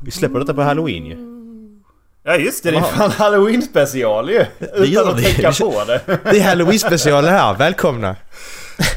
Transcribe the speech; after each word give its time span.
Vi 0.00 0.10
släpper 0.10 0.38
detta 0.38 0.54
på 0.54 0.62
halloween 0.62 1.06
ju. 1.06 1.16
Ja 2.22 2.36
just 2.36 2.62
det, 2.62 2.70
det 2.70 2.76
är 2.76 2.82
fan 2.82 3.10
halloween 3.10 3.62
special 3.62 4.30
ju! 4.30 4.46
Utan 4.58 4.84
gör 4.86 5.10
att 5.10 5.18
vi. 5.20 5.24
tänka 5.24 5.52
på 5.52 5.84
det. 5.86 6.00
Det 6.06 6.38
är 6.38 6.44
halloween 6.44 6.78
special 6.78 7.24
här, 7.24 7.54
välkomna! 7.54 8.16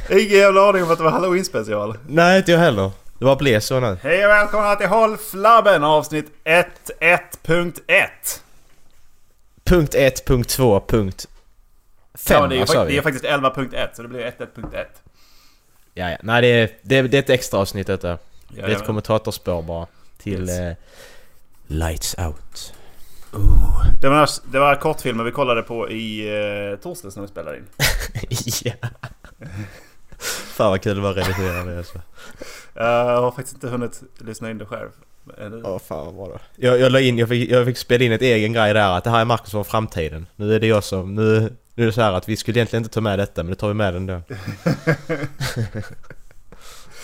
Ingen 0.09 0.23
jävla 0.37 0.69
aning 0.69 0.83
om 0.83 0.91
att 0.91 0.97
det 0.97 1.03
var 1.03 1.11
halloween 1.11 1.45
special. 1.45 1.97
Nej, 2.07 2.37
inte 2.37 2.51
jag 2.51 2.59
heller. 2.59 2.91
Det 3.19 3.25
var 3.25 3.35
blev 3.35 3.59
så 3.59 3.79
nu. 3.79 3.97
Hej 4.03 4.25
och 4.25 4.31
välkomna 4.31 4.75
till 4.75 4.87
Håll 4.87 5.17
Flabben 5.17 5.83
avsnitt 5.83 6.25
1.1.1. 6.45 8.07
Punkt 9.63 9.95
1, 9.95 10.25
punkt 10.25 10.49
2, 10.49 10.79
punkt 10.87 11.27
5 12.13 12.41
Ja, 12.41 12.47
det, 12.47 12.55
är, 12.61 12.65
sa 12.65 12.73
fakt- 12.73 12.85
det 12.85 12.91
vi. 12.91 12.97
är 12.97 13.01
faktiskt 13.01 13.25
11.1 13.25 13.87
så 13.93 14.01
det 14.01 14.07
blir 14.07 14.19
1.1.1. 14.19 14.85
Ja, 15.93 16.09
ja. 16.09 16.17
Nej, 16.23 16.41
det 16.41 16.47
är, 16.47 16.69
det, 16.81 16.97
är, 16.97 17.03
det 17.03 17.17
är 17.17 17.19
ett 17.19 17.29
extra 17.29 17.59
avsnitt 17.59 17.87
detta. 17.87 18.17
Det 18.49 18.61
är 18.61 18.69
ett 18.69 18.85
kommentatorspår 18.85 19.61
bara. 19.61 19.87
Till 20.17 20.49
Yes. 20.49 20.59
eh, 20.59 20.75
Lights 21.67 22.15
Out. 22.17 22.73
Det 24.01 24.09
var, 24.09 24.29
det 24.51 24.59
var 24.59 24.75
kortfilmer 24.75 25.23
vi 25.23 25.31
kollade 25.31 25.61
på 25.61 25.89
i 25.89 26.27
eh, 26.71 26.79
torsdags 26.79 27.15
när 27.15 27.21
vi 27.21 27.27
spelade 27.27 27.57
in. 27.57 27.65
ja. 28.63 28.73
Fan 30.19 30.69
vad 30.69 30.81
kul 30.81 30.95
det 30.95 31.01
var 31.01 31.09
att 31.11 31.17
redigera 31.17 31.63
det 31.63 31.77
alltså. 31.77 32.01
Jag 32.73 33.21
har 33.21 33.31
faktiskt 33.31 33.53
inte 33.55 33.67
hunnit 33.67 34.01
lyssna 34.17 34.51
in 34.51 34.57
det 34.57 34.65
själv. 34.65 34.89
Åh 35.63 35.79
fan 35.79 36.05
vad 36.05 36.15
bra 36.15 36.27
då. 36.27 36.39
Jag, 36.55 36.79
jag 36.79 36.91
la 36.91 36.99
in, 36.99 37.17
jag 37.17 37.29
fick, 37.29 37.51
jag 37.51 37.65
fick 37.65 37.77
spela 37.77 38.03
in 38.03 38.11
ett 38.11 38.21
egen 38.21 38.53
grej 38.53 38.73
där 38.73 38.97
att 38.97 39.03
det 39.03 39.09
här 39.09 39.21
är 39.21 39.25
Marcus 39.25 39.51
från 39.51 39.65
framtiden. 39.65 40.25
Nu 40.35 40.55
är 40.55 40.59
det 40.59 40.67
jag 40.67 40.83
som, 40.83 41.15
nu, 41.15 41.53
nu 41.75 41.83
är 41.83 41.87
det 41.87 41.93
så 41.93 42.01
här 42.01 42.13
att 42.13 42.29
vi 42.29 42.37
skulle 42.37 42.59
egentligen 42.59 42.83
inte 42.83 42.93
ta 42.93 43.01
med 43.01 43.19
detta 43.19 43.43
men 43.43 43.49
det 43.49 43.55
tar 43.55 43.67
vi 43.67 43.73
med 43.73 43.95
ändå. 43.95 44.13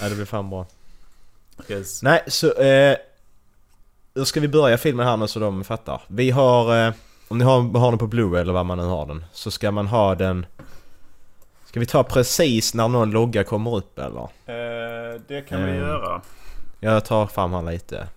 ja 0.01 0.09
det 0.09 0.15
blir 0.15 0.25
fan 0.25 0.49
bra. 0.49 0.65
Yes. 1.67 2.03
Nej 2.03 2.23
så, 2.27 2.53
eh, 2.53 2.97
då 4.13 4.25
ska 4.25 4.39
vi 4.39 4.47
börja 4.47 4.77
filmen 4.77 5.07
här 5.07 5.17
nu 5.17 5.27
så 5.27 5.39
de 5.39 5.63
fattar. 5.63 6.01
Vi 6.07 6.31
har, 6.31 6.87
eh, 6.87 6.93
om 7.27 7.37
ni 7.37 7.43
har, 7.43 7.79
har 7.79 7.91
den 7.91 7.97
på 7.99 8.07
Blu-ray 8.07 8.41
eller 8.41 8.53
vad 8.53 8.65
man 8.65 8.77
nu 8.77 8.83
har 8.83 9.05
den, 9.05 9.25
så 9.31 9.51
ska 9.51 9.71
man 9.71 9.87
ha 9.87 10.15
den... 10.15 10.45
Ska 11.65 11.79
vi 11.79 11.85
ta 11.85 12.03
precis 12.03 12.73
när 12.73 12.87
någon 12.87 13.11
logga 13.11 13.43
kommer 13.43 13.75
upp 13.77 13.99
eller? 13.99 14.21
Eh, 14.21 15.21
det 15.27 15.41
kan 15.41 15.63
vi 15.65 15.71
Mm. 15.71 15.75
göra. 15.83 16.21
Jag 16.79 17.05
tar 17.05 17.27
fram 17.27 17.53
här 17.53 17.61
lite. 17.71 18.07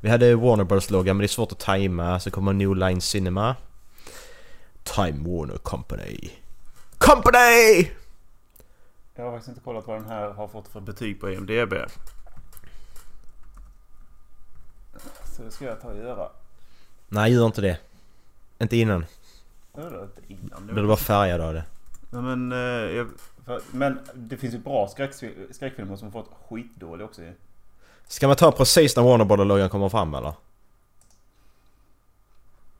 Vi 0.00 0.08
hade 0.08 0.34
Warner 0.34 0.64
Bros 0.64 0.90
logga 0.90 1.14
men 1.14 1.18
det 1.18 1.26
är 1.26 1.28
svårt 1.28 1.52
att 1.52 1.58
tajma 1.58 2.20
så 2.20 2.30
kommer 2.30 2.52
New 2.52 2.76
Line 2.76 3.00
Cinema. 3.00 3.56
Time 4.82 5.28
Warner 5.30 5.56
Company. 5.56 6.30
Company! 6.98 7.88
Jag 9.14 9.24
har 9.24 9.30
faktiskt 9.32 9.48
inte 9.48 9.60
kollat 9.60 9.86
vad 9.86 9.96
den 9.96 10.08
här 10.08 10.30
har 10.30 10.48
fått 10.48 10.68
för 10.68 10.80
betyg 10.80 11.20
på 11.20 11.30
IMDB. 11.30 11.74
Så 15.32 15.42
det 15.42 15.50
ska 15.50 15.64
jag 15.64 15.80
ta 15.80 15.88
och 15.88 15.96
göra. 15.96 16.28
Nej 17.08 17.32
gör 17.32 17.46
inte 17.46 17.60
det. 17.60 17.78
Inte 18.58 18.76
innan. 18.76 19.06
Det 19.74 19.82
inte 19.82 20.22
innan. 20.28 20.66
Då 20.66 20.72
blir 20.72 20.82
du 20.82 20.88
bara 20.88 20.96
färgad 20.96 21.40
av 21.40 21.54
det. 21.54 21.64
Nej, 22.10 22.22
men, 22.22 22.52
eh, 22.52 22.58
jag, 22.96 23.08
för, 23.44 23.60
men 23.70 23.98
det 24.14 24.36
finns 24.36 24.54
ju 24.54 24.58
bra 24.58 24.86
skräckfil- 24.96 25.52
skräckfilmer 25.52 25.96
som 25.96 26.12
har 26.12 26.22
fått 26.22 26.30
skitdålig 26.48 27.06
också 27.06 27.22
ju. 27.22 27.32
Ska 28.06 28.26
man 28.26 28.36
ta 28.36 28.52
precis 28.52 28.96
när 28.96 29.02
Warner 29.02 29.24
Bros 29.24 29.46
loggan 29.46 29.68
kommer 29.70 29.88
fram 29.88 30.14
eller? 30.14 30.32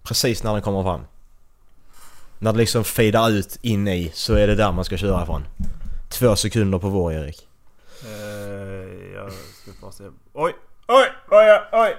Precis 0.02 0.42
när 0.42 0.52
den 0.52 0.62
kommer 0.62 0.82
fram. 0.82 1.00
När 2.38 2.52
det 2.52 2.58
liksom 2.58 2.84
fejdar 2.84 3.30
ut 3.30 3.58
in 3.62 3.88
i 3.88 4.10
så 4.14 4.34
är 4.34 4.46
det 4.46 4.54
där 4.54 4.72
man 4.72 4.84
ska 4.84 4.96
köra 4.96 5.22
ifrån. 5.22 5.44
Två 6.08 6.36
sekunder 6.36 6.78
på 6.78 6.88
vår 6.88 7.12
Erik. 7.12 7.48
Eh, 8.04 8.10
jag 9.14 9.32
ska 9.32 9.70
bara 9.80 9.92
se. 9.92 10.04
Oj! 10.32 10.54
Oj! 10.88 11.04
Oj! 11.30 11.46
Oj! 11.50 11.60
Oj! 11.72 11.96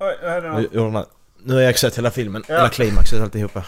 Vad 0.00 0.18
hände 0.18 0.68
Nu, 0.72 1.04
nu? 1.38 1.54
har 1.54 1.60
jag 1.60 1.78
sett 1.78 1.98
hela 1.98 2.10
filmen. 2.10 2.44
Ja. 2.48 2.54
Hela 2.54 2.68
klimaxet 2.68 3.22
alltihopa. 3.22 3.64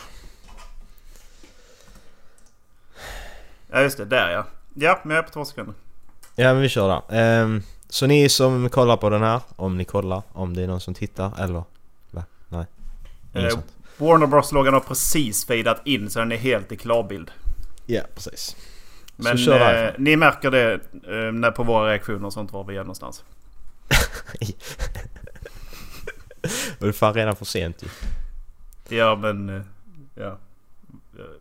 Ja 3.71 3.81
just 3.81 3.97
det, 3.97 4.05
där 4.05 4.31
ja. 4.31 4.47
Ja, 4.75 5.01
men 5.03 5.17
jag 5.17 5.25
är 5.25 5.27
på 5.29 5.33
två 5.33 5.45
sekunder. 5.45 5.75
Ja 6.37 6.53
men 6.53 6.63
vi 6.63 6.69
kör 6.69 6.89
där. 6.89 7.19
Ehm, 7.19 7.63
så 7.89 8.07
ni 8.07 8.29
som 8.29 8.69
kollar 8.69 8.97
på 8.97 9.11
den 9.11 9.23
här, 9.23 9.41
om 9.57 9.79
ni 9.79 9.85
kollar, 9.85 10.23
om 10.33 10.57
det 10.57 10.63
är 10.63 10.67
någon 10.67 10.81
som 10.81 10.95
tittar 10.95 11.33
eller? 11.43 11.63
Va? 12.11 12.25
Nej. 12.49 12.67
Eh. 13.35 13.59
Warner 13.97 14.27
Bros-loggan 14.27 14.75
har 14.75 14.81
precis 14.81 15.47
fejdat 15.47 15.81
in 15.85 16.11
så 16.11 16.19
den 16.19 16.33
är 16.33 16.37
helt 16.37 16.73
i 16.73 16.77
klarbild. 16.77 17.31
Ja 17.87 18.03
precis. 18.15 18.57
Men 19.17 19.49
eh, 19.49 19.91
ni 19.99 20.17
märker 20.17 20.51
det 20.51 20.73
eh, 20.73 21.33
när 21.33 21.51
på 21.51 21.63
våra 21.63 21.91
reaktioner 21.91 22.27
och 22.27 22.33
sånt 22.33 22.53
var 22.53 22.65
vi 22.65 22.77
är 22.77 22.81
någonstans. 22.81 23.25
Det 26.79 26.87
är 26.89 26.93
fan 26.93 27.15
redan 27.15 27.37
för 27.37 27.45
sent 27.45 27.83
ju. 27.83 27.89
Ja 28.97 29.17
men... 29.17 29.49
eh, 29.49 29.63
Ja. 30.15 30.39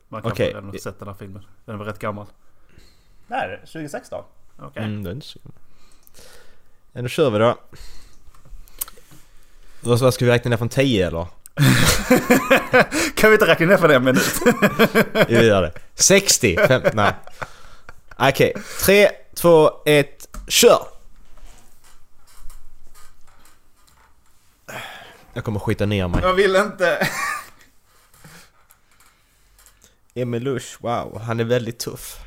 Man 0.10 0.22
kan 0.22 0.32
Okej. 0.32 0.48
redan 0.48 0.66
ha 0.70 0.74
sett 0.80 1.00
den 1.00 1.08
här 1.08 1.16
filmen. 1.16 1.46
Den 1.66 1.78
var 1.78 1.86
rätt 1.86 2.00
gammal. 2.00 2.26
Nej, 3.28 3.48
det 3.48 3.54
är 3.54 3.58
2016. 3.60 4.24
Okej. 4.60 4.84
Mm, 4.84 5.04
det 5.04 5.10
är 5.10 5.14
inte 5.14 5.26
så 5.28 5.40
Ja 6.92 7.02
då 7.02 7.08
kör 7.08 7.30
vi 7.30 7.40
då. 7.40 7.58
Vad 9.82 10.14
ska 10.14 10.26
vi 10.26 10.32
räkna 10.32 10.50
ner 10.50 10.58
från 10.58 10.70
10 10.70 11.08
eller? 11.08 11.28
kan 13.16 13.30
vi 13.30 13.34
inte 13.36 13.48
räkna 13.48 13.66
ner 13.66 13.78
det 13.88 13.96
en 13.96 14.04
minut? 14.04 14.34
Jo, 15.30 15.40
Vi 15.40 15.48
gör 15.48 15.62
det. 15.62 15.74
60! 15.96 16.58
Fem, 16.68 16.82
nej. 16.94 17.14
Okej. 18.18 18.54
3, 18.86 19.10
2, 19.36 19.72
1, 19.86 20.30
kör! 20.48 20.88
Jag 25.34 25.44
kommer 25.44 25.60
skita 25.60 25.86
ner 25.86 26.08
mig. 26.08 26.22
jag 26.24 26.34
vill 26.34 26.56
inte. 26.56 27.08
Emil 30.14 30.44
Lush, 30.44 30.78
wow, 30.82 31.20
han 31.20 31.40
är 31.40 31.44
väldigt 31.44 31.80
tuff. 31.80 32.20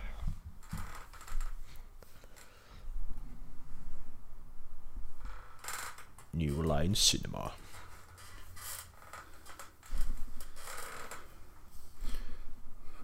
New 6.30 6.64
Line 6.64 6.94
Cinema. 6.94 7.50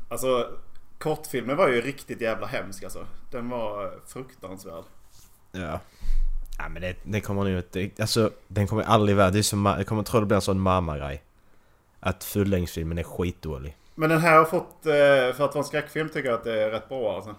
Alltså, 0.09 0.59
kortfilmen 0.99 1.56
var 1.56 1.69
ju 1.69 1.81
riktigt 1.81 2.21
jävla 2.21 2.47
hemsk 2.47 2.82
alltså. 2.82 3.06
Den 3.31 3.49
var 3.49 4.00
fruktansvärd. 4.06 4.84
Ja. 5.53 5.81
Ja 6.62 6.69
men 6.69 6.82
det, 6.82 6.97
det 7.04 7.21
kommer 7.21 7.44
nog 7.44 7.59
inte... 7.59 8.03
Alltså 8.03 8.31
den 8.48 8.66
kommer 8.66 8.82
aldrig 8.82 9.16
vara... 9.16 9.31
Det 9.31 9.38
är 9.38 9.43
som... 9.43 9.66
Jag 9.66 9.87
kommer 9.87 10.03
tro 10.03 10.21
det 10.21 10.26
blir 10.26 10.37
en 10.37 10.43
sån 10.43 10.60
mamma-grej. 10.60 11.22
Att 12.00 12.25
fullängdsfilmen 12.25 12.98
är 12.98 13.03
skitdålig. 13.03 13.76
Men 13.94 14.10
den 14.10 14.21
här 14.21 14.38
har 14.38 14.44
fått, 14.44 14.87
eh, 14.87 14.93
för 14.93 15.31
att 15.31 15.38
vara 15.38 15.59
en 15.59 15.65
skräckfilm 15.65 16.09
tycker 16.09 16.28
jag 16.28 16.38
att 16.38 16.44
det 16.44 16.62
är 16.62 16.70
rätt 16.70 16.88
bra 16.88 17.16
alltså. 17.16 17.34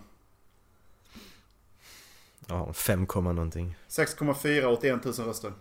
Ja, 2.47 2.73
5, 2.73 3.05
komma 3.05 3.31
någonting. 3.31 3.75
6,4 3.89 4.65
åt 4.65 4.83
1 4.83 5.05
000 5.05 5.13
röster. 5.13 5.53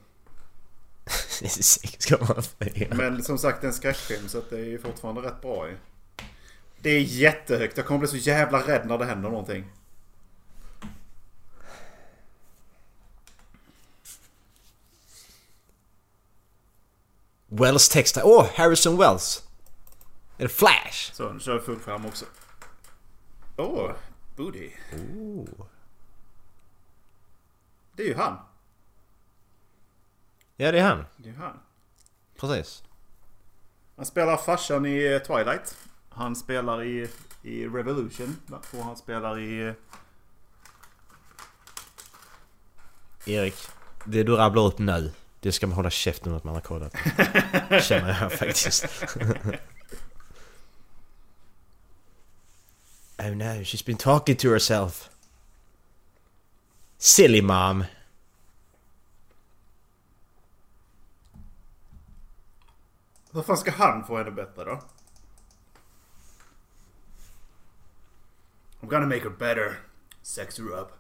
6,4. 1.07 2.95
Men 2.95 3.23
som 3.23 3.39
sagt 3.39 3.61
det 3.61 3.65
är 3.65 3.69
en 3.69 3.75
skräckfilm 3.75 4.29
så 4.29 4.39
att 4.39 4.51
det 4.51 4.59
är 4.59 4.65
ju 4.65 4.79
fortfarande 4.79 5.23
rätt 5.23 5.43
bra 5.43 5.69
ju. 5.69 5.77
Det 6.79 6.91
är 6.91 7.01
jättehögt. 7.01 7.77
Jag 7.77 7.87
kommer 7.87 7.99
bli 7.99 8.09
så 8.09 8.17
jävla 8.17 8.59
rädd 8.59 8.87
när 8.87 8.99
det 8.99 9.05
händer 9.05 9.31
någonting. 9.31 9.65
Wells 17.51 17.89
text. 17.89 18.19
Åh! 18.23 18.41
Oh, 18.41 18.49
Harrison 18.55 18.97
Wells! 18.97 19.43
Är 20.39 20.43
det 20.43 20.49
Flash? 20.49 21.13
Så 21.13 21.33
nu 21.33 21.41
kör 21.41 21.55
vi 21.55 21.61
full 21.61 21.79
fram 21.81 22.07
också. 22.07 22.25
Åh, 23.57 23.67
oh, 23.67 23.93
Booty. 24.37 24.71
Oh. 24.93 25.67
Det 27.97 28.03
är 28.03 28.07
ju 28.07 28.15
han. 28.15 28.39
Ja, 30.57 30.73
det 30.73 30.79
är 30.79 30.83
han. 30.85 31.05
Det 31.17 31.29
är 31.29 31.35
han. 31.35 31.59
Precis. 32.37 32.83
Han 33.97 34.07
spelar 34.07 34.37
farsan 34.37 34.87
i 34.87 35.05
eh, 35.13 35.19
Twilight. 35.19 35.77
Han 36.11 36.37
spelar 36.37 36.83
i, 36.83 37.09
i 37.43 37.67
Revolution. 37.67 38.37
Och 38.73 38.85
han 38.85 38.97
spelar 38.97 39.39
i... 39.39 39.67
eh, 39.67 39.75
Erik, 43.27 43.55
det 44.05 44.23
du 44.23 44.37
rabblar 44.37 44.63
upp 44.67 44.79
nu, 44.79 45.13
det 45.41 45.53
ska 45.53 45.67
man 45.67 45.77
hålla 45.77 45.91
käften 45.91 46.33
åt 46.35 46.45
man 46.45 46.55
har 46.55 46.61
kollat. 46.61 46.93
Känner 47.83 48.21
jag 48.23 48.33
faktiskt. 48.33 48.85
oh 53.19 53.37
no, 53.37 53.63
she's 53.63 53.87
been 53.87 53.97
talking 53.97 54.37
to 54.37 54.49
herself. 54.49 55.11
Silly 56.99 57.43
mom. 57.43 57.85
Hur 63.33 63.43
fan 63.43 63.57
ska 63.57 63.71
han 63.71 64.05
få 64.05 64.19
henne 64.19 64.31
bättre 64.31 64.65
då? 64.65 64.81
I'm 68.81 68.89
gonna 68.89 69.07
make 69.07 69.23
her 69.23 69.31
better. 69.31 69.81
Sex 70.23 70.59
her 70.59 70.81
up. 70.81 71.00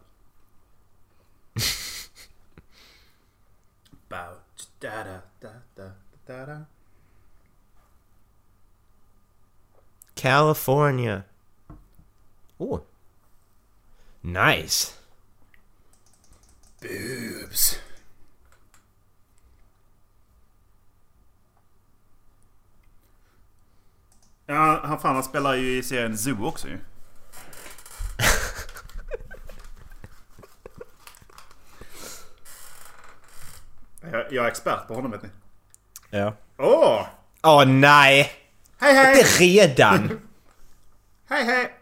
Bow. 4.11 4.35
Da, 4.81 5.05
da, 5.05 5.21
da, 5.41 5.53
da, 5.77 5.93
da, 6.27 6.47
da. 6.47 6.67
California. 10.15 11.25
Oh. 12.59 12.81
Nice. 14.23 14.93
Boobs. 16.81 17.79
Ja, 24.47 24.81
han 24.85 25.01
fan 25.01 25.15
han 25.15 25.25
spelar 25.25 25.55
ju 25.55 25.79
i 25.79 25.83
serien 25.83 26.19
Zoo 26.19 26.47
också 26.47 26.69
ju. 26.69 26.79
Jag, 34.32 34.44
är 34.44 34.49
expert 34.49 34.87
på 34.88 34.94
honom 34.94 35.11
vet 35.11 35.23
ni. 35.23 35.29
Ja. 36.11 36.35
Åh! 36.59 37.06
Åh 37.43 37.65
nej! 37.67 38.32
Hej 38.79 38.94
hej! 38.94 39.19
Inte 39.19 39.31
redan! 39.44 40.21
Hej 41.29 41.44
hej! 41.44 41.77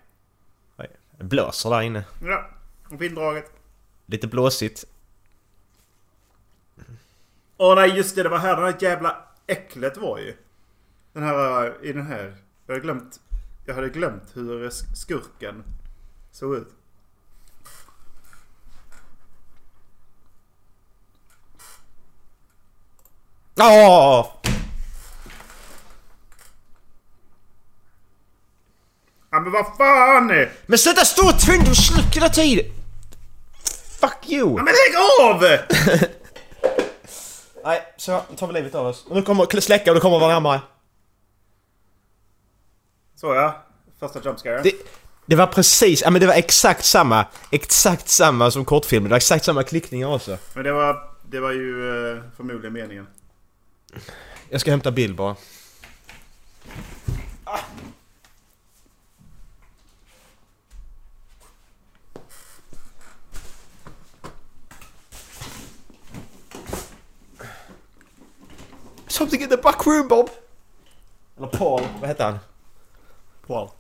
Det 1.19 1.25
blåser 1.25 1.71
där 1.71 1.81
inne. 1.81 2.05
Ja, 2.25 2.51
vinddraget. 2.91 3.53
Lite 4.07 4.27
blåsigt. 4.27 4.85
Åh 7.57 7.75
nej 7.75 7.97
just 7.97 8.17
det, 8.17 8.23
det 8.23 8.29
var 8.29 8.39
här 8.39 8.57
det 8.57 8.63
där 8.73 8.77
jävla 8.91 9.17
äcklet 9.47 9.97
var 9.97 10.19
ju. 10.19 10.37
Den 11.13 11.23
här, 11.23 11.75
i 11.85 11.93
den 11.93 12.07
här. 12.07 12.37
Jag 12.67 12.75
hade 12.75 12.81
glömt. 12.85 13.21
Jag 13.67 13.75
hade 13.75 13.89
glömt 13.89 14.23
hur 14.35 14.69
sk- 14.71 14.95
skurken 14.95 15.65
såg 16.33 16.55
ut. 16.55 16.69
Åh! 23.61 24.27
Ja 29.31 29.41
men 29.41 29.53
vad 29.53 29.67
fan! 29.77 30.47
Men 30.67 30.79
sluta 30.79 31.05
stå 31.05 31.29
och 31.29 31.41
tända 31.41 31.71
och 31.71 31.77
släck 31.77 32.17
hela 32.17 32.29
tiden! 32.29 32.65
Fuck 34.01 34.29
you! 34.29 34.57
Ja 34.57 34.63
men 34.63 34.75
lägg 34.75 34.97
av! 35.21 35.43
Nej, 37.65 37.83
så 37.97 38.21
tar 38.37 38.47
vi 38.47 38.53
livet 38.53 38.75
av 38.75 38.87
oss. 38.87 39.07
Nu 39.11 39.23
kommer 39.23 39.61
släcka 39.61 39.91
och 39.91 39.95
du 39.95 40.01
kommer 40.01 40.19
vara 40.19 40.33
närmare. 40.33 40.61
Så 43.17 43.35
ja. 43.35 43.65
Första 44.01 44.21
jumpscare. 44.25 44.61
Det, 44.63 44.73
det 45.27 45.37
var 45.37 45.47
precis, 45.47 46.03
ja 46.03 46.11
men 46.11 46.21
det 46.21 46.27
var 46.27 46.35
exakt 46.35 46.85
samma, 46.85 47.27
exakt 47.51 48.09
samma 48.09 48.51
som 48.51 48.65
kortfilmen. 48.65 49.09
Det 49.09 49.13
var 49.13 49.17
exakt 49.17 49.45
samma 49.45 49.63
klickningar 49.63 50.15
också. 50.15 50.39
Men 50.55 50.65
det 50.65 50.73
var, 50.73 51.11
det 51.31 51.41
var 51.41 51.53
ju 51.53 51.89
eh, 52.13 52.23
förmodligen 52.37 52.73
meningen. 52.73 53.07
Jag 54.49 54.61
ska 54.61 54.71
hämta 54.71 54.91
bild 54.91 55.17
bara. 55.17 55.37
Something 69.07 69.43
in 69.43 69.49
the 69.49 69.57
back 69.57 69.87
room 69.87 70.09
Bob! 70.09 70.31
Eller 71.37 71.47
Paul, 71.47 71.83
vad 72.01 72.09
heter 72.09 72.25
han? 72.25 72.39
Paul. 73.47 73.71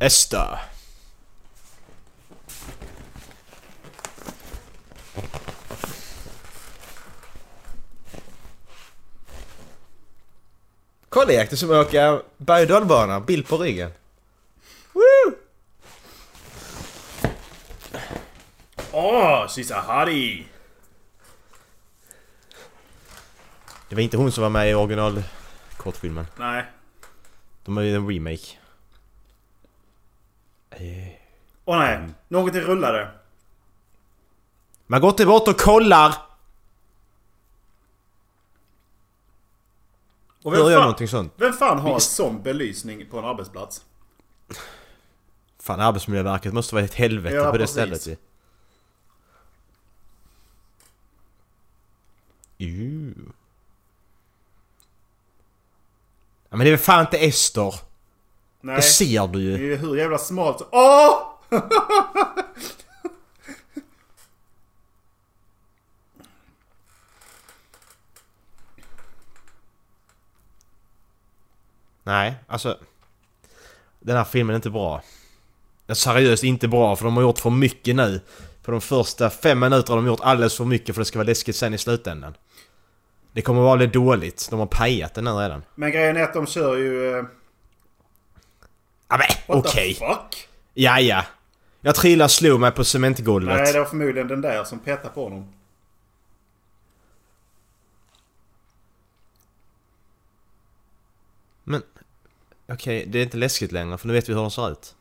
Esther. 0.00 0.58
Kolla 11.10 11.26
det 11.26 11.36
är 11.36 11.56
som 11.56 11.70
åka 11.70 12.22
berg 12.36 12.66
och 13.16 13.22
bild 13.22 13.48
på 13.48 13.58
ryggen. 13.58 13.90
Woo! 14.92 15.34
Åh, 18.92 19.46
she's 19.46 19.74
a 19.74 19.80
hottie! 19.86 20.44
Det 23.88 23.94
var 23.94 24.02
inte 24.02 24.16
hon 24.16 24.32
som 24.32 24.42
var 24.42 24.50
med 24.50 24.70
i 24.70 24.74
original 24.74 25.22
kortfilmen. 25.76 26.26
Nej. 26.36 26.64
De 27.64 27.76
har 27.76 27.84
ju 27.84 27.94
en 27.94 28.08
remake. 28.08 28.58
Eh. 30.70 31.08
Åh 31.64 31.78
nej, 31.78 32.08
någonting 32.28 32.60
rullade. 32.60 33.10
Man 34.86 35.00
går 35.00 35.10
inte 35.10 35.26
bort 35.26 35.48
och 35.48 35.60
kollar! 35.60 36.29
Och 40.42 40.52
vem 40.52 40.60
fan, 40.60 40.72
någonting 40.72 41.08
sånt? 41.08 41.32
vem 41.36 41.52
fan 41.52 41.78
har 41.78 41.94
Visst. 41.94 42.12
sån 42.14 42.42
belysning 42.42 43.06
på 43.10 43.18
en 43.18 43.24
arbetsplats? 43.24 43.84
Fan 45.62 45.80
Arbetsmiljöverket 45.80 46.52
måste 46.54 46.74
vara 46.74 46.84
ett 46.84 46.94
helvete 46.94 47.34
Ja, 47.36 47.44
på 47.44 47.52
det 47.52 47.58
precis. 47.58 47.72
stället 47.72 48.06
ju. 48.06 48.16
Ew. 52.58 53.14
Ja, 56.50 56.56
men 56.56 56.58
det 56.64 56.68
är 56.68 56.70
väl 56.70 56.78
fan 56.78 57.00
inte 57.00 57.18
Ester? 57.18 57.74
Nej. 58.60 58.76
Det 58.76 58.82
ser 58.82 59.26
du 59.26 59.38
Det 59.38 59.44
ju. 59.44 59.54
är 59.54 59.58
ju 59.58 59.76
hur 59.76 59.96
jävla 59.96 60.18
smalt. 60.18 60.68
Åh! 60.72 61.16
Nej, 72.10 72.34
alltså. 72.46 72.78
Den 74.00 74.16
här 74.16 74.24
filmen 74.24 74.54
är 74.54 74.56
inte 74.56 74.70
bra. 74.70 75.02
Den 75.86 75.92
är 75.92 75.94
seriöst 75.94 76.44
inte 76.44 76.68
bra 76.68 76.96
för 76.96 77.04
de 77.04 77.16
har 77.16 77.22
gjort 77.22 77.38
för 77.38 77.50
mycket 77.50 77.96
nu. 77.96 78.20
På 78.62 78.70
de 78.70 78.80
första 78.80 79.30
fem 79.30 79.58
minuterna 79.60 79.94
har 79.96 80.02
de 80.02 80.06
gjort 80.06 80.20
alldeles 80.20 80.56
för 80.56 80.64
mycket 80.64 80.94
för 80.94 81.00
det 81.00 81.04
ska 81.04 81.18
vara 81.18 81.26
läskigt 81.26 81.56
sen 81.56 81.74
i 81.74 81.78
slutändan. 81.78 82.34
Det 83.32 83.42
kommer 83.42 83.60
vara 83.60 83.74
lite 83.74 83.92
dåligt. 83.92 84.46
De 84.50 84.58
har 84.58 84.66
pajat 84.66 85.14
den 85.14 85.24
nu 85.24 85.30
redan. 85.30 85.62
Men 85.74 85.90
grejen 85.92 86.16
är 86.16 86.22
att 86.22 86.34
de 86.34 86.46
kör 86.46 86.76
ju... 86.76 87.18
eh, 87.18 87.24
Ja 89.08 89.16
men 89.18 89.58
okej. 89.58 89.94
the 89.94 90.06
fuck? 90.06 90.48
Ja 90.74 91.00
ja. 91.00 91.24
Jag 91.80 91.94
trillade 91.94 92.24
och 92.24 92.30
slog 92.30 92.60
mig 92.60 92.70
på 92.70 92.84
cementgolvet. 92.84 93.56
Nej, 93.56 93.72
det 93.72 93.78
var 93.78 93.86
förmodligen 93.86 94.28
den 94.28 94.40
där 94.40 94.64
som 94.64 94.78
petade 94.78 95.14
på 95.14 95.22
honom. 95.24 95.52
Men... 101.64 101.82
Okej, 102.72 103.06
det 103.06 103.18
är 103.18 103.22
inte 103.22 103.36
läskigt 103.36 103.72
längre 103.72 103.98
för 103.98 104.06
nu 104.08 104.12
vet 104.12 104.28
vi 104.28 104.32
hur 104.32 104.40
de 104.40 104.50
ser 104.50 104.70
ut. 104.70 104.96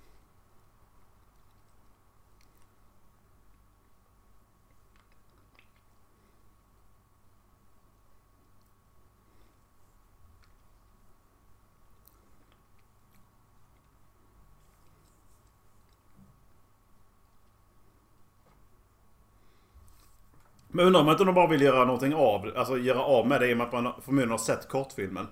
Men 20.67 20.85
undrar 20.85 21.01
om 21.01 21.09
inte 21.09 21.23
de 21.23 21.35
bara 21.35 21.47
vill 21.47 21.61
göra 21.61 21.85
någonting 21.85 22.15
av 22.15 22.51
Alltså 22.55 22.77
göra 22.77 23.01
av 23.01 23.27
med 23.27 23.41
det 23.41 23.49
i 23.49 23.53
och 23.53 23.57
med 23.57 23.67
att 23.67 23.73
man 23.73 23.93
förmodligen 24.01 24.31
har 24.31 24.37
sett 24.37 24.67
kortfilmen. 24.67 25.27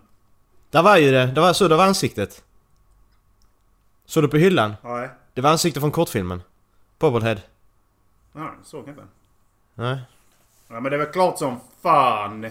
Där 0.70 0.84
var 0.84 0.98
ju 0.98 1.12
det. 1.12 1.26
Det 1.26 1.42
var 1.42 1.54
så 1.54 1.68
var 1.78 1.86
ansiktet. 1.86 2.44
Såg 4.06 4.24
du 4.24 4.28
på 4.28 4.38
hyllan? 4.38 4.76
Nej. 4.84 5.10
Det 5.34 5.42
var 5.42 5.50
ansiktet 5.50 5.82
från 5.82 5.92
kortfilmen. 5.92 6.42
Bobblehead. 7.00 7.42
Nej, 8.32 8.50
så 8.64 8.82
kan 8.84 8.94
inte. 8.94 9.08
Nej. 9.74 10.02
Ja, 10.68 10.80
men 10.80 10.84
det 10.84 10.96
väl 10.98 11.12
klart 11.12 11.38
som 11.40 11.60
fan. 11.82 12.44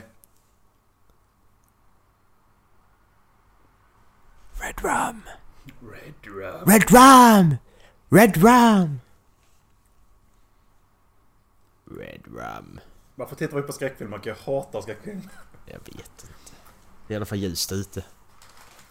Red 4.60 4.80
rum! 4.82 5.22
Red 5.92 6.14
Rum. 6.24 6.64
Red 6.66 6.90
rum! 6.90 7.56
Red 8.10 8.36
rum! 8.36 9.00
Red 11.84 12.22
rum. 12.26 12.80
Varför 13.14 13.36
tittar 13.36 13.56
vi 13.56 13.62
på 13.62 13.72
skräckfilmer? 13.72 14.20
Jag 14.24 14.34
hatar 14.34 14.80
skräckfilmer. 14.80 15.24
Jag 15.66 15.78
vet 15.78 15.88
inte. 15.88 16.26
Det 17.06 17.12
är 17.12 17.14
i 17.14 17.16
alla 17.16 17.26
fall 17.26 17.38
ljust 17.38 17.72
ute. 17.72 18.04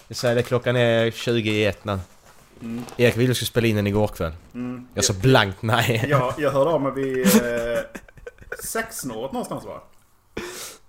Jag 0.07 0.17
säger 0.17 0.36
det, 0.36 0.43
klockan 0.43 0.75
är 0.75 1.12
20 1.12 1.51
i 1.51 1.65
ett 1.65 1.86
nu. 1.86 2.00
Mm. 2.62 2.86
Erik 2.98 3.17
ville 3.17 3.36
skulle 3.36 3.48
spela 3.48 3.67
in 3.67 3.75
den 3.75 3.88
igår 3.88 4.07
kväll. 4.07 4.34
Mm. 4.53 4.88
Jag 4.93 5.05
sa 5.05 5.13
blankt 5.13 5.62
nej. 5.62 6.05
Jag, 6.10 6.34
jag 6.38 6.51
hörde 6.51 6.69
av 6.72 6.81
mig 6.81 6.91
vid 6.91 7.25
eh, 7.27 7.79
sexsnåret 8.63 9.31
någonstans 9.31 9.65
va? 9.65 9.81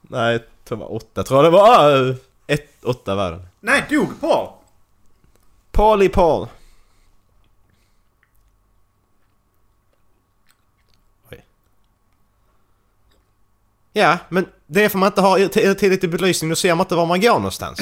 Nej, 0.01 0.45
det 0.69 0.75
var 0.75 0.93
åtta. 0.95 1.23
tror 1.23 1.45
jag 1.45 1.53
det 1.53 1.57
var. 1.59 2.09
äh, 2.11 2.15
Ett, 2.47 2.85
åtta 2.85 3.15
var 3.15 3.31
den. 3.31 3.47
Nej, 3.61 3.85
dog 3.91 4.21
Paul! 4.21 4.49
Paul 5.73 6.03
Paul. 6.09 6.49
Oj. 11.31 11.45
Ja, 13.97 14.19
men 14.29 14.47
det 14.67 14.85
är 14.85 14.89
för 14.89 14.99
man 14.99 15.07
inte 15.07 15.21
har 15.21 15.49
tillräcklig 15.75 16.11
belysning, 16.11 16.51
då 16.51 16.57
ser 16.57 16.75
man 16.75 16.85
inte 16.85 16.95
var 16.95 17.07
man 17.07 17.21
går 17.21 17.35
någonstans. 17.35 17.81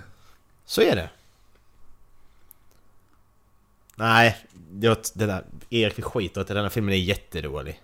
Så 0.64 0.82
är 0.82 0.96
det. 0.96 1.10
Nej, 3.94 4.46
det, 4.54 5.14
där, 5.14 5.44
Erik 5.70 6.04
skiter 6.04 6.40
att 6.40 6.46
den 6.46 6.56
här 6.56 6.68
filmen 6.68 6.94
är 6.94 6.98
jättedålig. 6.98 7.82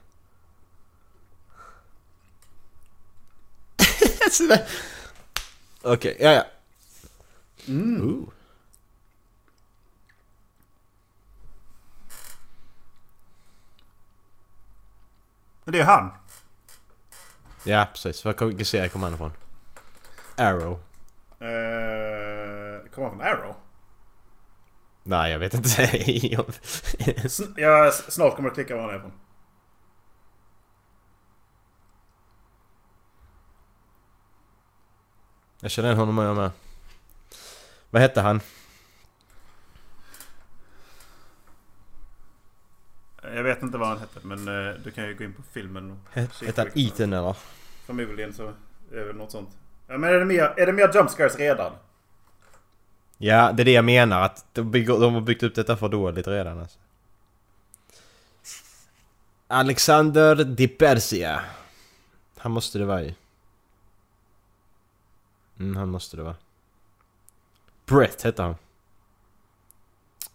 Okej, 5.82 6.16
ja 6.20 6.32
ja. 6.32 6.44
Ooh. 7.68 8.28
Men 15.64 15.72
det 15.72 15.80
är 15.80 15.84
han. 15.84 16.10
Ja 17.64 17.86
precis, 17.92 18.24
vad 18.24 18.36
serie 18.64 18.88
kommer 18.88 19.06
han 19.06 19.14
ifrån? 19.14 19.32
Arrow. 20.36 20.72
Uh, 20.72 20.78
kommer 22.90 23.08
han 23.08 23.18
från 23.18 23.20
Arrow? 23.20 23.54
Nej 25.02 25.32
jag 25.32 25.38
vet 25.38 25.54
inte. 25.54 25.68
Sn- 27.28 27.54
ja, 27.56 27.88
s- 27.88 28.12
snart 28.12 28.36
kommer 28.36 28.48
det 28.48 28.54
klicka 28.54 28.74
var 28.76 28.82
han 28.82 28.90
är 28.94 28.96
ifrån. 28.98 29.12
jag 35.60 35.70
känner 35.70 35.94
honom 35.94 36.14
jag 36.26 36.36
med. 36.36 36.50
Vad 37.90 38.02
hette 38.02 38.20
han? 38.20 38.40
Jag 43.38 43.44
vet 43.44 43.62
inte 43.62 43.78
vad 43.78 43.88
han 43.88 43.98
hette 43.98 44.20
men 44.22 44.48
eh, 44.48 44.74
du 44.84 44.90
kan 44.90 45.04
ju 45.04 45.14
gå 45.14 45.24
in 45.24 45.32
på 45.32 45.42
filmen 45.42 45.90
och 45.90 45.98
Hette 46.12 46.60
han. 46.60 46.70
Ethan 46.74 47.12
eller? 47.12 47.36
Förmodligen 47.86 48.32
så 48.32 48.46
är 48.92 48.96
det 48.96 49.04
väl 49.04 49.16
något 49.16 49.30
sånt. 49.30 49.48
Ja, 49.86 49.98
men 49.98 50.10
är 50.10 50.18
det 50.18 50.24
mer, 50.24 50.54
är 50.56 50.66
det 50.66 50.72
mer 50.72 50.90
jumpscares 50.94 51.36
redan? 51.36 51.72
Ja, 53.18 53.52
det 53.52 53.62
är 53.62 53.64
det 53.64 53.72
jag 53.72 53.84
menar. 53.84 54.22
Att 54.22 54.44
de, 54.52 54.70
bygger, 54.70 55.00
de 55.00 55.14
har 55.14 55.20
byggt 55.20 55.42
upp 55.42 55.54
detta 55.54 55.76
för 55.76 55.88
dåligt 55.88 56.26
redan 56.26 56.58
alltså. 56.58 56.78
Alexander 59.46 60.44
Di 60.44 60.68
Persia. 60.68 61.40
Han 62.36 62.52
måste 62.52 62.78
det 62.78 62.84
vara 62.84 63.02
ju. 63.02 63.14
Mm, 65.58 65.76
han 65.76 65.88
måste 65.88 66.16
det 66.16 66.22
vara. 66.22 66.36
Brett 67.86 68.22
hette 68.22 68.42
han. 68.42 68.56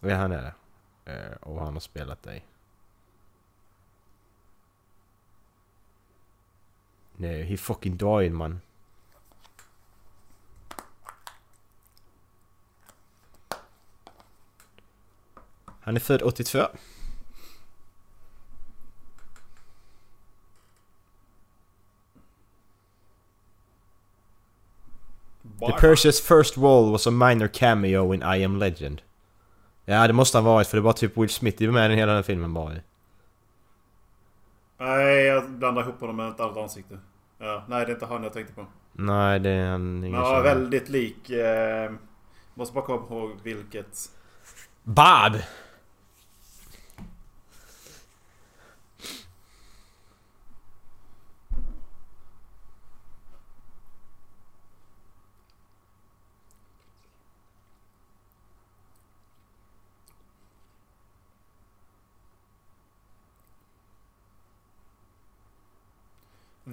Ja, 0.00 0.16
han 0.16 0.32
är 0.32 0.42
det. 0.42 0.54
Eh, 1.12 1.36
och 1.40 1.60
han 1.60 1.72
har 1.72 1.80
spelat 1.80 2.22
dig. 2.22 2.44
Nej, 7.16 7.42
he 7.42 7.56
fucking 7.56 7.96
died 7.96 8.32
man. 8.32 8.60
Han 15.80 15.96
är 15.96 16.00
född 16.00 16.22
82. 16.22 16.66
The 25.60 25.72
Persia's 25.72 26.20
first 26.20 26.56
role 26.56 26.90
was 26.90 27.06
a 27.06 27.10
minor 27.10 27.48
cameo 27.48 28.12
in 28.12 28.22
I 28.22 28.44
am 28.44 28.58
legend. 28.58 29.02
Ja, 29.84 30.06
det 30.06 30.12
måste 30.12 30.38
han 30.38 30.44
varit 30.44 30.66
för 30.66 30.76
det 30.76 30.80
var 30.80 30.92
typ 30.92 31.16
Will 31.16 31.28
Smith 31.28 31.62
i 31.62 31.68
med 31.68 31.90
i 31.90 31.94
hela 31.94 32.14
den 32.14 32.24
filmen 32.24 32.54
bara. 32.54 32.74
Nej, 34.84 35.24
jag 35.24 35.50
blandar 35.50 35.82
ihop 35.82 36.00
honom 36.00 36.16
med 36.16 36.28
ett 36.28 36.40
annat 36.40 36.56
ansikte. 36.56 36.98
Ja, 37.38 37.64
nej, 37.68 37.86
det 37.86 37.92
är 37.92 37.94
inte 37.94 38.06
han 38.06 38.22
jag 38.22 38.32
tänkte 38.32 38.54
på. 38.54 38.66
Nej, 38.92 39.40
det 39.40 39.50
är 39.50 39.70
han 39.70 40.04
ingen 40.04 40.22
känner. 40.24 40.42
väldigt 40.42 40.88
lik... 40.88 41.30
Eh, 41.30 41.92
måste 42.54 42.74
bara 42.74 42.84
komma 42.84 43.06
ihåg 43.10 43.30
vilket. 43.42 43.98
Bob! 44.82 45.32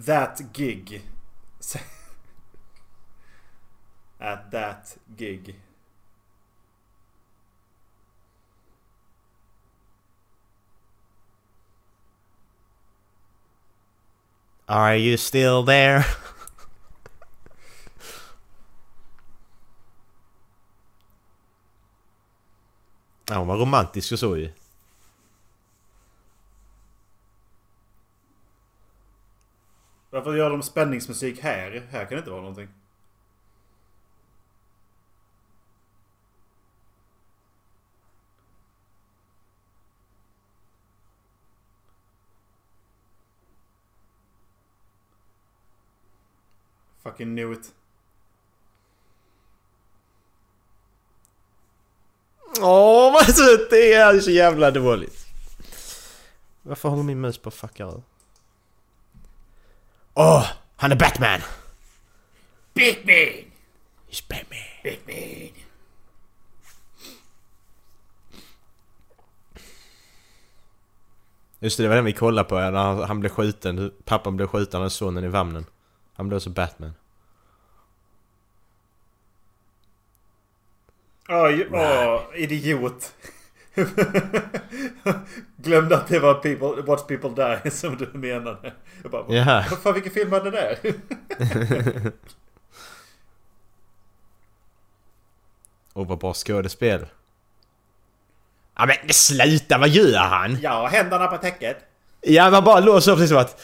That 0.05 0.51
gig. 0.51 1.01
At 4.20 4.50
that 4.51 4.98
gig. 5.15 5.55
Are 14.67 14.96
you 14.96 15.17
still 15.17 15.63
there? 15.63 16.05
Ja, 23.29 23.38
hon 23.38 23.48
var 23.48 23.58
romantisk 23.58 24.12
och 24.12 24.20
så 24.20 24.38
ju. 24.38 24.51
Varför 30.12 30.36
gör 30.36 30.50
de 30.50 30.63
spänningsmusik 30.63 31.39
här? 31.39 31.88
Här 31.91 32.06
kan 32.06 32.10
det 32.10 32.18
inte 32.18 32.32
vara 32.32 32.41
någonting. 32.41 32.68
Fucking 47.03 47.36
knew 47.36 47.53
it. 47.53 47.74
Åh, 52.62 53.13
vad! 53.13 53.25
Det 53.70 53.94
är 53.94 54.20
så 54.20 54.32
jävla 54.32 54.72
dåligt. 54.72 55.25
Varför 56.62 56.89
håller 56.89 57.03
min 57.03 57.22
mus 57.22 57.38
på 57.38 57.50
att 57.50 57.56
fucka 57.56 57.86
ur? 57.86 58.01
Åh, 60.13 60.48
han 60.75 60.91
är 60.91 60.96
Batman! 60.96 61.39
Batman! 62.74 63.51
He's 64.10 64.24
Batman. 64.30 64.60
Batman! 64.84 65.51
Just 71.60 71.77
det, 71.77 71.84
det 71.84 71.89
var 71.89 71.96
den 71.96 72.06
vi 72.06 72.13
kollade 72.13 72.50
på 72.50 72.56
när 72.56 72.72
han, 72.72 73.03
han 73.03 73.20
blev 73.20 73.30
skjuten. 73.30 73.91
Pappan 74.06 74.36
blev 74.36 74.48
skjuten 74.48 74.82
av 74.82 74.89
sonen 74.89 75.24
i 75.24 75.27
vagnen. 75.27 75.65
Han 76.13 76.30
blev 76.30 76.39
så 76.39 76.50
Batman. 76.50 76.94
Oj, 81.30 81.68
åh, 81.72 82.22
idiot. 82.36 83.13
Glömde 85.58 85.98
att 85.98 86.08
det 86.08 86.20
var 86.20 86.34
people, 86.34 86.82
Watch 86.82 87.08
People 87.08 87.30
Die 87.63 87.72
som 87.72 87.98
du 87.98 88.10
menade. 88.13 88.74
Jag 89.01 89.12
bara, 89.12 89.24
vad 89.70 89.82
fan 89.84 89.94
vilken 89.94 90.12
film 90.12 90.30
var 90.30 90.42
det 90.42 90.51
där? 90.51 90.78
Och 95.94 96.08
vad 96.08 96.18
bra 96.20 96.34
skådespel. 96.34 97.06
Ja 98.78 98.86
men 98.86 98.96
sluta, 99.10 99.78
vad 99.78 99.90
gör 99.90 100.18
han? 100.18 100.58
ja, 100.62 100.88
händerna 100.88 101.28
på 101.28 101.38
täcket. 101.38 101.78
Ja 102.22 102.50
man 102.50 102.63
bara 102.63 102.80
låter 102.80 103.00
så 103.00 103.16
precis 103.16 103.30
som 103.30 103.38
att... 103.38 103.62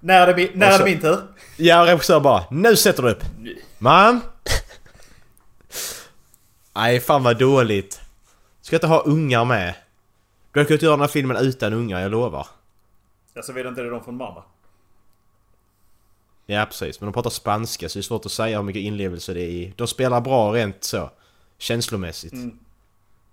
När 0.00 0.26
är 0.26 0.34
det, 0.34 0.50
när 0.54 0.72
är 0.72 0.78
det 0.78 0.84
min 0.84 1.00
tur? 1.00 1.18
Ja 1.56 1.86
regissör 1.86 2.20
bara 2.20 2.44
Nu 2.50 2.76
sätter 2.76 3.02
du 3.02 3.10
upp! 3.10 3.24
Man! 3.78 4.20
Nej 6.74 7.00
fan 7.00 7.22
vad 7.22 7.38
dåligt. 7.38 8.01
Ska 8.62 8.76
inte 8.76 8.86
ha 8.86 9.00
ungar 9.00 9.44
med. 9.44 9.74
Du 10.52 10.60
hade 10.60 10.68
kunnat 10.68 10.82
göra 10.82 10.92
den 10.92 11.00
här 11.00 11.08
filmen 11.08 11.36
utan 11.36 11.72
ungar, 11.72 12.00
jag 12.00 12.10
lovar. 12.10 12.46
Ja, 13.34 13.42
så 13.42 13.52
vill 13.52 13.66
inte 13.66 13.82
det 13.82 13.90
de 13.90 14.04
från 14.04 14.16
mamma. 14.16 14.42
Ja 16.46 16.66
precis, 16.66 17.00
men 17.00 17.06
de 17.06 17.12
pratar 17.12 17.30
spanska 17.30 17.88
så 17.88 17.98
det 17.98 18.00
är 18.00 18.02
svårt 18.02 18.26
att 18.26 18.32
säga 18.32 18.56
hur 18.56 18.64
mycket 18.64 18.82
inlevelse 18.82 19.34
det 19.34 19.40
är 19.40 19.48
i. 19.48 19.72
De 19.76 19.86
spelar 19.86 20.20
bra 20.20 20.52
rent 20.54 20.84
så. 20.84 21.10
Känslomässigt. 21.58 22.32
Mm. 22.32 22.58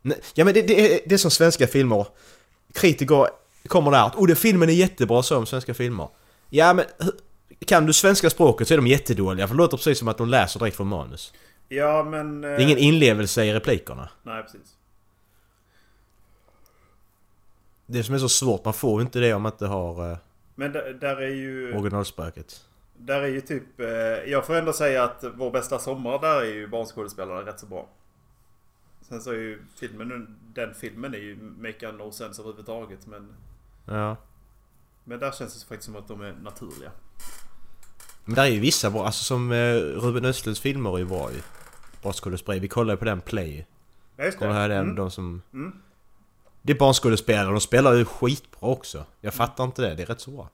Nej, 0.01 0.17
Ja 0.33 0.45
men 0.45 0.53
det, 0.53 0.61
det, 0.61 0.93
är, 0.95 0.99
det 1.05 1.15
är 1.15 1.17
som 1.17 1.31
svenska 1.31 1.67
filmer. 1.67 2.05
Kritiker 2.73 3.27
kommer 3.67 3.91
där 3.91 4.05
att 4.05 4.15
oh, 4.15 4.27
det 4.27 4.35
filmen 4.35 4.69
är 4.69 4.73
jättebra 4.73 5.23
så 5.23 5.37
om 5.37 5.45
svenska 5.45 5.73
filmer. 5.73 6.09
Ja 6.49 6.73
men 6.73 6.85
kan 7.65 7.85
du 7.85 7.93
svenska 7.93 8.29
språket 8.29 8.67
så 8.67 8.73
är 8.73 8.77
de 8.77 8.87
jättedåliga 8.87 9.47
för 9.47 9.55
det 9.55 9.57
låter 9.57 9.77
precis 9.77 9.99
som 9.99 10.07
att 10.07 10.17
de 10.17 10.29
läser 10.29 10.59
direkt 10.59 10.77
från 10.77 10.87
manus. 10.87 11.33
Ja, 11.67 12.03
men... 12.03 12.43
eh, 12.43 12.49
Det 12.49 12.55
är 12.55 12.59
ingen 12.59 12.77
inlevelse 12.77 13.45
i 13.45 13.53
replikerna. 13.53 14.09
Nej, 14.23 14.43
precis. 14.43 14.75
Det 17.91 18.03
som 18.03 18.15
är 18.15 18.19
så 18.19 18.29
svårt, 18.29 18.65
man 18.65 18.73
får 18.73 19.01
ju 19.01 19.05
inte 19.05 19.19
det 19.19 19.33
om 19.33 19.41
man 19.41 19.51
inte 19.51 19.67
har 19.67 20.11
eh, 20.11 20.17
Men 20.55 20.71
där, 20.73 20.93
där 20.93 21.15
är 21.21 21.29
ju... 21.29 21.77
originalspråket. 21.77 22.65
Där 22.97 23.21
är 23.21 23.27
ju 23.27 23.41
typ... 23.41 23.79
Eh, 23.79 23.87
jag 24.31 24.45
får 24.45 24.55
ändå 24.55 24.73
säga 24.73 25.03
att 25.03 25.23
vår 25.35 25.51
bästa 25.51 25.79
sommar 25.79 26.19
där 26.19 26.41
är 26.41 26.45
ju 26.53 26.67
barnskådespelarna 26.67 27.41
rätt 27.45 27.59
så 27.59 27.65
bra. 27.65 27.87
Sen 29.01 29.21
så 29.21 29.29
är 29.31 29.35
ju 29.35 29.61
filmen, 29.79 30.37
den 30.53 30.73
filmen 30.73 31.13
är 31.13 31.17
ju 31.17 31.35
make 31.57 31.91
no 31.91 32.11
sense 32.11 32.41
överhuvudtaget 32.41 33.07
men... 33.07 33.33
Ja. 33.85 34.15
Men 35.03 35.19
där 35.19 35.31
känns 35.31 35.61
det 35.63 35.67
faktiskt 35.67 35.85
som 35.85 35.95
att 35.95 36.07
de 36.07 36.21
är 36.21 36.33
naturliga. 36.43 36.91
Men 38.25 38.35
där 38.35 38.43
är 38.43 38.47
ju 38.47 38.59
vissa 38.59 38.89
bra, 38.89 39.05
alltså 39.05 39.23
som 39.23 39.51
eh, 39.51 39.73
Ruben 39.75 40.25
Östlunds 40.25 40.59
filmer 40.61 40.93
är 40.93 40.97
ju 40.97 41.05
bra 41.05 41.31
ju. 41.31 41.41
Bra 42.01 42.13
skådespelare. 42.13 42.59
Vi 42.59 42.67
kollade 42.67 42.93
ju 42.93 42.97
på 42.97 43.05
den 43.05 43.21
Play. 43.21 43.67
Ja 44.17 44.23
just 44.23 44.39
det. 44.39 44.45
Kolla 44.45 44.59
här 44.59 44.69
den, 44.69 44.83
Mm. 44.83 44.95
de 44.95 45.11
som... 45.11 45.41
Mm. 45.53 45.73
Det 46.69 46.73
är 46.73 46.77
barnskådespelare, 46.77 47.51
de 47.51 47.61
spelar 47.61 47.93
ju 47.93 48.05
skitbra 48.05 48.69
också. 48.69 49.05
Jag 49.21 49.33
fattar 49.33 49.63
inte 49.63 49.81
det, 49.81 49.95
det 49.95 50.03
är 50.03 50.05
rätt 50.05 50.21
så 50.21 50.31
bra. 50.31 50.49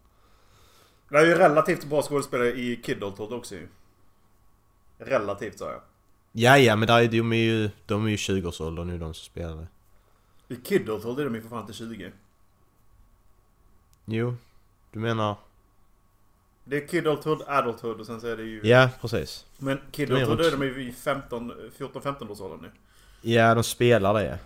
Det 1.10 1.18
är 1.18 1.26
ju 1.26 1.36
relativt 1.36 1.86
bra 1.86 2.02
skådespelare 2.02 2.52
i 2.52 2.82
Kidulthood 2.84 3.34
också 3.34 3.56
ju. 3.56 3.68
Relativt 4.98 5.60
sa 5.60 5.72
jag. 5.72 5.82
Ja, 6.32 6.58
ja, 6.58 6.76
men 6.76 6.88
där 6.88 7.02
är 7.02 7.08
de 7.08 7.34
är 7.34 7.36
ju, 7.36 7.70
de 7.86 8.06
är 8.06 8.10
ju 8.10 8.16
20-årsåldern 8.16 8.88
nu 8.88 8.98
de 8.98 9.14
som 9.14 9.26
spelar 9.26 9.56
det. 9.56 9.68
I 10.54 10.58
Kidulthood 10.64 11.20
är 11.20 11.24
de 11.24 11.36
ju 11.36 11.42
för 11.42 11.50
fan 11.50 11.62
inte 11.62 11.74
20. 11.74 12.12
Jo, 14.06 14.36
du 14.92 15.00
menar... 15.00 15.36
Det 16.64 16.84
är 16.84 16.88
Kidulthood, 16.88 17.44
Adulthood 17.48 18.00
och 18.00 18.06
sen 18.06 18.22
så 18.22 18.28
är 18.28 18.38
det 18.38 18.44
ju... 18.44 18.62
Ja, 18.64 18.90
precis. 19.02 19.46
Men 19.58 19.78
De 19.78 19.92
Kidulthood 19.92 20.42
är 20.42 20.52
de 20.52 20.64
ju 20.64 20.88
i 20.88 20.92
15, 20.92 21.52
14-15 21.78 22.32
års 22.32 22.42
åldern 22.42 22.62
nu. 22.62 22.72
Ja, 23.32 23.56
de 23.56 23.64
spelar 23.64 24.14
det. 24.14 24.40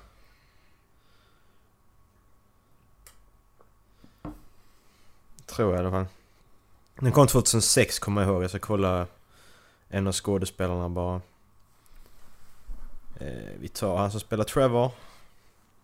Tror 5.50 5.74
jag 5.74 5.84
i 5.84 5.86
alla 5.86 5.91
fall. 5.91 6.06
Den 7.00 7.12
kom 7.12 7.27
2006 7.27 8.00
kommer 8.00 8.22
jag 8.22 8.29
ihåg. 8.29 8.44
Jag 8.44 8.50
ska 8.50 8.60
kolla 8.60 9.08
en 9.89 10.08
av 10.08 10.13
skådespelarna 10.13 10.89
bara. 10.89 11.22
Eh, 13.20 13.53
vi 13.60 13.68
tar 13.68 13.98
han 13.98 14.12
som 14.12 14.20
spelar 14.20 14.44
Trevor. 14.44 14.91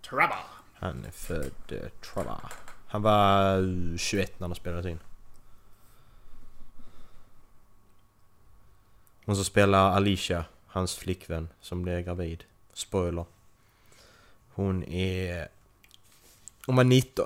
Trevor! 0.10 0.36
Han 0.74 1.06
är 1.06 1.12
född 1.12 1.72
eh, 1.72 1.90
Trevor. 2.02 2.40
Han 2.88 3.02
var 3.02 3.58
eh, 3.58 3.98
21 3.98 4.40
när 4.40 4.48
de 4.48 4.56
spelades 4.56 4.86
in. 4.86 5.00
Hon 9.26 9.36
som 9.36 9.46
spelar 9.46 9.92
Alicia, 9.92 10.46
hans 10.68 10.96
flickvän 10.96 11.50
som 11.62 11.84
blev 11.84 12.02
gravid. 12.02 12.44
Spoiler. 12.74 13.26
Hon 14.54 14.84
är... 14.84 15.48
Hon 16.66 16.76
var 16.76 16.84
19. 16.84 17.26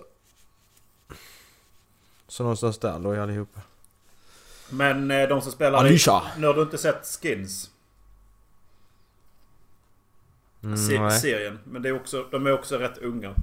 Så 2.29 2.43
någonstans 2.43 2.77
där 2.77 2.99
låg 2.99 3.15
allihopa. 3.15 3.61
Men 4.69 5.11
eh, 5.11 5.27
de 5.29 5.41
som 5.41 5.51
spelar... 5.51 5.79
Alicia! 5.79 6.21
Nu 6.37 6.47
har 6.47 6.53
du 6.53 6.61
inte 6.61 6.77
sett 6.77 7.05
Skins? 7.21 7.71
Mm, 10.63 10.77
Se- 10.77 11.11
serien. 11.19 11.59
Men 11.63 11.81
det 11.81 11.89
är 11.89 11.95
också, 11.95 12.27
de 12.31 12.47
är 12.47 12.51
också 12.51 12.77
rätt 12.77 12.97
unga. 12.97 13.35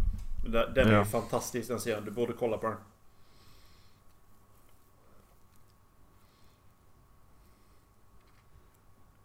Den 0.74 0.88
är 0.88 0.92
Ja. 0.92 0.98
ju 0.98 1.04
fantastisk 1.04 1.68
den 1.68 1.80
serien. 1.80 2.04
Du 2.04 2.10
borde 2.10 2.32
kolla 2.32 2.58
på 2.58 2.66
den. 2.66 2.76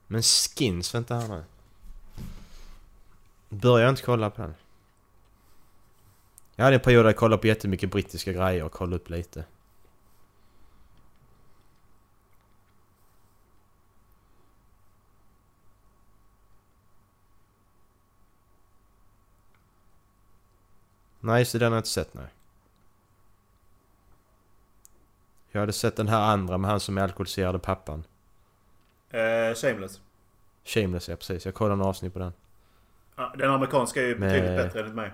Men 0.08 0.22
skins, 0.24 0.96
vänta 0.96 1.15
här 1.15 1.27
nu. 1.27 1.44
Börjar 3.50 3.89
inte 3.89 4.01
kolla 4.01 4.30
på 4.30 4.41
den. 4.41 4.53
Jag 6.56 6.63
hade 6.65 6.75
en 6.75 6.82
period 6.82 7.06
där 7.06 7.10
jag 7.10 7.18
kollade 7.18 7.41
på 7.41 7.48
jättemycket 7.48 7.91
brittiska 7.91 8.34
grejer 8.34 8.63
och 8.63 8.72
kollade 8.72 8.96
upp 8.96 9.10
lite. 9.10 9.44
Nej, 21.22 21.46
det, 21.51 21.60
den 21.60 21.72
har 21.72 21.77
jag 21.77 21.79
inte 21.79 21.90
sett 21.90 22.14
nej. 22.14 22.27
Jag 25.51 25.60
hade 25.60 25.74
sett 25.74 25.96
den 25.96 26.07
här 26.07 26.22
andra 26.22 26.57
med 26.57 26.72
han 26.72 26.79
som 26.79 26.98
är 26.98 27.01
alkoholiserade 27.01 27.60
pappan. 27.60 28.03
Eh, 29.10 29.55
Shameless. 29.55 30.01
Shameless, 30.66 31.10
ja 31.10 31.16
precis. 31.16 31.46
Jag 31.46 31.53
kollade 31.53 31.74
en 31.81 31.88
avsnitt 31.88 32.14
på 32.14 32.20
den. 32.20 32.34
Ja, 33.16 33.34
den 33.38 33.51
amerikanska 33.51 34.01
är 34.01 34.05
ju 34.05 34.18
Med- 34.18 34.29
betydligt 34.31 34.57
bättre 34.66 34.79
enligt 34.79 34.96
mig. 34.96 35.12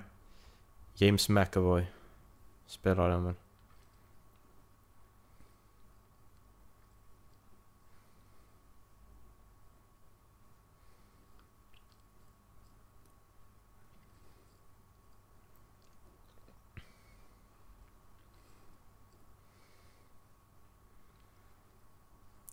James 0.96 1.30
McAvoy 1.30 1.86
spelar 2.67 3.10
den 3.10 3.24
väl. 3.26 3.34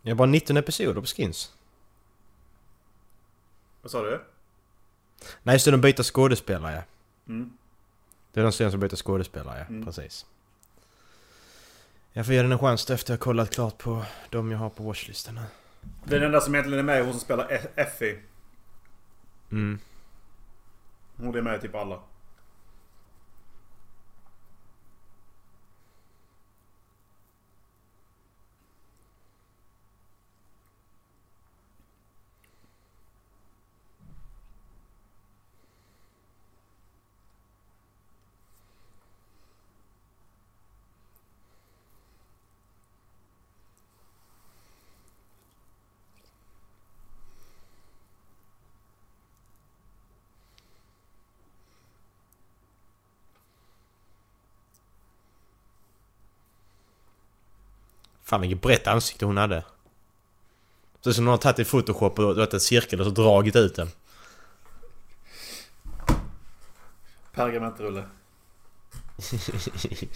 Jag 0.06 0.10
har 0.10 0.16
bara 0.16 0.28
19 0.28 0.56
episoder 0.56 1.00
på 1.00 1.06
Skins. 1.06 1.52
Vad 3.82 3.90
sa 3.90 4.02
du? 4.02 4.24
Nej, 5.42 5.58
så 5.58 5.70
de 5.70 5.80
byter 5.80 6.02
skådespelare. 6.02 6.84
Mm. 7.28 7.52
Det 8.32 8.40
är 8.40 8.44
de 8.44 8.52
som 8.52 8.80
byter 8.80 8.96
skådespelare. 8.96 9.64
Mm. 9.68 9.84
Precis. 9.84 10.26
Jag 12.12 12.26
får 12.26 12.34
ge 12.34 12.42
den 12.42 12.52
en 12.52 12.58
chans 12.58 12.90
efter 12.90 13.12
jag 13.12 13.20
kollat 13.20 13.50
klart 13.54 13.78
på 13.78 14.04
de 14.30 14.50
jag 14.50 14.58
har 14.58 14.70
på 14.70 14.82
watchlistan 14.82 15.36
här. 15.36 15.46
Den 16.04 16.22
enda 16.22 16.40
som 16.40 16.54
egentligen 16.54 16.78
är 16.78 16.82
med 16.82 16.96
är 17.00 17.04
hon 17.04 17.12
som 17.12 17.20
spelar 17.20 17.52
E- 17.52 17.68
Effie. 17.74 18.18
Mm. 19.50 19.78
Hon 21.16 21.36
är 21.36 21.42
med 21.42 21.56
i 21.56 21.60
typ 21.60 21.74
alla. 21.74 22.00
Fan 58.34 58.40
vilket 58.40 58.62
brett 58.62 58.86
ansikte 58.86 59.24
hon 59.26 59.36
hade. 59.36 59.64
Så 61.00 61.14
som 61.14 61.24
någon 61.24 61.32
har 61.32 61.38
tagit 61.38 61.58
i 61.58 61.64
photoshop 61.64 62.18
och 62.18 62.34
dragit 62.34 62.54
en 62.54 62.60
cirkel 62.60 63.00
och 63.00 63.06
så 63.06 63.12
dragit 63.12 63.56
ut 63.56 63.76
den. 63.76 63.88
Pergamentrulle. 67.32 68.08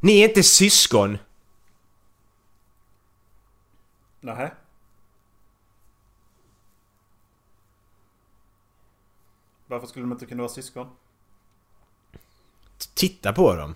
Ni 0.00 0.20
är 0.20 0.28
inte 0.28 0.42
syskon! 0.42 1.18
Nähä? 4.20 4.50
Varför 9.66 9.86
skulle 9.86 10.02
de 10.02 10.12
inte 10.12 10.26
kunna 10.26 10.42
vara 10.42 10.52
syskon? 10.52 10.96
Titta 12.94 13.32
på 13.32 13.54
dem! 13.54 13.74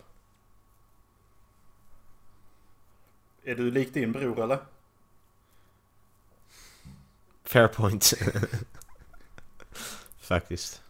Är 3.42 3.54
du 3.54 3.70
lik 3.70 3.94
din 3.94 4.12
bror 4.12 4.40
eller? 4.40 4.58
Fair 7.44 7.68
point. 7.68 8.10
Faktiskt. 10.20 10.82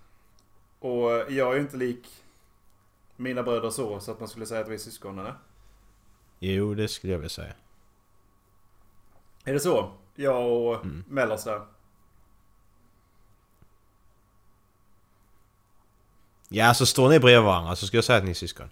Och 0.79 1.11
jag 1.11 1.51
är 1.51 1.55
ju 1.55 1.61
inte 1.61 1.77
lik 1.77 2.23
mina 3.17 3.43
bröder 3.43 3.71
så, 3.71 4.01
så 4.01 4.13
att 4.13 4.21
man 4.21 4.29
skulle 4.29 4.47
säga 4.47 4.61
att 4.61 4.69
vi 4.69 4.75
är 4.75 4.79
syskon 4.79 5.19
eller? 5.19 5.35
Jo, 6.39 6.75
det 6.75 6.89
skulle 6.89 7.13
jag 7.13 7.19
vilja 7.19 7.29
säga. 7.29 7.53
Är 9.45 9.53
det 9.53 9.61
så? 9.61 9.93
Jag 10.15 10.53
och 10.53 10.85
Mm. 10.85 11.05
Mellas 11.09 11.45
där. 11.45 11.67
Ja, 16.55 16.75
så 16.75 16.87
står 16.87 17.09
ni 17.09 17.19
bredvid 17.19 17.45
varandra 17.45 17.77
så 17.77 17.87
ska 17.87 17.97
jag 17.97 18.05
säga 18.05 18.19
att 18.19 18.25
ni 18.25 18.31
är 18.31 18.35
syskon. 18.35 18.71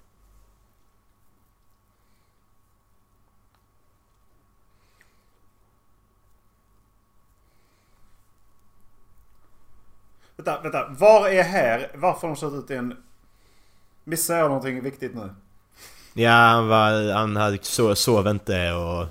Vänta, 10.37 10.61
vänta. 10.63 10.89
Var 10.89 11.29
är 11.29 11.43
här? 11.43 11.91
Varför 11.95 12.21
har 12.21 12.35
de 12.35 12.41
satt 12.41 12.53
ut 12.53 12.71
en... 12.71 12.97
Missar 14.05 14.39
jag 14.39 14.49
någonting 14.49 14.83
viktigt 14.83 15.15
nu? 15.15 15.35
Ja, 16.15 16.31
han, 16.31 16.69
var, 16.69 17.13
han 17.13 17.37
hade, 17.37 17.59
sov, 17.63 17.95
sov 17.95 18.27
inte 18.27 18.73
och... 18.73 19.07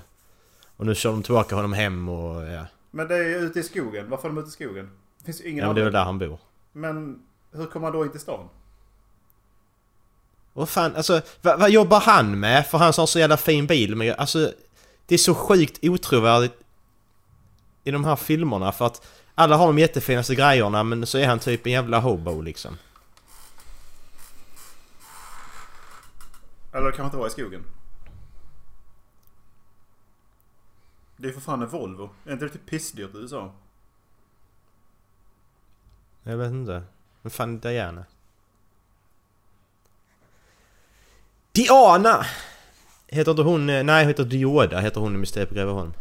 Och 0.76 0.86
nu 0.86 0.94
kör 0.94 1.10
de 1.10 1.22
tillbaka 1.22 1.54
honom 1.54 1.72
hem 1.72 2.08
och 2.08 2.42
ja. 2.42 2.66
Men 2.90 3.08
det 3.08 3.14
är 3.14 3.28
ju 3.28 3.36
ute 3.36 3.60
i 3.60 3.62
skogen. 3.62 4.10
Varför 4.10 4.28
är 4.28 4.32
de 4.32 4.40
ute 4.40 4.48
i 4.48 4.52
skogen? 4.52 4.90
Det 5.18 5.24
finns 5.24 5.40
ju 5.40 5.48
ingen 5.48 5.62
Ja 5.62 5.66
men 5.66 5.74
det 5.74 5.80
är 5.80 5.84
väl 5.84 5.92
där 5.92 6.04
han 6.04 6.18
bor. 6.18 6.38
Men 6.72 7.22
hur 7.52 7.66
kommer 7.66 7.86
han 7.86 7.96
då 7.96 8.04
in 8.04 8.10
till 8.10 8.20
stan? 8.20 8.48
Vad 10.52 10.68
fan, 10.68 10.96
alltså 10.96 11.20
vad, 11.40 11.60
vad 11.60 11.70
jobbar 11.70 12.00
han 12.00 12.40
med? 12.40 12.66
För 12.66 12.78
han 12.78 12.92
har 12.96 13.06
så 13.06 13.18
jävla 13.18 13.36
fin 13.36 13.66
bil 13.66 13.96
men 13.96 14.14
alltså... 14.18 14.52
Det 15.06 15.14
är 15.14 15.18
så 15.18 15.34
sjukt 15.34 15.78
otrovärdigt 15.82 16.54
i 17.84 17.90
de 17.90 18.04
här 18.04 18.16
filmerna 18.16 18.72
för 18.72 18.86
att 18.86 19.06
alla 19.34 19.56
har 19.56 19.66
de 19.66 19.78
jättefinaste 19.78 20.34
grejerna 20.34 20.82
men 20.82 21.06
så 21.06 21.18
är 21.18 21.26
han 21.26 21.38
typ 21.38 21.66
en 21.66 21.72
jävla 21.72 21.98
hobo 21.98 22.40
liksom. 22.40 22.78
Eller 26.72 26.86
det 26.86 26.92
kanske 26.92 27.04
inte 27.04 27.16
var 27.16 27.26
i 27.26 27.30
skogen. 27.30 27.64
Det 31.16 31.28
är 31.28 31.32
för 31.32 31.40
fan 31.40 31.62
en 31.62 31.68
Volvo. 31.68 32.10
Är 32.24 32.32
inte 32.32 32.44
det 32.44 32.50
typ 32.50 32.66
pissdyrt 32.66 33.14
i 33.14 33.18
USA? 33.18 33.52
Jag 36.22 36.36
vet 36.36 36.50
inte. 36.50 36.82
Vem 37.22 37.30
fan 37.30 37.60
Diana? 37.60 38.04
Diana! 41.52 42.26
Heter 43.06 43.30
inte 43.30 43.42
hon... 43.42 43.70
Eh, 43.70 43.84
nej, 43.84 44.06
heter 44.06 44.24
Dioda 44.24 44.80
heter 44.80 45.00
hon 45.00 45.14
i 45.14 45.18
Mysteriet 45.18 45.48
på 45.48 45.54
Greveholm. 45.54 45.92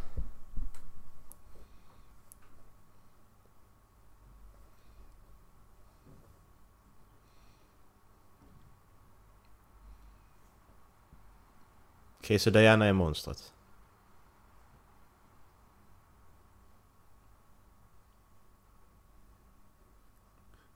Okej, 12.20 12.40
så 12.40 12.50
Diana 12.50 12.86
är 12.86 12.94
monstret. 12.94 13.54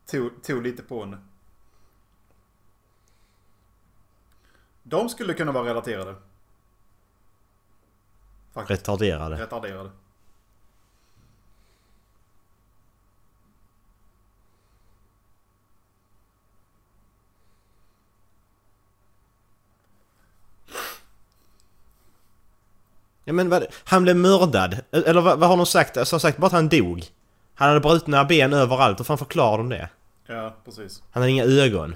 Tog, 0.06 0.44
tog 0.44 0.64
lite 0.64 0.84
på 0.84 1.00
henne. 1.00 1.18
De 4.88 5.10
skulle 5.10 5.34
kunna 5.34 5.52
vara 5.52 5.70
relaterade. 5.70 6.16
Faktiskt. 8.54 8.82
Retarderade. 8.82 9.36
Retarderade. 9.36 9.90
Ja 23.24 23.34
men 23.34 23.50
vad, 23.50 23.66
han 23.84 24.04
blev 24.04 24.16
mördad. 24.16 24.80
Eller 24.92 25.22
vad, 25.22 25.40
vad 25.40 25.50
har 25.50 25.58
de 25.58 25.66
sagt? 25.66 25.98
Alltså, 25.98 26.16
har 26.16 26.20
sagt 26.20 26.38
bara 26.38 26.48
att 26.48 26.54
han 26.54 26.70
dog. 26.70 27.06
Han 27.56 27.68
hade 27.68 27.80
brutna 27.80 28.26
ben 28.26 28.54
överallt. 28.54 29.00
Hur 29.00 29.06
fan 29.06 29.18
förklarar 29.18 29.58
de 29.58 29.70
det? 29.70 29.90
Ja, 30.28 30.56
precis. 30.66 31.04
Han 31.12 31.22
hade 31.22 31.32
inga 31.32 31.44
ögon. 31.44 31.96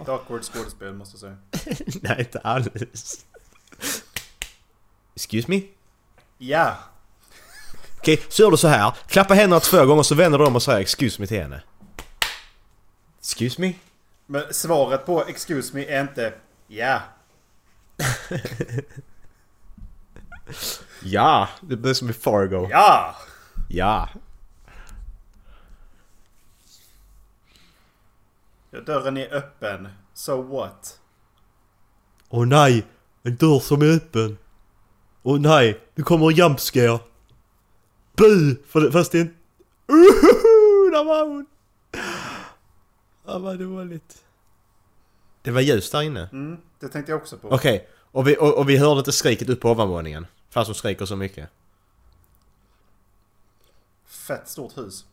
Lite 0.00 0.12
awkward 0.12 0.42
skådespel 0.44 0.92
måste 0.94 1.14
jag 1.14 1.20
säga. 1.20 1.36
Nej, 2.02 2.16
inte 2.18 2.38
alls. 2.38 2.68
Excuse 5.14 5.50
me? 5.50 5.60
Ja! 6.38 6.76
Okej, 7.98 8.22
så 8.28 8.42
gör 8.42 8.50
du 8.50 8.56
så 8.56 8.68
här. 8.68 8.92
Klappa 9.06 9.34
händerna 9.34 9.60
två 9.60 9.84
gånger 9.86 10.02
så 10.02 10.14
vänder 10.14 10.38
du 10.38 10.44
om 10.46 10.56
och 10.56 10.62
säger 10.62 10.84
'excuse 10.86 11.20
me' 11.20 11.26
till 11.26 11.42
henne. 11.42 11.62
Excuse 13.18 13.60
me? 13.60 13.72
Men 14.26 14.54
svaret 14.54 15.06
på 15.06 15.24
'excuse 15.24 15.74
me' 15.74 15.86
är 15.88 16.00
inte 16.00 16.34
ja. 16.68 17.00
Ja! 21.02 21.48
Det 21.60 21.76
blir 21.76 21.94
som 21.94 22.10
i 22.10 22.12
Fargo. 22.12 22.68
Ja! 22.70 23.16
Ja. 23.68 24.08
Dörren 28.70 29.16
är 29.16 29.34
öppen. 29.34 29.88
So 30.14 30.42
what? 30.42 31.00
Åh 32.28 32.46
nej! 32.46 32.86
En 33.22 33.36
dörr 33.36 33.60
som 33.60 33.82
är 33.82 33.96
öppen. 33.96 34.38
Åh 35.22 35.40
nej! 35.40 35.80
Nu 35.94 36.04
kommer 36.04 36.30
en 36.30 36.36
jump 36.36 36.60
scare. 36.60 36.98
Bu! 38.16 38.56
För 38.66 38.80
det, 38.80 38.92
fast 38.92 39.12
det 39.12 39.18
är 39.18 39.22
en... 39.22 39.36
Uhuhu, 39.88 40.90
där 40.90 41.04
var 41.04 41.26
hon! 41.26 41.46
Ja, 43.26 43.38
vad 43.38 43.58
dåligt. 43.58 44.24
Det 45.42 45.50
var 45.50 45.60
ljust 45.60 45.92
där 45.92 46.02
inne. 46.02 46.28
Mm, 46.32 46.60
det 46.80 46.88
tänkte 46.88 47.12
jag 47.12 47.20
också 47.20 47.38
på. 47.38 47.48
Okej, 47.48 47.88
och, 48.12 48.28
vi, 48.28 48.36
och, 48.36 48.58
och 48.58 48.68
vi 48.68 48.76
hörde 48.76 48.98
inte 48.98 49.12
skriket 49.12 49.48
upp 49.48 49.60
på 49.60 49.70
ovanvåningen. 49.70 50.26
Fast 50.50 50.70
de 50.70 50.74
skriker 50.74 51.06
så 51.06 51.16
mycket. 51.16 51.48
Fett 54.06 54.48
stort 54.48 54.78
hus. 54.78 55.04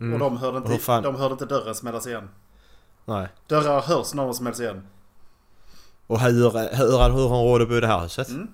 Mm. 0.00 0.12
Och 0.12 0.18
de 0.18 0.36
hörde, 0.36 0.56
inte, 0.58 0.78
fan- 0.78 1.02
de 1.02 1.14
hörde 1.16 1.32
inte 1.32 1.46
dörren 1.46 1.74
smällas 1.74 2.06
igen. 2.06 2.28
Nej. 3.04 3.28
Dörrar 3.46 3.80
hörs 3.80 4.14
när 4.14 4.24
de 4.24 4.34
smälls 4.34 4.60
igen. 4.60 4.86
Och 6.06 6.20
hur, 6.20 6.50
hur, 6.76 7.12
hur 7.12 7.28
har 7.28 7.44
råd 7.44 7.62
att 7.62 7.68
bo 7.68 7.74
i 7.74 7.80
det 7.80 7.86
här 7.86 8.00
huset? 8.00 8.28
Mm. 8.28 8.48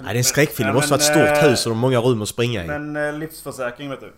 Nej, 0.00 0.04
det 0.04 0.10
är 0.10 0.18
en 0.18 0.24
skräckfilm. 0.24 0.66
Det 0.68 0.74
måste 0.74 0.90
vara 0.90 0.98
ett 1.00 1.04
stort 1.06 1.44
eh, 1.44 1.50
hus 1.50 1.66
och 1.66 1.70
de 1.70 1.74
har 1.78 1.80
många 1.80 1.98
rum 1.98 2.22
att 2.22 2.28
springa 2.28 2.64
i. 2.64 2.66
Men 2.66 2.96
eh, 2.96 3.12
livsförsäkring 3.12 3.90
vet 3.90 4.00
du. 4.00 4.12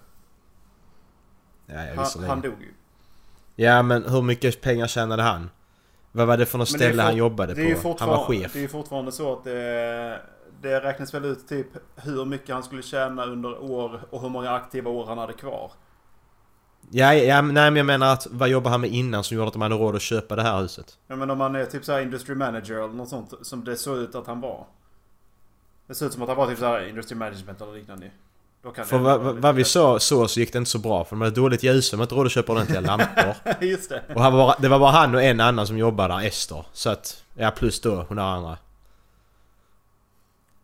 ja, 1.66 1.84
jag 1.84 1.94
Han, 1.94 2.24
han 2.24 2.40
dog 2.40 2.54
ju. 2.60 2.74
Ja, 3.56 3.82
men 3.82 4.04
hur 4.08 4.22
mycket 4.22 4.60
pengar 4.60 4.86
tjänade 4.86 5.22
han? 5.22 5.50
Vad 6.12 6.26
var 6.26 6.36
det 6.36 6.46
för 6.46 6.58
något 6.58 6.68
det 6.72 6.78
ställe 6.78 6.92
fort- 6.94 7.02
han 7.02 7.16
jobbade 7.16 7.54
på? 7.82 7.96
Han 7.98 8.08
var 8.08 8.24
chef. 8.24 8.52
Det 8.52 8.58
är 8.58 8.60
ju 8.62 8.68
fortfarande 8.68 9.12
så 9.12 9.32
att 9.32 9.44
det, 9.44 10.20
det 10.60 10.80
räknas 10.80 11.14
väl 11.14 11.24
ut 11.24 11.48
typ 11.48 11.66
hur 11.96 12.24
mycket 12.24 12.54
han 12.54 12.62
skulle 12.62 12.82
tjäna 12.82 13.24
under 13.24 13.62
år 13.62 14.00
och 14.10 14.20
hur 14.22 14.28
många 14.28 14.50
aktiva 14.50 14.90
år 14.90 15.06
han 15.06 15.18
hade 15.18 15.32
kvar. 15.32 15.72
Ja, 16.94 17.14
ja, 17.14 17.42
nej 17.42 17.52
men 17.52 17.76
jag 17.76 17.86
menar 17.86 18.12
att 18.12 18.26
vad 18.30 18.48
jobbade 18.48 18.70
han 18.70 18.80
med 18.80 18.90
innan 18.90 19.24
som 19.24 19.36
gjorde 19.36 19.46
att 19.48 19.52
de 19.52 19.62
hade 19.62 19.74
råd 19.74 19.96
att 19.96 20.02
köpa 20.02 20.36
det 20.36 20.42
här 20.42 20.60
huset? 20.60 20.98
Ja, 21.06 21.16
men 21.16 21.30
om 21.30 21.40
han 21.40 21.54
är 21.54 21.64
typ 21.64 21.84
så 21.84 21.92
här 21.92 22.00
industry 22.00 22.34
manager 22.34 22.74
eller 22.74 22.94
något 22.94 23.08
sånt 23.08 23.32
som 23.42 23.64
det 23.64 23.76
såg 23.76 23.98
ut 23.98 24.14
att 24.14 24.26
han 24.26 24.40
var. 24.40 24.66
Det 25.86 25.94
ser 25.94 26.06
ut 26.06 26.12
som 26.12 26.22
att 26.22 26.28
han 26.28 26.36
var 26.36 26.46
typ 26.46 26.58
så 26.58 26.64
här 26.64 26.88
industry 26.88 27.16
management 27.16 27.60
eller 27.60 27.72
liknande. 27.72 28.10
Då 28.62 28.70
kan 28.70 28.84
För 28.84 28.98
vad, 29.32 29.54
vi 29.54 29.64
sa 29.64 29.98
så, 29.98 30.28
så 30.28 30.40
gick 30.40 30.52
det 30.52 30.58
inte 30.58 30.70
så 30.70 30.78
bra 30.78 31.04
för 31.04 31.10
de 31.10 31.20
hade 31.20 31.34
dåligt 31.34 31.62
ljus, 31.62 31.90
de 31.90 31.96
hade 31.96 32.04
inte 32.04 32.14
råd 32.14 32.26
att 32.26 32.32
köpa 32.32 32.52
ordentliga 32.52 32.80
lampor. 32.80 33.34
Just 33.60 33.90
det. 33.90 34.02
Och 34.14 34.22
han 34.22 34.32
var, 34.32 34.56
det 34.58 34.68
var 34.68 34.78
bara 34.78 34.90
han 34.90 35.14
och 35.14 35.22
en 35.22 35.40
annan 35.40 35.66
som 35.66 35.78
jobbade 35.78 36.14
där, 36.14 36.26
Ester. 36.26 36.64
Så 36.72 36.90
att, 36.90 37.24
ja 37.34 37.50
plus 37.50 37.80
då 37.80 38.04
hon 38.08 38.16
där 38.16 38.24
andra. 38.24 38.58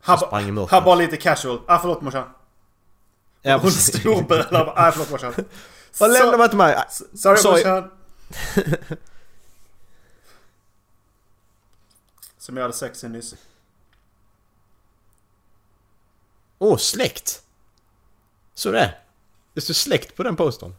Han, 0.01 0.19
ba, 0.55 0.67
han 0.71 0.85
bara 0.85 0.95
lite 0.95 1.17
casual. 1.17 1.59
Ah 1.67 1.79
förlåt 1.79 2.01
morsan. 2.01 2.25
Ja, 3.43 3.59
Hon 3.59 3.71
storbölar 3.71 4.65
bara. 4.65 4.73
Ah 4.77 4.93
förlåt 4.93 5.11
morsan. 5.11 5.35
Vad 6.01 6.13
lämnar 6.13 6.33
Så- 6.33 6.39
man 6.39 6.49
till 6.49 6.59
mig? 6.59 6.85
Sorry, 7.15 7.39
Sorry. 7.39 7.65
morsan. 7.65 7.91
Som 12.39 12.57
jag 12.57 12.65
hade 12.65 12.75
sex 12.75 13.05
i 13.05 13.09
nyss. 13.09 13.35
Åh, 16.59 16.75
oh, 16.75 16.77
släkt! 16.79 17.43
Så 18.55 18.71
det. 18.71 18.95
Det 19.55 19.61
står 19.61 19.75
släkt 19.75 20.17
på 20.17 20.23
den 20.23 20.37
postern. 20.37 20.75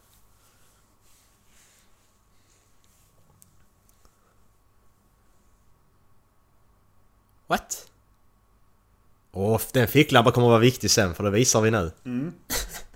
What? 7.46 7.86
Åh, 9.32 9.60
den 9.72 9.88
ficklampan 9.88 10.32
kommer 10.32 10.46
att 10.46 10.50
vara 10.50 10.60
viktig 10.60 10.90
sen 10.90 11.14
för 11.14 11.24
det 11.24 11.30
visar 11.30 11.60
vi 11.60 11.70
nu. 11.70 11.92
Mm. 12.04 12.32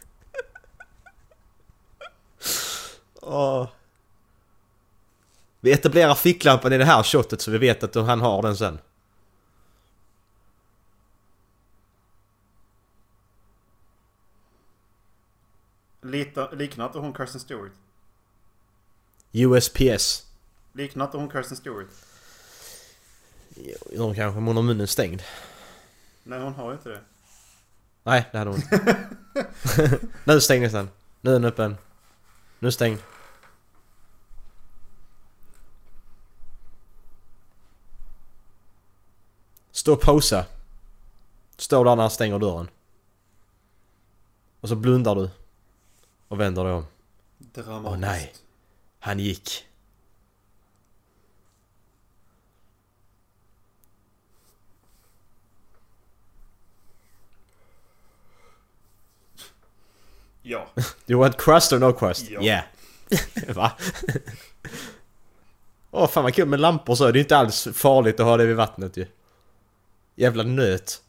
Åh. 3.27 3.69
Vi 5.61 5.73
etablerar 5.73 6.15
ficklampan 6.15 6.73
i 6.73 6.79
det 6.79 6.85
här 6.85 7.03
shotet 7.03 7.41
så 7.41 7.51
vi 7.51 7.59
vet 7.59 7.83
att 7.85 7.95
han 7.95 8.21
har 8.21 8.43
den 8.43 8.57
sen. 8.57 8.79
Liknar 16.03 16.87
inte 16.87 16.99
hon 16.99 17.15
Kirsten 17.15 17.41
Stewart? 17.41 17.73
USPS. 19.33 20.27
Liknar 20.73 21.05
inte 21.05 21.17
hon 21.17 21.31
Kirsten 21.31 21.57
Stewart? 21.57 21.87
Jo, 23.93 24.15
kanske, 24.15 24.25
men 24.25 24.47
hon 24.47 24.57
har 24.57 24.63
munnen 24.63 24.87
stängd. 24.87 25.23
Nej 26.23 26.41
hon 26.41 26.55
har 26.55 26.71
ju 26.71 26.77
inte 26.77 26.89
det. 26.89 27.01
Nej, 28.03 28.29
det 28.33 28.39
hade 28.39 28.51
hon 28.51 28.61
inte. 28.61 29.07
nu 30.25 30.41
stängdes 30.41 30.73
den. 30.73 30.91
Nu 31.21 31.31
är 31.31 31.35
den 31.35 31.45
öppen. 31.45 31.77
Nu 32.59 32.73
stängd. 32.73 32.99
Stå 39.85 39.93
och 39.93 40.01
posa. 40.01 40.47
Står 41.57 41.85
där 41.85 41.97
när 41.97 42.03
han 42.03 42.11
stänger 42.11 42.39
dörren. 42.39 42.69
Och 44.61 44.69
så 44.69 44.77
blundar 44.77 45.15
du. 45.15 45.31
Och 46.29 46.41
vänder 46.41 46.65
dig 46.65 46.73
om. 46.73 46.87
Dramatiskt. 47.39 47.93
Åh, 47.93 47.99
nej. 47.99 48.35
Han 48.99 49.19
gick. 49.19 49.67
Ja. 60.43 60.67
You 61.07 61.21
want 61.21 61.37
crust 61.37 61.73
or 61.73 61.79
no 61.79 61.93
crust? 61.93 62.31
Ja. 62.31 62.43
Yeah. 62.43 62.65
Va? 63.55 63.73
Åh 65.91 66.09
fan 66.09 66.25
vad 66.25 66.35
kul 66.35 66.49
med 66.49 66.61
lampor 66.61 66.95
så. 66.95 67.11
Det 67.11 67.19
är 67.19 67.21
inte 67.21 67.37
alls 67.37 67.69
farligt 67.73 68.21
att 68.21 68.27
ha 68.27 68.37
det 68.37 68.47
vid 68.47 68.57
vattnet 68.57 68.97
ju. 68.97 69.07
Jävla 70.15 70.43
nöt. 70.43 71.03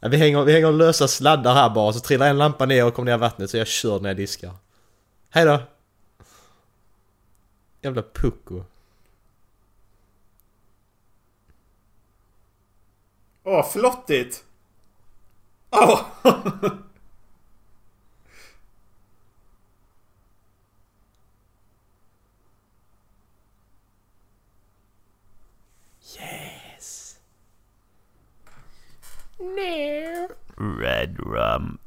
Ja, 0.00 0.08
vi, 0.08 0.16
hänger, 0.16 0.44
vi 0.44 0.52
hänger 0.52 0.72
lösa 0.72 1.08
sladdar 1.08 1.54
här 1.54 1.70
bara 1.70 1.92
så 1.92 2.00
trillar 2.00 2.30
en 2.30 2.38
lampa 2.38 2.66
ner 2.66 2.86
och 2.86 2.94
kommer 2.94 3.10
ner 3.10 3.18
i 3.18 3.20
vattnet 3.20 3.50
så 3.50 3.56
jag 3.56 3.66
kör 3.66 4.00
när 4.00 4.08
jag 4.08 4.16
diskar. 4.16 4.54
Hej 5.30 5.44
då. 5.44 5.60
Jävla 7.80 8.02
pucko. 8.02 8.64
Åh, 13.44 13.70
flottigt! 13.70 14.44
Åh! 15.70 16.00
Oh. 16.24 16.72
Red 30.80 31.18
rum. 31.18 31.78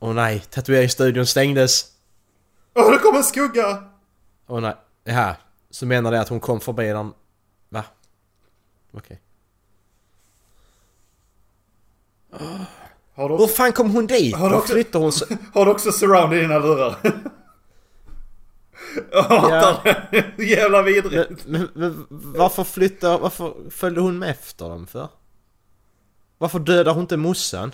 Åh 0.00 0.14
nej, 0.14 0.40
tatueringsstudion 0.50 1.26
stängdes. 1.26 1.92
Åh, 2.74 2.90
det 2.92 2.98
kom 2.98 3.16
en 3.16 3.24
skugga! 3.24 3.84
Åh 4.46 4.60
nej. 4.60 4.74
Det 5.04 5.12
här. 5.12 5.36
Så 5.70 5.86
menar 5.86 6.10
det 6.10 6.20
att 6.20 6.28
hon 6.28 6.40
kom 6.40 6.60
förbi 6.60 6.86
den... 6.86 7.12
Va? 7.68 7.84
Okej. 8.92 9.20
Har 13.14 13.28
Hur 13.28 13.38
du, 13.38 13.48
fan 13.48 13.72
kom 13.72 13.90
hon 13.90 14.06
dit? 14.06 14.36
Har 14.36 14.48
du 14.48 14.54
Då 14.54 14.58
också- 14.60 14.72
flyttar 14.72 14.98
hon 15.00 15.12
så... 15.12 15.24
har 15.54 15.64
du 15.64 15.70
också 15.70 15.92
surround 15.92 16.34
i 16.34 16.40
dina 16.40 16.58
lurar? 16.58 16.96
Jag 19.12 19.22
hatar 19.22 20.08
det. 20.36 20.44
Jävla 20.44 20.82
vidrigt. 20.82 21.46
Men, 21.46 21.68
men, 21.74 21.96
men 22.08 22.32
varför 22.32 22.64
flyttar... 22.64 23.18
Varför 23.18 23.54
följde 23.70 24.00
hon 24.00 24.18
med 24.18 24.30
efter 24.30 24.68
dem 24.68 24.86
för? 24.86 25.08
Varför 26.38 26.58
dödar 26.58 26.92
hon 26.92 27.00
inte 27.00 27.16
morsan? 27.16 27.72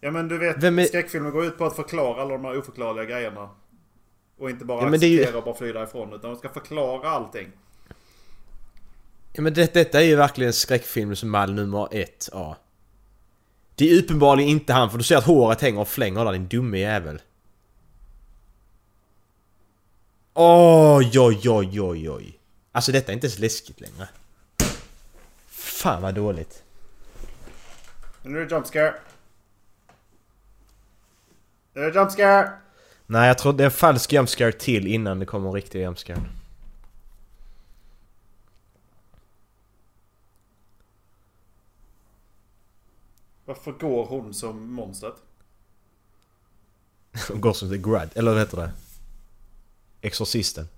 Ja 0.00 0.10
men 0.10 0.28
du 0.28 0.38
vet, 0.38 0.56
Vem 0.62 0.78
är- 0.78 0.84
skräckfilmer 0.84 1.30
går 1.30 1.44
ut 1.44 1.58
på 1.58 1.64
att 1.64 1.76
förklara 1.76 2.22
alla 2.22 2.32
de 2.32 2.44
här 2.44 2.58
oförklarliga 2.58 3.04
grejerna. 3.04 3.50
Och 4.38 4.50
inte 4.50 4.64
bara 4.64 4.82
Ja, 4.82 4.94
är 4.94 4.98
ju- 4.98 5.18
acceptera 5.20 5.38
och 5.38 5.44
bara 5.44 5.54
fly 5.54 5.72
därifrån. 5.72 6.12
Utan 6.12 6.30
de 6.30 6.36
ska 6.36 6.48
förklara 6.48 7.10
allting. 7.10 7.48
Ja 9.32 9.42
men 9.42 9.54
det, 9.54 9.74
detta 9.74 10.00
är 10.00 10.04
ju 10.04 10.16
verkligen 10.16 10.52
skräckfilmsmall 10.52 11.52
nummer 11.54 11.88
ett 11.90 12.28
A. 12.32 12.56
Det 13.74 13.90
är 13.90 13.98
uppenbarligen 13.98 14.50
inte 14.50 14.72
han 14.72 14.90
för 14.90 14.98
du 14.98 15.04
ser 15.04 15.16
att 15.16 15.24
håret 15.24 15.60
hänger 15.60 15.80
och 15.80 15.88
flänger 15.88 16.24
där 16.24 16.32
din 16.32 16.48
dumme 16.48 16.78
jävel. 16.78 17.20
Oj, 20.34 21.18
oj, 21.20 21.50
oj, 21.50 21.80
oj, 21.80 22.10
oj. 22.10 22.38
Alltså 22.72 22.92
detta 22.92 23.12
är 23.12 23.14
inte 23.14 23.26
ens 23.26 23.38
läskigt 23.38 23.80
längre. 23.80 24.08
Fan 25.46 26.02
vad 26.02 26.14
dåligt. 26.14 26.62
Nu 28.22 28.40
är 28.40 28.46
det 28.46 28.54
jump 28.54 28.66
scare. 28.66 28.94
Nu 31.74 31.80
är 31.82 31.90
det 31.92 31.98
jump 31.98 32.10
scare. 32.10 32.52
Nej 33.06 33.28
jag 33.28 33.38
tror 33.38 33.52
det 33.52 33.62
är 33.62 33.64
en 33.64 33.70
falsk 33.70 34.12
jumpscare 34.12 34.52
till 34.52 34.86
innan 34.86 35.18
det 35.18 35.26
kommer 35.26 35.48
en 35.48 35.54
riktig 35.54 35.80
jumpscare. 35.80 36.22
Varför 43.44 43.72
går 43.72 44.06
hon 44.06 44.34
som 44.34 44.72
monstret? 44.72 45.14
Hon 47.28 47.40
går 47.40 47.52
som 47.52 47.70
The 47.70 47.78
Grud, 47.78 48.10
eller 48.14 48.30
vad 48.30 48.40
heter 48.40 48.56
det? 48.56 48.72
Exorcisten. 50.02 50.68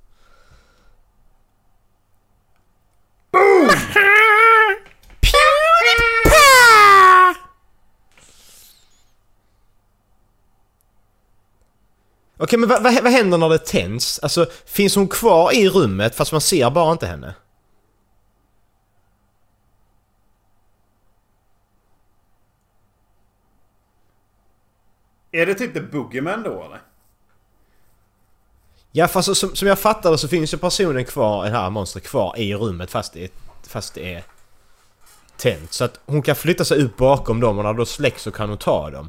Okej 12.42 12.58
men 12.58 12.68
vad, 12.68 12.82
vad, 12.82 13.02
vad 13.02 13.12
händer 13.12 13.38
när 13.38 13.48
det 13.48 13.58
tänds? 13.58 14.18
Alltså 14.18 14.46
finns 14.64 14.96
hon 14.96 15.08
kvar 15.08 15.52
i 15.52 15.68
rummet 15.68 16.14
fast 16.14 16.32
man 16.32 16.40
ser 16.40 16.70
bara 16.70 16.92
inte 16.92 17.06
henne? 17.06 17.34
Är 25.32 25.46
det 25.46 25.54
typ 25.54 25.74
The 25.74 25.80
Boogeyman 25.80 26.42
då 26.42 26.64
eller? 26.64 26.91
Ja 28.92 29.08
fast 29.08 29.26
så- 29.26 29.34
som, 29.34 29.56
som 29.56 29.68
jag 29.68 29.78
fattar 29.78 30.10
det 30.10 30.18
så 30.18 30.28
finns 30.28 30.54
ju 30.54 30.58
personen 30.58 31.04
kvar, 31.04 31.44
det 31.44 31.50
här 31.50 31.70
monstret 31.70 32.04
kvar 32.06 32.34
i 32.38 32.54
rummet 32.54 32.90
fast 32.90 33.12
det 33.12 33.32
fast 33.68 33.94
det 33.94 34.14
är 34.14 34.22
tänt. 35.36 35.72
Så 35.72 35.84
att 35.84 36.00
hon 36.06 36.22
kan 36.22 36.36
flytta 36.36 36.64
sig 36.64 36.78
ut 36.80 36.96
bakom 36.96 37.40
dem 37.40 37.58
och 37.58 37.64
när 37.64 37.74
då 37.74 37.86
släcks 37.86 38.22
så 38.22 38.30
kan 38.30 38.48
hon 38.48 38.58
ta 38.58 38.90
dem. 38.90 39.08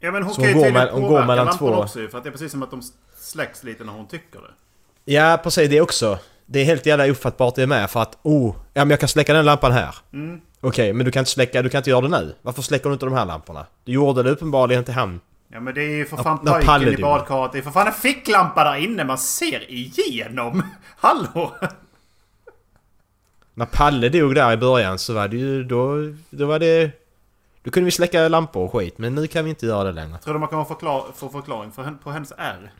Ja 0.00 0.10
men 0.10 0.22
hon 0.22 0.34
Så 0.34 0.40
kan 0.40 0.48
ju 0.50 0.54
hon 0.54 0.62
går 0.62 0.68
tydligen 0.68 0.88
hon 0.92 1.02
går 1.02 1.08
påverka 1.08 1.26
mellan 1.26 1.58
två- 1.58 1.74
också 1.74 2.00
ju, 2.00 2.08
För 2.08 2.18
att 2.18 2.24
det 2.24 2.30
är 2.30 2.32
precis 2.32 2.52
som 2.52 2.62
att 2.62 2.70
de 2.70 2.82
släcks 3.18 3.62
lite 3.64 3.84
när 3.84 3.92
hon 3.92 4.08
tycker 4.08 4.38
det. 4.40 5.12
Ja 5.12 5.40
precis 5.42 5.70
det 5.70 5.80
också. 5.80 6.18
Det 6.46 6.60
är 6.60 6.64
helt 6.64 6.86
jävla 6.86 7.10
ofattbart 7.10 7.54
det 7.54 7.66
med 7.66 7.90
för 7.90 8.00
att 8.02 8.18
oh, 8.22 8.54
ja 8.74 8.84
men 8.84 8.90
jag 8.90 9.00
kan 9.00 9.08
släcka 9.08 9.34
den 9.34 9.44
lampan 9.44 9.72
här. 9.72 9.94
Mm. 10.12 10.40
Okej 10.60 10.92
men 10.92 11.06
du 11.06 11.12
kan 11.12 11.20
inte 11.20 11.30
släcka, 11.30 11.62
du 11.62 11.68
kan 11.70 11.78
inte 11.78 11.90
göra 11.90 12.00
det 12.00 12.08
nu. 12.08 12.34
Varför 12.42 12.62
släcker 12.62 12.88
du 12.88 12.92
inte 12.92 13.06
de 13.06 13.14
här 13.14 13.24
lamporna? 13.24 13.66
Du 13.84 13.92
gjorde 13.92 14.22
det 14.22 14.30
uppenbarligen 14.30 14.84
till 14.84 14.94
han. 14.94 15.20
Ja 15.54 15.60
men 15.60 15.74
det 15.74 15.82
är 15.82 15.96
ju 15.96 16.06
för 16.06 16.16
Ja, 16.16 16.22
fan 16.22 16.38
Palle 16.38 16.64
pojken 16.66 16.98
i 16.98 17.02
badkaret. 17.02 17.52
Det 17.52 17.58
är 17.58 17.62
för 17.62 17.70
fan 17.70 17.86
en 17.86 17.92
ficklampa 17.92 18.64
där 18.64 18.76
inne 18.76 19.04
man 19.04 19.18
ser 19.18 19.70
igenom. 19.70 20.62
Hallå! 20.96 21.54
När 23.54 23.66
Palle 23.66 24.08
dog 24.08 24.34
där 24.34 24.52
i 24.52 24.56
början 24.56 24.98
så 24.98 25.14
var 25.14 25.28
det 25.28 25.36
ju 25.36 25.64
då, 25.64 25.96
då 26.30 26.46
var 26.46 26.58
det... 26.58 26.90
Då 27.62 27.70
kunde 27.70 27.84
vi 27.84 27.90
släcka 27.90 28.28
lampor 28.28 28.64
och 28.64 28.72
skit 28.72 28.98
men 28.98 29.14
nu 29.14 29.26
kan 29.26 29.44
vi 29.44 29.50
inte 29.50 29.66
göra 29.66 29.84
det 29.84 29.92
längre. 29.92 30.18
Tror 30.18 30.34
du 30.34 30.40
man 30.40 30.48
kan 30.48 30.66
förklar 30.66 31.04
få 31.14 31.28
förklaring 31.28 31.72
för, 31.72 31.94
på 32.02 32.10
hennes 32.10 32.32
R? 32.38 32.72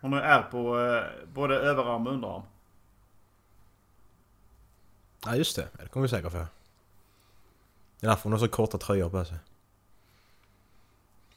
Hon 0.00 0.12
har 0.12 0.20
R 0.20 0.46
på 0.50 0.80
eh, 0.80 1.32
både 1.34 1.56
överarm 1.56 2.06
och 2.06 2.12
underarm. 2.12 2.42
Ja 5.26 5.36
just 5.36 5.56
det, 5.56 5.68
det 5.72 5.88
kommer 5.88 6.02
vi 6.02 6.08
säkert 6.08 6.32
få. 6.32 6.38
Det 6.38 8.06
är 8.06 8.10
därför 8.10 8.22
hon 8.22 8.32
har 8.32 8.38
så 8.38 8.48
korta 8.48 8.78
tröjor 8.78 9.10
på 9.10 9.24
sig. 9.24 9.38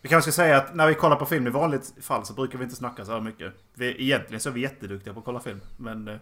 Vi 0.06 0.10
kanske 0.10 0.32
ska 0.32 0.42
säga 0.42 0.58
att 0.58 0.76
när 0.76 0.88
vi 0.88 0.96
kollar 0.96 1.16
på 1.16 1.26
film 1.26 1.48
i 1.48 1.50
vanligt 1.50 1.94
fall 2.02 2.26
så 2.26 2.34
brukar 2.34 2.58
vi 2.58 2.64
inte 2.64 2.76
snacka 2.76 3.06
så 3.06 3.12
här 3.12 3.22
mycket. 3.22 3.54
Vi, 3.74 4.04
egentligen 4.04 4.40
så 4.40 4.50
är 4.50 4.54
vi 4.54 4.62
jätteduktiga 4.62 5.14
på 5.14 5.20
att 5.20 5.26
kolla 5.26 5.40
film. 5.40 5.62
Men 5.78 6.08
eh, 6.08 6.18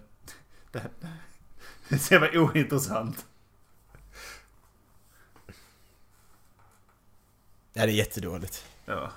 det, 0.72 0.90
det 1.90 1.98
ser 1.98 2.20
väl 2.20 2.38
ointressant. 2.38 3.26
Ja 7.74 7.86
det 7.86 7.92
är 7.92 7.96
jättedåligt. 7.96 8.66
Ja. 8.86 9.12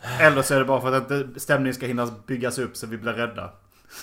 Eller 0.00 0.42
så 0.42 0.54
är 0.54 0.58
det 0.58 0.64
bara 0.64 0.80
för 0.80 0.92
att 0.92 1.10
inte 1.10 1.40
stämningen 1.40 1.74
ska 1.74 1.86
hinna 1.86 2.06
byggas 2.26 2.58
upp 2.58 2.76
så 2.76 2.86
vi 2.86 2.98
blir 2.98 3.12
rädda. 3.12 3.52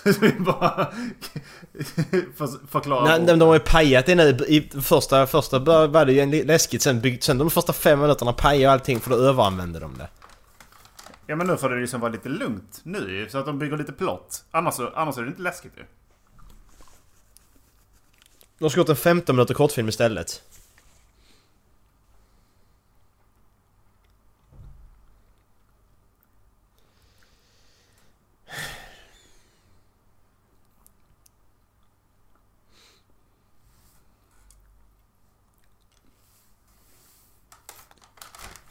Bara 0.39 0.85
för, 2.35 2.67
förklarar. 2.67 3.03
Nej, 3.03 3.27
de, 3.27 3.39
de 3.39 3.47
har 3.47 3.55
ju 3.55 3.59
pajat 3.59 4.05
det 4.05 4.15
nu. 4.15 4.29
I 4.47 4.69
första, 4.81 5.27
första 5.27 5.59
var 5.59 6.05
det 6.05 6.13
ju 6.13 6.43
läskigt 6.43 6.81
sen, 6.81 7.01
byggt, 7.01 7.23
sen 7.23 7.37
de 7.37 7.49
första 7.49 7.73
fem 7.73 7.99
minuterna 7.99 8.33
pajade 8.33 8.73
allting 8.73 8.99
för 8.99 9.09
då 9.09 9.15
överanvände 9.15 9.79
de 9.79 9.97
det. 9.97 10.09
Ja 11.27 11.35
men 11.35 11.47
nu 11.47 11.57
får 11.57 11.69
det 11.69 11.81
liksom 11.81 12.01
vara 12.01 12.11
lite 12.11 12.29
lugnt 12.29 12.81
nu 12.83 13.11
ju, 13.11 13.29
Så 13.29 13.37
att 13.37 13.45
de 13.45 13.59
bygger 13.59 13.77
lite 13.77 13.91
plott. 13.91 14.43
Annars, 14.51 14.79
annars 14.95 15.17
är 15.17 15.21
det 15.21 15.27
inte 15.27 15.41
läskigt 15.41 15.73
ju. 15.77 15.83
De 18.59 18.69
ska 18.69 18.79
gjort 18.79 18.89
en 18.89 18.95
15 18.95 19.35
minuter 19.35 19.53
kortfilm 19.53 19.89
istället. 19.89 20.41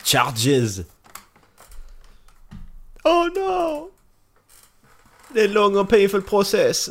Charges! 0.09 0.81
Oh 3.05 3.29
no! 3.35 3.90
Det 5.29 5.40
är 5.40 5.44
en 5.44 5.53
lång 5.53 5.77
och 5.77 5.88
painful 5.88 6.23
process. 6.23 6.90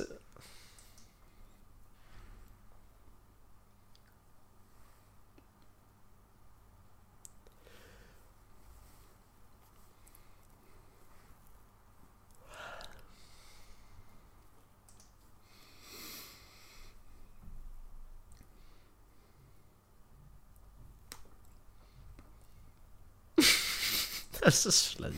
Alltså 24.48 24.72
sluta. 24.72 25.18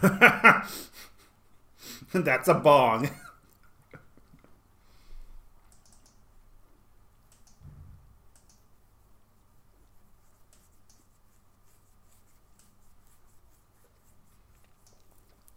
That's 2.12 2.48
a 2.48 2.54
bong. 2.54 3.08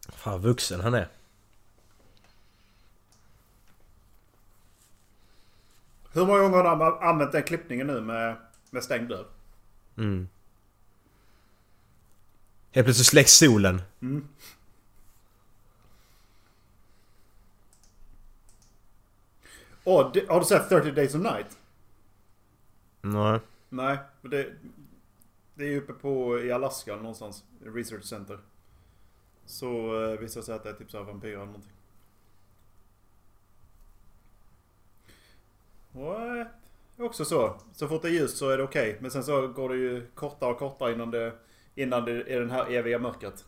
Fan 0.10 0.42
vuxen 0.42 0.82
han 0.82 0.94
är. 0.94 1.08
Hur 6.14 6.26
många 6.26 6.40
gånger 6.40 6.58
har 6.58 6.64
de 6.64 6.82
använt 7.08 7.32
den 7.32 7.44
klippningen 7.44 7.88
nu 7.88 8.02
med, 8.02 8.45
med 8.76 8.84
stängd 8.84 9.10
dörr? 9.10 9.26
Mm. 9.98 10.28
Helt 12.72 12.86
plötsligt 12.86 13.08
släcks 13.08 13.32
solen. 13.32 13.82
Åh, 19.84 20.12
det- 20.14 20.30
har 20.30 20.40
du 20.40 20.46
sett 20.46 20.70
30 20.70 20.92
Days 20.92 21.16
of 21.16 21.22
Night? 21.22 21.58
Nej. 23.02 23.40
Nej, 23.70 23.98
men 24.22 24.32
det, 24.32 24.54
det 25.56 25.66
är 25.74 25.78
uppe 25.78 25.94
på 25.94 26.40
i 26.40 26.52
Alaska 26.52 26.96
någonstans. 26.96 27.44
Research 27.66 28.04
Center. 28.06 28.40
Så 29.46 29.68
eh, 30.04 30.20
visar 30.20 30.40
det 30.42 30.46
sig 30.46 30.56
att 30.56 30.64
det 30.64 30.70
är 30.70 30.74
typ 30.74 30.92
så 30.92 30.98
här 30.98 31.04
vampyrer 31.06 31.34
eller 31.34 31.46
någonting. 31.46 31.72
What? 35.92 36.48
Också 36.98 37.26
så. 37.26 37.56
Så 37.74 37.88
fort 37.88 38.02
det 38.02 38.08
är 38.08 38.12
ljust 38.12 38.38
så 38.38 38.50
är 38.50 38.58
det 38.58 38.64
okej. 38.64 38.98
Men 39.02 39.12
sen 39.12 39.24
så 39.24 39.48
går 39.48 39.70
det 39.70 39.76
ju 39.76 40.08
kortare 40.16 40.52
och 40.52 40.60
kortare 40.60 40.94
innan 40.94 41.12
det, 41.12 41.34
innan 41.76 42.06
det 42.06 42.12
är 42.12 42.40
den 42.40 42.52
här 42.52 42.72
eviga 42.72 43.00
mörkret. 43.00 43.46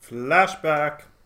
Flashback! 0.00 1.17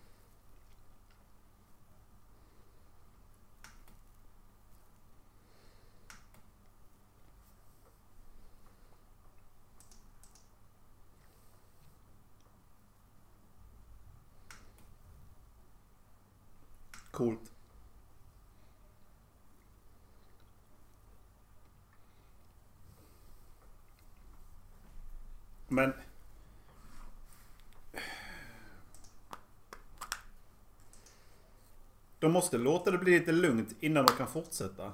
Coolt. 17.12 17.52
Men... 25.68 25.92
De 32.18 32.32
måste 32.32 32.58
låta 32.58 32.90
det 32.90 32.98
bli 32.98 33.18
lite 33.18 33.32
lugnt 33.32 33.74
innan 33.80 34.06
de 34.06 34.12
kan 34.12 34.28
fortsätta. 34.28 34.92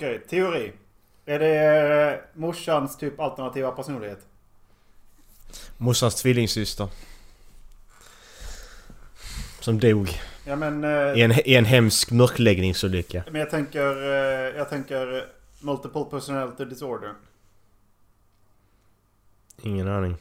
Okej, 0.00 0.20
teori. 0.28 0.72
Är 1.26 1.38
det 1.38 1.54
eh, 2.12 2.40
morsans 2.40 2.96
typ 2.96 3.20
alternativa 3.20 3.70
personlighet? 3.70 4.26
Morsans 5.76 6.14
tvillingsyster. 6.14 6.88
Som 9.60 9.78
dog 9.80 10.08
Ja 10.44 10.56
men... 10.56 10.84
eh, 10.84 10.90
i 11.18 11.22
en, 11.22 11.32
i 11.44 11.54
en 11.54 11.64
hemsk 11.64 12.10
mörkläggningsolycka. 12.10 13.24
Men 13.30 13.40
jag 13.40 13.50
tänker... 13.50 13.96
eh, 14.02 14.56
Jag 14.56 14.68
tänker 14.70 15.26
multiple 15.60 16.04
personality 16.10 16.64
disorder. 16.64 17.12
Ingen 19.62 19.88
aning. 19.88 20.16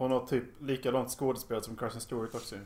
Hon 0.00 0.10
har 0.10 0.26
typ 0.26 0.44
likadant 0.60 1.10
skådespel 1.10 1.62
som 1.62 1.76
Kristen 1.76 2.00
Stewart 2.00 2.34
också. 2.34 2.56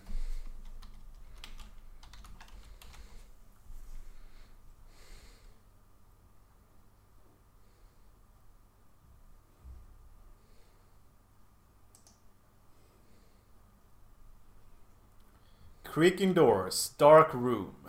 Creaking 15.82 16.34
doors, 16.34 16.88
dark 16.88 17.34
room. 17.34 17.88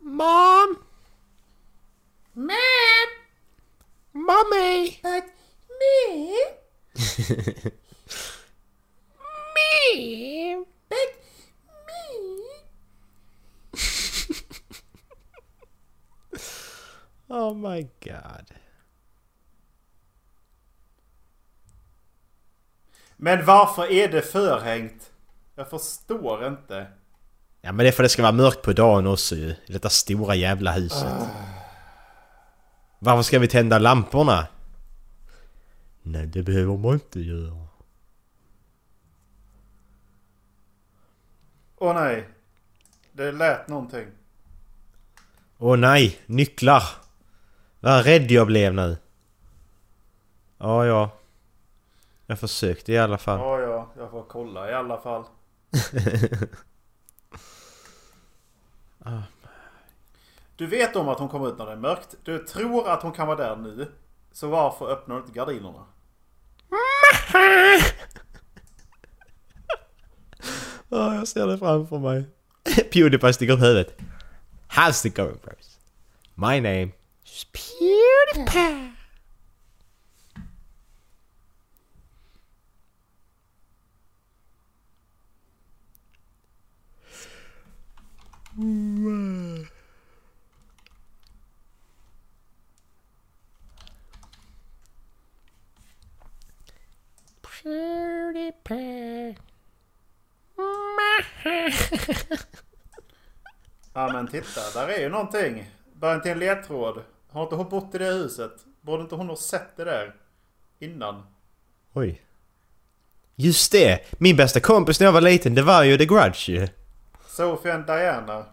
Mom! 0.00 0.76
Mom! 2.32 2.75
Mommy! 4.26 4.98
But 5.02 5.24
me, 5.80 6.32
Me! 9.54 10.64
but 10.88 11.12
me, 11.86 12.42
Oh 17.28 17.54
my 17.54 17.82
god. 18.00 18.50
Men 23.16 23.44
varför 23.44 23.92
är 23.92 24.08
det 24.08 24.22
förhängt? 24.22 25.10
Jag 25.54 25.70
förstår 25.70 26.46
inte. 26.46 26.86
Ja 27.60 27.72
men 27.72 27.84
det 27.84 27.88
är 27.88 27.92
för 27.92 28.02
att 28.02 28.04
det 28.04 28.08
ska 28.12 28.22
vara 28.22 28.32
mörkt 28.32 28.62
på 28.62 28.72
dagen 28.72 29.06
också 29.06 29.34
ju. 29.34 29.50
I 29.66 29.72
detta 29.72 29.88
stora 29.90 30.34
jävla 30.34 30.72
huset. 30.72 31.12
Varför 32.98 33.22
ska 33.22 33.38
vi 33.38 33.48
tända 33.48 33.78
lamporna? 33.78 34.46
Nej 36.02 36.26
det 36.26 36.42
behöver 36.42 36.76
man 36.76 36.94
inte 36.94 37.20
göra. 37.20 37.66
Åh 41.76 41.94
nej. 41.94 42.28
Det 43.12 43.32
lät 43.32 43.68
någonting. 43.68 44.06
Åh 45.58 45.76
nej, 45.76 46.18
nycklar! 46.26 46.82
Vad 47.80 48.04
rädd 48.04 48.30
jag 48.30 48.46
blev 48.46 48.74
nu. 48.74 48.96
Ja, 50.58 50.86
ja. 50.86 51.10
Jag 52.26 52.38
försökte 52.38 52.92
i 52.92 52.98
alla 52.98 53.18
fall. 53.18 53.38
Ja, 53.38 53.60
ja. 53.60 53.88
Jag 53.96 54.10
får 54.10 54.22
kolla 54.22 54.70
i 54.70 54.74
alla 54.74 55.00
fall. 55.00 55.24
Du 60.56 60.66
vet 60.66 60.96
om 60.96 61.08
att 61.08 61.18
hon 61.18 61.28
kommer 61.28 61.48
ut 61.48 61.58
när 61.58 61.66
det 61.66 61.72
är 61.72 61.76
mörkt. 61.76 62.14
Du 62.24 62.38
tror 62.38 62.88
att 62.88 63.02
hon 63.02 63.12
kan 63.12 63.26
vara 63.26 63.36
där 63.48 63.56
nu. 63.56 63.92
Så 64.32 64.48
varför 64.48 64.90
öppnar 64.90 65.14
du 65.14 65.20
inte 65.20 65.32
gardinerna? 65.32 65.84
Ja, 70.88 71.14
jag 71.14 71.28
ser 71.28 71.46
det 71.46 71.58
framför 71.58 71.98
mig. 71.98 72.24
Pewdiepie 72.92 73.32
sticker 73.32 73.52
upp 73.54 73.60
huvudet. 73.62 73.98
How's 74.68 75.06
it 75.06 75.16
going 75.16 75.38
bros? 75.44 75.78
My 76.34 76.60
name 76.60 76.92
is 77.24 77.46
Pewdiepie. 77.52 78.46
PewDiePie. 78.46 78.85
Men 104.32 104.42
titta, 104.42 104.80
där 104.80 104.88
är 104.88 105.00
ju 105.00 105.08
någonting. 105.08 105.70
Början 105.92 106.22
till 106.22 106.30
en 106.30 106.38
ledtråd. 106.38 107.02
Har 107.28 107.42
inte 107.42 107.54
hon 107.54 107.68
bott 107.68 107.94
i 107.94 107.98
det 107.98 108.04
huset? 108.04 108.52
Borde 108.80 109.02
inte 109.02 109.14
hon 109.14 109.28
ha 109.28 109.36
sett 109.36 109.76
det 109.76 109.84
där? 109.84 110.14
Innan? 110.78 111.26
Oj. 111.92 112.22
Just 113.34 113.72
det! 113.72 114.20
Min 114.20 114.36
bästa 114.36 114.60
kompis 114.60 115.00
när 115.00 115.04
jag 115.04 115.12
var 115.12 115.20
liten, 115.20 115.54
det 115.54 115.62
var 115.62 115.82
ju 115.82 115.98
The 115.98 116.06
Grudge 116.06 116.48
ju. 116.48 116.68
Sophie 117.26 117.74
and 117.74 117.86
Diana. 117.86 118.44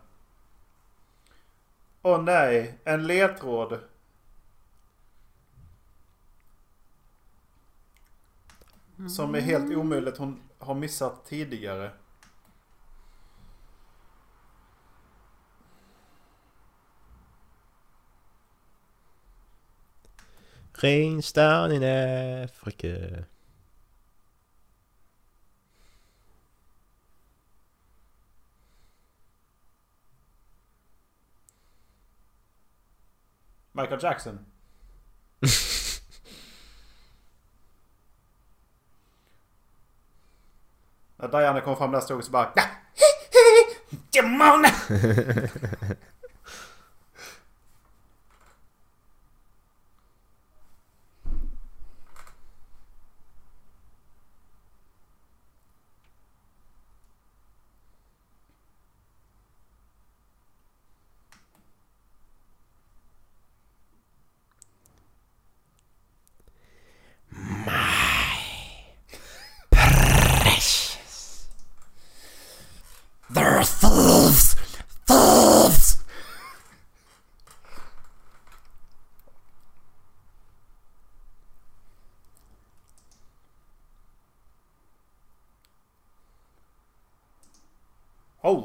Åh 2.02 2.24
nej, 2.24 2.78
en 2.84 3.08
ledtråd. 3.08 3.80
Som 9.16 9.36
är 9.36 9.40
helt 9.40 9.76
omöjligt 9.76 10.18
hon 10.18 10.42
har 10.60 10.76
missat 10.76 11.26
tidigare. 11.26 11.92
Ringstan 20.84 21.72
in 21.72 21.84
Afrika. 21.84 23.26
Michael 33.72 34.00
Jackson. 34.04 34.40
När 41.18 41.28
Diana 41.28 41.62
kom 41.62 41.76
fram 41.76 41.92
där 41.92 42.00
stod 42.00 42.16
hon 42.18 42.24
så 42.24 42.32
bara... 42.32 42.54
"Nä, 42.56 42.64
Demon! 44.12 44.66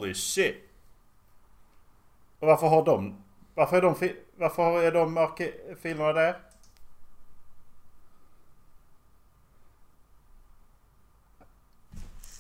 Holy 0.09 0.15
shit! 0.15 0.57
Och 2.39 2.49
varför 2.49 2.67
har 2.67 2.85
de... 2.85 3.25
Varför 3.55 3.77
är 3.77 3.83
de, 3.83 3.95
varför 4.37 4.83
är 4.83 4.93
de 4.93 5.29
filerna 5.83 6.13
där? 6.13 6.41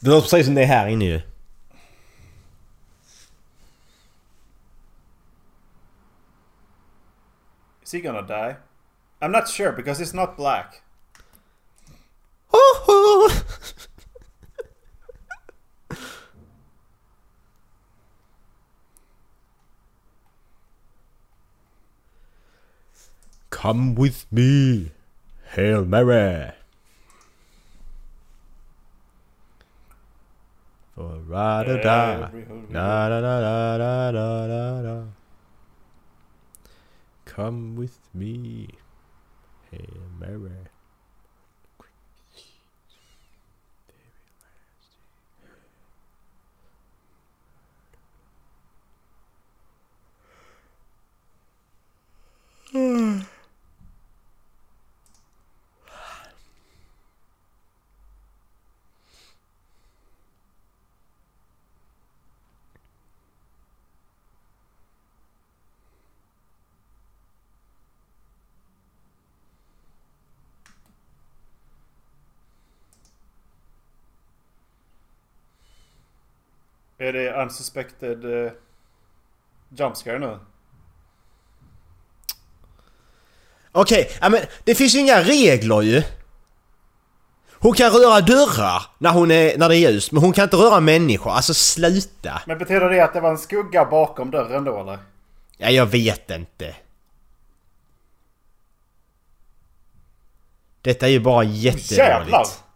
Det 0.01 0.11
låter 0.11 0.21
precis 0.21 0.47
som 0.47 0.55
det 0.55 0.62
är 0.62 0.66
här 0.66 0.87
inne 0.87 1.05
ju. 1.05 1.21
Is 7.83 7.93
he 7.93 8.01
gonna 8.01 8.23
die? 8.23 8.57
I'm 9.21 9.31
not 9.31 9.49
sure 9.49 9.73
because 9.73 10.05
it's 10.05 10.16
not 10.16 10.37
black. 10.37 10.83
Come 23.62 23.96
with 23.96 24.24
me. 24.30 24.92
Hail 25.50 25.84
Mary. 25.84 26.52
For 30.94 31.16
a 31.16 31.18
ride 31.18 31.68
or 31.68 31.82
die. 31.82 32.30
Da 32.70 33.09
da 33.09 33.20
da 33.20 33.40
da 33.40 33.78
da 33.78 34.12
da 34.12 34.46
da 34.46 34.82
da. 34.82 35.02
Come 37.24 37.74
with 37.74 37.98
me. 38.14 38.68
Hail 39.72 40.06
Mary. 40.20 40.52
Är 76.99 77.12
det 77.12 77.42
unsuspected 77.42 78.24
uh, 78.24 78.51
jump 79.68 79.96
scare 79.96 80.18
nu? 80.18 80.38
Okej, 83.72 84.11
ja, 84.20 84.28
men 84.28 84.40
det 84.64 84.74
finns 84.74 84.94
ju 84.94 84.99
inga 84.99 85.22
regler 85.22 85.82
ju. 85.82 86.03
Hon 87.61 87.72
kan 87.72 87.90
röra 87.90 88.20
dörrar 88.20 88.82
när, 88.99 89.11
hon 89.11 89.30
är, 89.30 89.59
när 89.59 89.68
det 89.68 89.76
är 89.76 89.90
ljust, 89.90 90.12
men 90.12 90.22
hon 90.22 90.32
kan 90.32 90.44
inte 90.44 90.57
röra 90.57 90.80
människor. 90.80 91.30
Alltså 91.30 91.55
sluta! 91.55 92.42
Men 92.46 92.59
betyder 92.59 92.90
det 92.90 93.01
att 93.01 93.12
det 93.12 93.20
var 93.20 93.30
en 93.30 93.38
skugga 93.38 93.84
bakom 93.84 94.30
dörren 94.30 94.64
då 94.64 94.80
eller? 94.80 94.99
Ja, 95.57 95.70
jag 95.70 95.86
vet 95.86 96.30
inte. 96.30 96.76
Detta 100.82 101.07
är 101.07 101.11
ju 101.11 101.20
bara 101.20 101.44
jättedåligt. 101.44 101.99
Jävlar! 101.99 102.68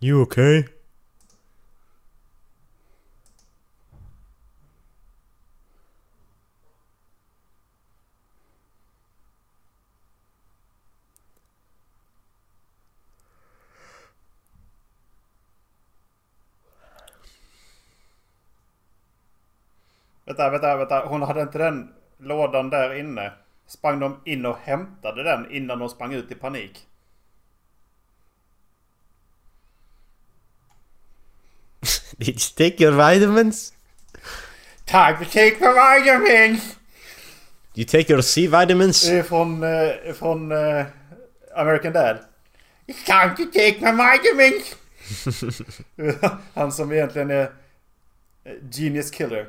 You 0.00 0.22
okay? 0.22 0.64
Vänta, 20.24 20.50
vänta, 20.50 20.76
vänta. 20.76 21.06
Hon 21.06 21.22
hade 21.22 21.42
inte 21.42 21.58
den 21.58 21.94
lådan 22.18 22.70
där 22.70 22.94
inne. 22.94 23.32
Sprang 23.66 24.00
de 24.00 24.20
in 24.24 24.46
och 24.46 24.56
hämtade 24.56 25.22
den 25.22 25.50
innan 25.50 25.78
de 25.78 25.88
sprang 25.88 26.12
ut 26.12 26.32
i 26.32 26.34
panik? 26.34 26.87
Did 32.20 32.28
you 32.28 32.50
take 32.56 32.80
your 32.80 32.92
vitamins? 32.92 33.72
Time 34.86 35.18
to 35.18 35.30
take 35.30 35.60
my 35.60 35.72
vitamins! 35.72 36.76
You 37.74 37.84
take 37.84 38.12
your 38.12 38.22
C 38.22 38.46
vitamins? 38.48 39.02
Det 39.06 39.18
är 39.18 39.22
från, 39.22 39.62
eh, 39.62 40.14
från 40.14 40.52
eh, 40.52 40.86
American 41.56 41.92
Dad. 41.92 42.18
It's 42.86 43.04
time 43.06 43.36
to 43.36 43.44
take 43.52 43.80
my 43.80 43.92
vitamins! 43.92 44.74
Han 46.54 46.72
som 46.72 46.92
egentligen 46.92 47.30
är 47.30 47.42
eh, 48.44 48.52
Genius 48.70 49.10
Killer. 49.10 49.46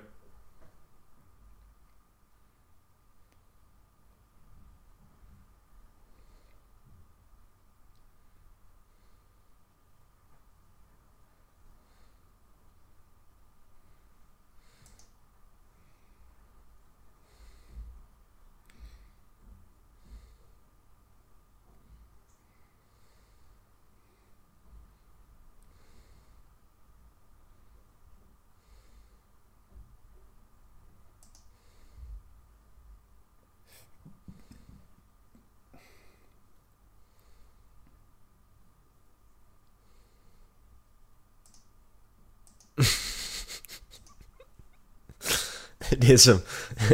Det 46.10 46.14
är 46.14 46.18
som 46.18 46.40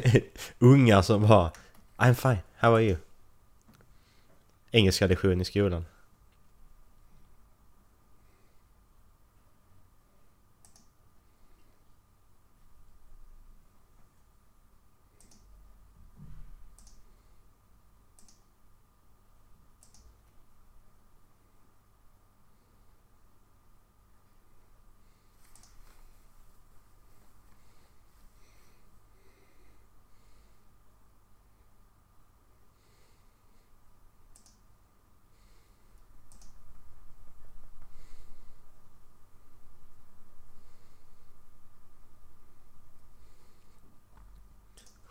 ungar 0.60 1.02
som 1.02 1.28
bara 1.28 1.52
I'm 1.98 2.14
fine, 2.14 2.38
how 2.58 2.76
are 2.76 2.84
you? 2.84 2.98
Engelska 4.72 5.08
lektion 5.08 5.42
i 5.42 5.46
skolan. 5.46 5.86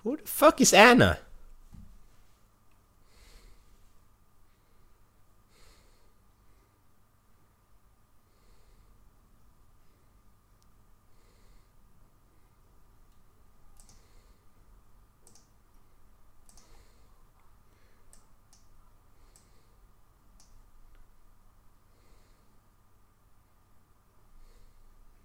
Who 0.04 0.16
the 0.16 0.26
fuck 0.26 0.60
is 0.60 0.74
Anna? 0.74 1.16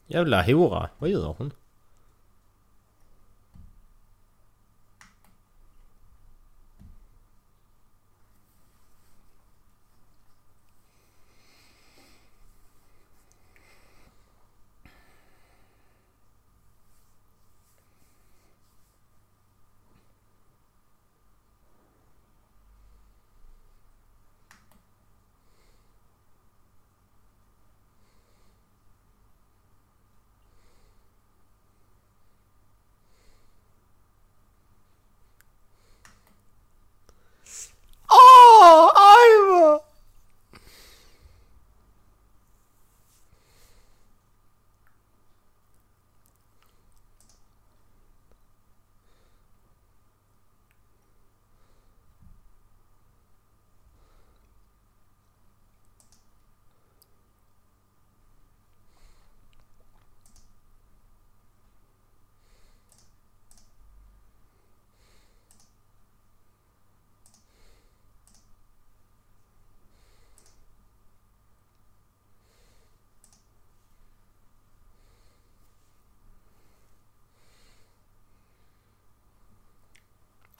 Jävla 0.07 0.43
hora, 0.43 0.89
vad 0.97 1.09
gör 1.09 1.35
hon? 1.37 1.51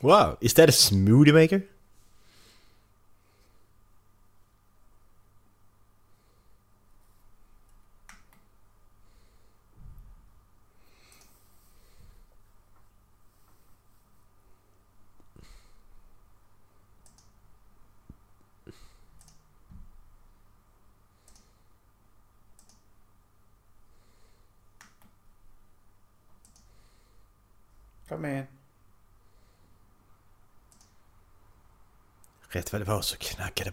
Wow, 0.02 0.38
is 0.40 0.54
that 0.54 0.68
a 0.68 0.72
smoothie 0.72 1.34
maker? 1.34 1.64
Rätt 32.90 32.94
vad 32.94 32.96
det 32.96 32.98
var 32.98 33.02
så 33.02 33.16
knackade 33.16 33.70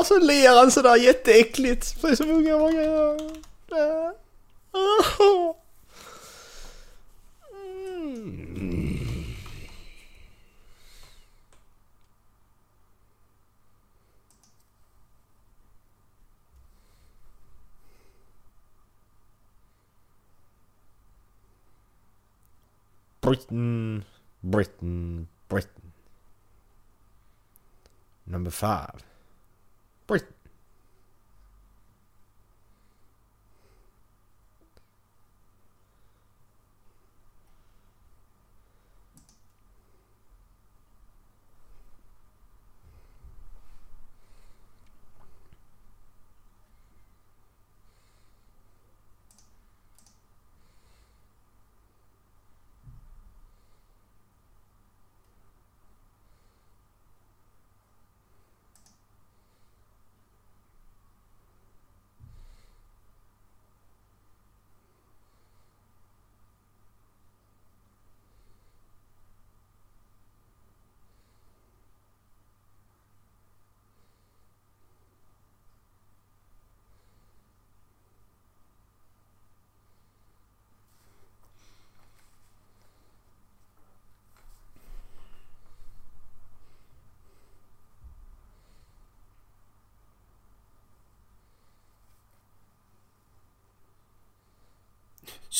och 0.00 0.06
så 0.06 0.18
ler 0.18 0.56
han 0.56 0.70
sådär 0.70 0.96
jätteäckligt. 0.96 1.84
Som 2.16 2.30
unga 2.30 2.58
många 2.58 2.82
gör. 2.82 3.20
Mm. 7.52 8.98
Britain, 23.20 24.04
Britain, 24.40 25.28
Britain. 25.48 25.92
Number 28.24 28.50
five. 28.50 29.10
Birth 30.10 30.39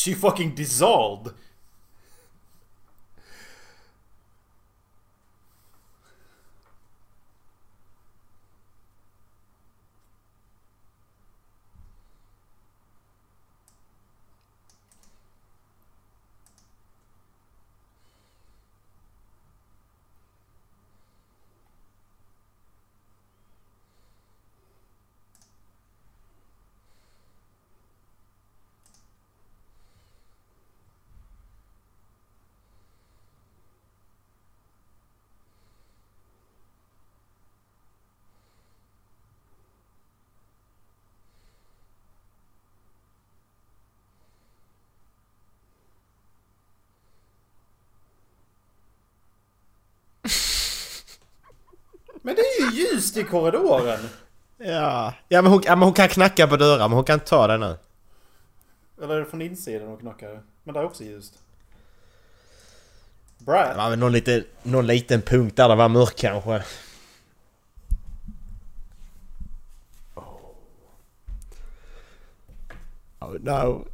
She 0.01 0.14
fucking 0.14 0.55
dissolved! 0.55 1.34
Det 53.01 53.05
ljust 53.05 53.16
i 53.16 53.24
korridoren! 53.24 54.09
Ja. 54.59 55.14
Ja 55.28 55.42
men 55.42 55.53
hon, 55.53 55.62
ja, 55.64 55.76
men 55.76 55.82
hon 55.82 55.92
kan 55.92 56.09
knacka 56.09 56.46
på 56.46 56.57
dörrar 56.57 56.88
men 56.88 56.92
hon 56.92 57.05
kan 57.05 57.14
inte 57.14 57.26
ta 57.26 57.46
det 57.46 57.57
nu. 57.59 57.76
Eller 59.03 59.14
är 59.14 59.18
det 59.18 59.26
från 59.26 59.42
insidan 59.42 59.88
och 59.88 60.01
knackar? 60.01 60.42
Men 60.64 60.74
där 60.74 60.80
är 60.80 60.84
också 60.84 61.05
ljust. 61.05 61.38
Brad. 63.38 63.74
Ja, 63.76 63.90
men 63.90 64.01
någon, 64.01 64.12
lite, 64.12 64.44
någon 64.62 64.86
liten 64.86 65.22
punkt 65.22 65.57
där 65.57 65.68
det 65.68 65.74
var 65.74 65.88
mörkt 65.88 66.20
kanske. 66.20 66.62
Oh 73.20 73.34
no. 73.40 73.86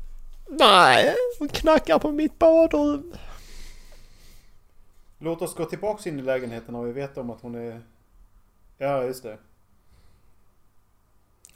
Nej, 0.48 1.14
hon 1.38 1.48
knackar 1.48 1.98
på 1.98 2.12
mitt 2.12 2.38
badrum. 2.38 3.12
Låt 5.18 5.42
oss 5.42 5.54
gå 5.54 5.64
tillbaks 5.64 6.06
in 6.06 6.18
i 6.18 6.22
lägenheten 6.22 6.74
och 6.74 6.86
vi 6.86 6.92
vet 6.92 7.18
om 7.18 7.30
att 7.30 7.40
hon 7.40 7.54
är... 7.54 7.82
Ja, 8.78 9.04
just 9.04 9.22
det. 9.22 9.38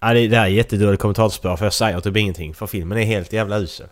Ja, 0.01 0.15
det, 0.15 0.29
det 0.29 0.37
här 0.37 0.45
är 0.45 0.49
jättedåligt 0.49 1.03
kommentatorspår 1.03 1.57
för 1.57 1.67
jag 1.67 1.73
säger 1.73 2.01
typ 2.01 2.17
ingenting. 2.17 2.55
För 2.55 2.67
filmen 2.67 2.99
är 2.99 3.03
helt 3.03 3.33
jävla 3.33 3.59
usel. 3.59 3.89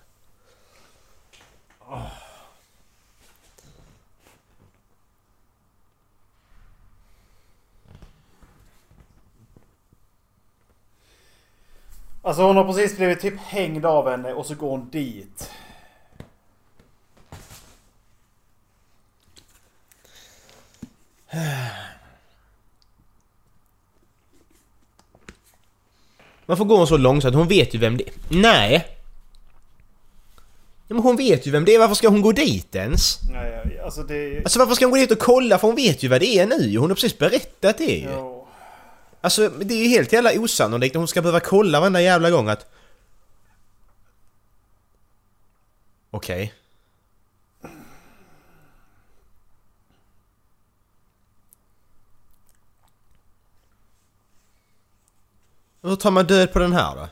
Alltså 12.22 12.42
hon 12.42 12.56
har 12.56 12.64
precis 12.64 12.96
blivit 12.96 13.20
typ 13.20 13.38
hängd 13.38 13.86
av 13.86 14.10
henne 14.10 14.32
och 14.32 14.46
så 14.46 14.54
går 14.54 14.70
hon 14.70 14.90
dit. 14.90 15.50
Varför 26.48 26.64
går 26.64 26.78
hon 26.78 26.86
så 26.86 26.96
långsamt? 26.96 27.34
Hon 27.34 27.48
vet 27.48 27.74
ju 27.74 27.78
vem 27.78 27.96
det 27.96 28.04
är. 28.04 28.12
Nej! 28.28 28.86
Ja, 30.86 30.94
men 30.94 31.02
hon 31.02 31.16
vet 31.16 31.46
ju 31.46 31.50
vem 31.50 31.64
det 31.64 31.74
är. 31.74 31.78
Varför 31.78 31.94
ska 31.94 32.08
hon 32.08 32.22
gå 32.22 32.32
dit 32.32 32.74
ens? 32.74 33.18
Nej, 33.32 33.80
alltså 33.84 34.02
det... 34.02 34.38
Alltså 34.38 34.58
varför 34.58 34.74
ska 34.74 34.84
hon 34.84 34.90
gå 34.90 34.96
dit 34.96 35.10
och 35.10 35.18
kolla? 35.18 35.58
För 35.58 35.66
hon 35.68 35.76
vet 35.76 36.02
ju 36.02 36.08
vad 36.08 36.20
det 36.20 36.38
är 36.38 36.46
nu. 36.46 36.78
Hon 36.78 36.90
har 36.90 36.94
precis 36.94 37.18
berättat 37.18 37.78
det 37.78 37.84
ju. 37.84 38.08
Alltså 39.20 39.48
det 39.48 39.74
är 39.74 39.78
ju 39.78 39.88
helt 39.88 40.12
jävla 40.12 40.32
osannolikt 40.32 40.96
att 40.96 41.00
hon 41.00 41.08
ska 41.08 41.22
behöva 41.22 41.40
kolla 41.40 41.80
varenda 41.80 42.00
jävla 42.02 42.30
gång 42.30 42.48
att... 42.48 42.66
Okej. 46.10 46.52
Hur 55.82 55.96
tar 55.96 56.10
man 56.10 56.26
död 56.26 56.52
på 56.52 56.58
den 56.58 56.72
här 56.72 56.96
då? 56.96 57.08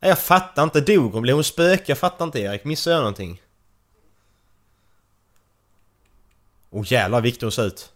Nej, 0.00 0.08
Jag 0.08 0.18
fattar 0.18 0.62
inte. 0.62 0.80
Dog 0.80 1.12
hon? 1.12 1.22
Blev 1.22 1.34
hon 1.34 1.44
spöke? 1.44 1.84
Jag 1.86 1.98
fattar 1.98 2.24
inte 2.24 2.40
Erik. 2.40 2.64
Missade 2.64 2.96
jag 2.96 3.00
någonting? 3.00 3.42
Åh 6.70 6.82
oh, 6.82 6.92
jävlar 6.92 7.16
vad 7.16 7.22
viktig 7.22 7.46
hon 7.46 7.52
ser 7.52 7.66
ut. 7.66 7.92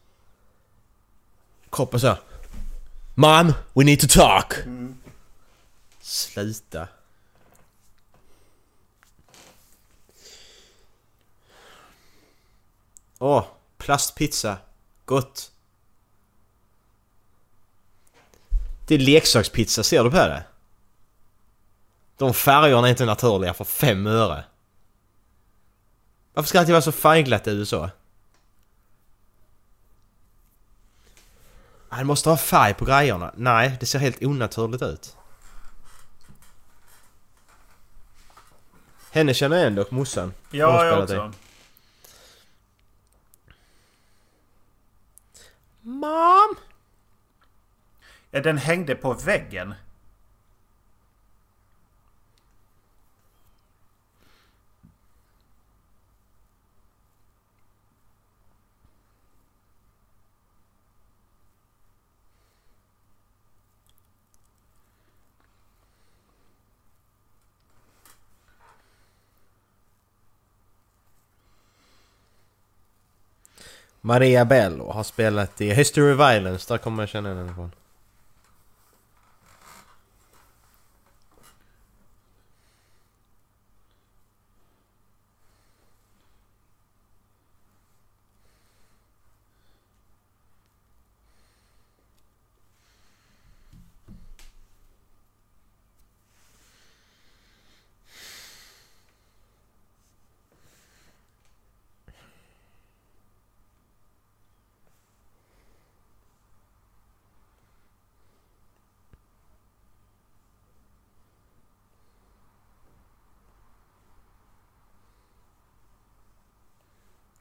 Kroppen 1.70 2.00
så. 2.00 2.16
Mom, 3.14 3.52
we 3.74 3.84
need 3.84 4.00
to 4.00 4.06
talk! 4.08 4.54
Sluta. 6.00 6.88
Åh, 13.18 13.44
plastpizza. 13.78 14.56
Gott. 15.04 15.51
Det 18.86 18.94
är 18.94 18.98
leksakspizza, 18.98 19.82
ser 19.82 20.04
du 20.04 20.10
på 20.10 20.16
det? 20.16 20.44
De 22.16 22.34
färgerna 22.34 22.86
är 22.86 22.90
inte 22.90 23.04
naturliga 23.04 23.54
för 23.54 23.64
fem 23.64 24.06
öre. 24.06 24.44
Varför 26.34 26.48
ska 26.48 26.58
det 26.58 26.60
alltid 26.60 26.72
vara 26.72 26.82
så 26.82 26.92
färgglatt 26.92 27.46
i 27.46 27.50
USA? 27.50 27.90
Han 31.88 32.06
måste 32.06 32.28
ha 32.30 32.36
färg 32.36 32.74
på 32.74 32.84
grejerna. 32.84 33.32
Nej, 33.36 33.76
det 33.80 33.86
ser 33.86 33.98
helt 33.98 34.22
onaturligt 34.22 34.82
ut. 34.82 35.16
Henne 39.10 39.34
känner 39.34 39.56
jag 39.56 39.66
ändå, 39.66 39.84
morsan. 39.90 40.32
Ja, 40.50 40.86
jag 40.86 41.02
också. 41.02 41.32
Mom! 45.80 46.56
Den 48.40 48.58
hängde 48.58 48.94
på 48.94 49.12
väggen. 49.12 49.74
Maria 74.00 74.44
Bello 74.44 74.90
har 74.90 75.02
spelat 75.02 75.60
i 75.60 75.74
History 75.74 76.12
of 76.12 76.18
Violence, 76.18 76.74
där 76.74 76.78
kommer 76.78 77.02
jag 77.02 77.08
känna 77.08 77.28
henne 77.28 77.50
ifrån. 77.50 77.70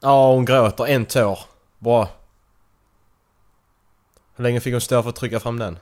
Ja, 0.04 0.34
hon 0.34 0.46
gråter 0.46 0.88
en 0.88 1.06
tår. 1.06 1.40
Bra. 1.80 2.10
Hur 4.36 4.44
länge 4.44 4.60
fick 4.60 4.74
hon 4.74 4.82
stå 4.82 5.04
för 5.04 5.10
att 5.10 5.16
trycka 5.16 5.40
fram 5.40 5.60
den? 5.60 5.80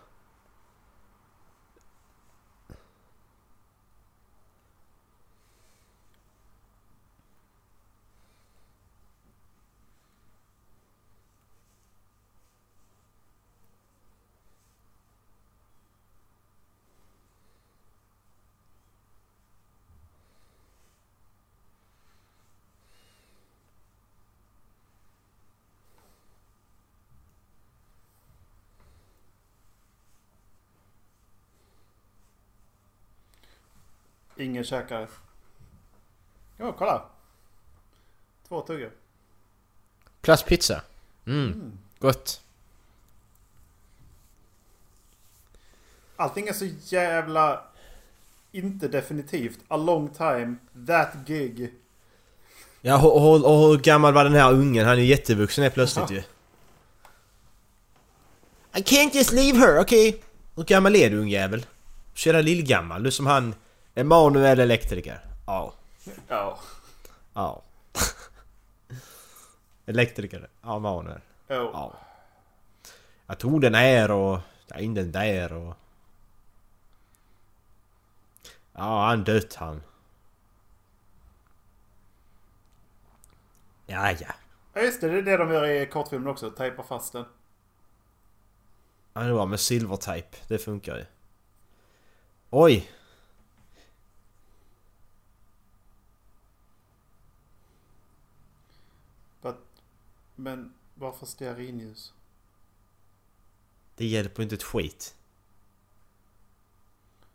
Ingen 34.60 34.68
käkare. 34.68 35.08
Jo, 36.58 36.74
kolla. 36.78 37.06
Två 38.48 38.62
tuggor. 38.62 38.92
Plastpizza. 40.22 40.82
Mm. 41.26 41.78
Gott. 42.00 42.42
Allting 46.16 46.48
är 46.48 46.54
så 46.54 46.66
jävla... 46.84 47.62
Inte 48.52 48.88
definitivt. 48.88 49.60
A 49.68 49.78
long 49.78 50.10
time. 50.10 50.56
That 50.88 51.14
gig. 51.26 51.74
Ja, 52.82 53.06
och, 53.06 53.16
och, 53.16 53.46
och 53.46 53.70
hur 53.70 53.78
gammal 53.78 54.14
var 54.14 54.24
den 54.24 54.34
här 54.34 54.54
ungen? 54.54 54.86
Han 54.86 54.98
är 54.98 55.02
ju 55.02 55.08
jättevuxen 55.08 55.62
helt 55.62 55.74
plötsligt 55.74 56.10
Ja. 56.10 56.16
ju. 56.16 56.24
I 58.80 58.84
can't 58.84 59.16
just 59.16 59.32
leave 59.32 59.60
her, 59.60 59.80
okej? 59.80 60.10
Okay? 60.10 60.22
Hur 60.56 60.64
gammal 60.64 60.96
är 60.96 61.10
du 61.10 61.18
ungjävel? 61.18 61.66
Så 62.16 62.30
jävla 62.30 62.42
lillgammal. 62.42 63.04
Du 63.04 63.12
som 63.12 63.26
han... 63.26 63.56
Emanuel 64.00 64.60
elektriker. 64.60 65.20
Ja. 65.46 65.74
Ja. 66.28 66.60
Ja. 67.34 67.62
elektriker. 69.86 70.50
Ja, 70.62 70.76
Emanuel. 70.76 71.22
Jo. 71.48 71.70
Ja. 71.74 71.94
Jag 73.28 73.40
tog 73.40 73.62
den 73.62 73.76
här 73.76 74.12
och... 74.12 74.40
Jag 74.68 74.82
in 74.82 74.94
den 74.94 75.12
där 75.12 75.54
och... 75.54 75.76
Ja, 78.74 79.06
han 79.06 79.24
dött 79.24 79.56
han. 79.56 79.84
Ja, 83.86 84.12
ja. 84.12 84.34
Ja 84.74 84.82
just 84.82 85.02
det, 85.02 85.10
det 85.10 85.18
är 85.18 85.22
det 85.22 85.38
de 85.38 85.54
gör 85.54 85.66
i 85.66 85.86
kortfilmen 85.86 86.28
också. 86.28 86.52
Tejpa 86.52 86.84
fast 86.84 87.14
den. 87.14 87.26
Ja, 89.14 89.22
det 89.22 89.34
var 89.34 89.46
med 89.46 89.60
silvertejp. 89.60 90.38
Det 90.48 90.58
funkar 90.58 90.98
ju. 90.98 91.06
Oj! 92.50 92.92
Men 100.40 100.74
varför 100.96 101.26
stearinljus? 101.26 102.14
Det 103.96 104.06
hjälper 104.06 104.44
inte 104.44 104.56
ett 104.56 104.64
skit. 104.64 105.16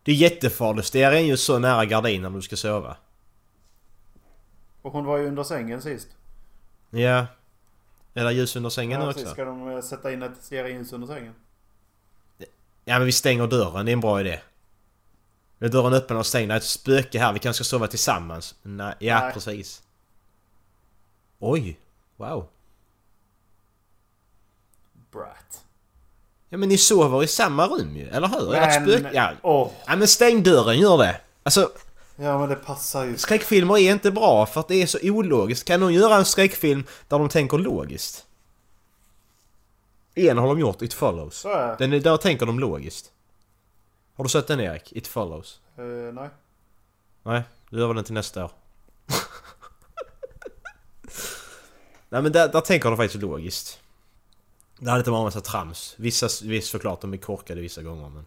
Det 0.03 0.13
är 0.13 0.17
jättefarligt. 0.17 0.89
Stearinljus 0.89 1.43
så 1.43 1.59
nära 1.59 1.85
gardinen 1.85 2.33
när 2.33 2.39
du 2.39 2.43
ska 2.43 2.57
sova. 2.57 2.97
Och 4.83 4.93
hon 4.93 5.05
var 5.05 5.19
ju 5.19 5.27
under 5.27 5.43
sängen 5.43 5.83
sist. 5.83 6.09
Ja. 6.91 7.27
Är 8.15 8.25
det 8.25 8.33
ljus 8.33 8.57
under 8.57 8.71
sängen 8.71 9.01
nu 9.01 9.07
Ja, 9.07 9.11
också? 9.11 9.21
precis. 9.21 9.33
Ska 9.33 9.45
de 9.45 9.69
eh, 9.69 9.81
sätta 9.81 10.13
in 10.13 10.23
ett 10.23 10.45
stearinljus 10.45 10.93
under 10.93 11.07
sängen? 11.07 11.35
Ja 12.85 12.99
men 12.99 13.05
vi 13.07 13.13
stänger 13.13 13.47
dörren, 13.47 13.87
det 13.87 13.91
är 13.91 13.93
en 13.93 14.01
bra 14.01 14.21
idé. 14.21 14.41
Är 15.59 15.69
dörren 15.69 15.93
öppen 15.93 16.17
och 16.17 16.27
stängd? 16.27 16.51
Det 16.51 16.55
är 16.55 16.57
ett 16.57 16.65
spöke 16.65 17.19
här, 17.19 17.33
vi 17.33 17.39
kanske 17.39 17.65
ska 17.65 17.71
sova 17.77 17.87
tillsammans. 17.87 18.55
Nej, 18.63 18.95
ja 18.99 19.21
Nej. 19.21 19.33
precis. 19.33 19.83
Oj! 21.39 21.79
Wow. 22.17 22.49
Brat. 25.15 25.65
Ja 26.49 26.59
men 26.59 26.69
ni 26.69 26.79
sover 26.79 27.23
i 27.23 27.27
samma 27.27 27.67
rum 27.67 27.97
ju, 27.97 28.09
eller 28.09 28.29
hur? 28.29 28.55
Ert 28.55 28.83
Men... 28.83 28.99
spöke... 28.99 29.11
Ja. 29.15 29.33
Åh! 29.43 29.71
ja 29.87 29.97
men 29.97 30.09
stäng 30.09 30.43
dörren, 30.43 30.79
gör 30.79 30.99
det! 30.99 31.21
Alltså, 31.43 31.71
Ja 32.17 32.39
men 32.39 32.49
det 32.49 32.57
passar 32.57 33.05
ju. 33.05 33.17
skräckfilmer 33.17 33.79
är 33.79 33.93
inte 33.93 34.11
bra 34.11 34.47
för 34.47 34.61
att 34.61 34.69
det 34.69 34.83
är 34.83 34.87
så 34.87 34.99
ologiskt. 35.03 35.65
Kan 35.65 35.81
någon 35.81 35.95
göra 35.95 36.17
en 36.17 36.25
skräckfilm 36.25 36.85
där 37.09 37.19
de 37.19 37.29
tänker 37.29 37.59
logiskt? 37.59 38.27
En 40.15 40.39
har 40.39 40.47
de 40.47 40.59
gjort, 40.59 40.83
It 40.83 40.95
Follows. 40.95 41.45
Är. 41.45 41.77
Den 41.79 41.93
är, 41.93 42.01
där 42.01 42.17
tänker 42.17 42.47
de 42.47 42.59
logiskt. 42.59 43.13
Har 44.17 44.25
du 44.25 44.31
sett 44.31 44.47
den 44.47 44.61
Erik? 44.61 44.93
It 44.93 45.07
Follows? 45.07 45.61
Eh, 45.79 45.85
nej. 46.15 46.29
Nej, 47.23 47.43
då 47.71 47.79
gör 47.79 47.89
vi 47.89 47.95
den 47.95 48.05
till 48.05 48.15
nästa 48.15 48.45
år. 48.45 48.51
Nej 52.09 52.23
men 52.23 52.33
där, 52.33 52.49
där 52.49 52.61
tänker 52.61 52.89
de 52.89 52.97
faktiskt 52.97 53.23
logiskt. 53.23 53.81
Det 54.79 54.91
hade 54.91 54.99
inte 54.99 55.11
bara 55.11 55.21
en 55.21 55.25
massa 55.25 55.41
trams. 55.41 55.95
Vissa, 55.99 56.29
visst 56.43 56.71
såklart 56.71 57.01
de 57.01 57.13
är 57.13 57.17
korkade 57.17 57.61
vissa 57.61 57.83
gånger 57.83 58.09
men... 58.09 58.27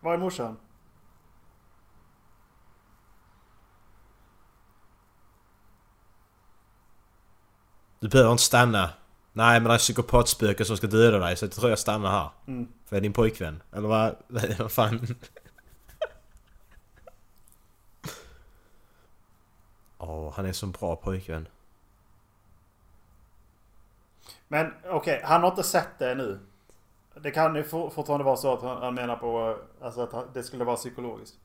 Var 0.00 0.14
är 0.14 0.18
morsan? 0.18 0.56
Du 8.00 8.08
behöver 8.08 8.32
inte 8.32 8.42
stanna. 8.42 8.90
Nej 9.32 9.60
men 9.60 9.68
det 9.68 9.74
är 9.74 9.78
psykopatspöken 9.78 10.66
som 10.66 10.76
ska 10.76 10.86
döda 10.86 11.18
dig 11.18 11.36
så 11.36 11.44
jag 11.44 11.52
tror 11.52 11.70
jag 11.70 11.78
stannar 11.78 12.10
här. 12.10 12.30
Mm. 12.46 12.68
För 12.86 12.96
jag 12.96 12.98
är 12.98 13.02
din 13.02 13.12
pojkvän. 13.12 13.62
Eller 13.72 13.88
vad... 13.88 14.16
vad 14.58 14.72
fan? 14.72 15.06
Åh, 19.98 20.32
han 20.36 20.46
är 20.46 20.52
så 20.52 20.66
bra 20.66 20.96
pojkvän. 20.96 21.48
Men 24.48 24.72
okej, 24.84 25.20
han 25.24 25.42
har 25.42 25.50
inte 25.50 25.62
sett 25.62 25.98
det 25.98 26.14
nu. 26.14 26.40
Det 27.14 27.30
kan 27.30 27.54
ju 27.56 27.64
for- 27.64 27.90
fortfarande 27.90 28.24
vara 28.24 28.36
så 28.36 28.52
att 28.54 28.62
han, 28.62 28.82
han 28.82 28.94
menar 28.94 29.16
på 29.16 29.50
eh, 29.80 29.84
alltså 29.86 30.02
att 30.02 30.34
det 30.34 30.42
skulle 30.42 30.64
vara 30.64 30.76
psykologiskt. 30.76 31.38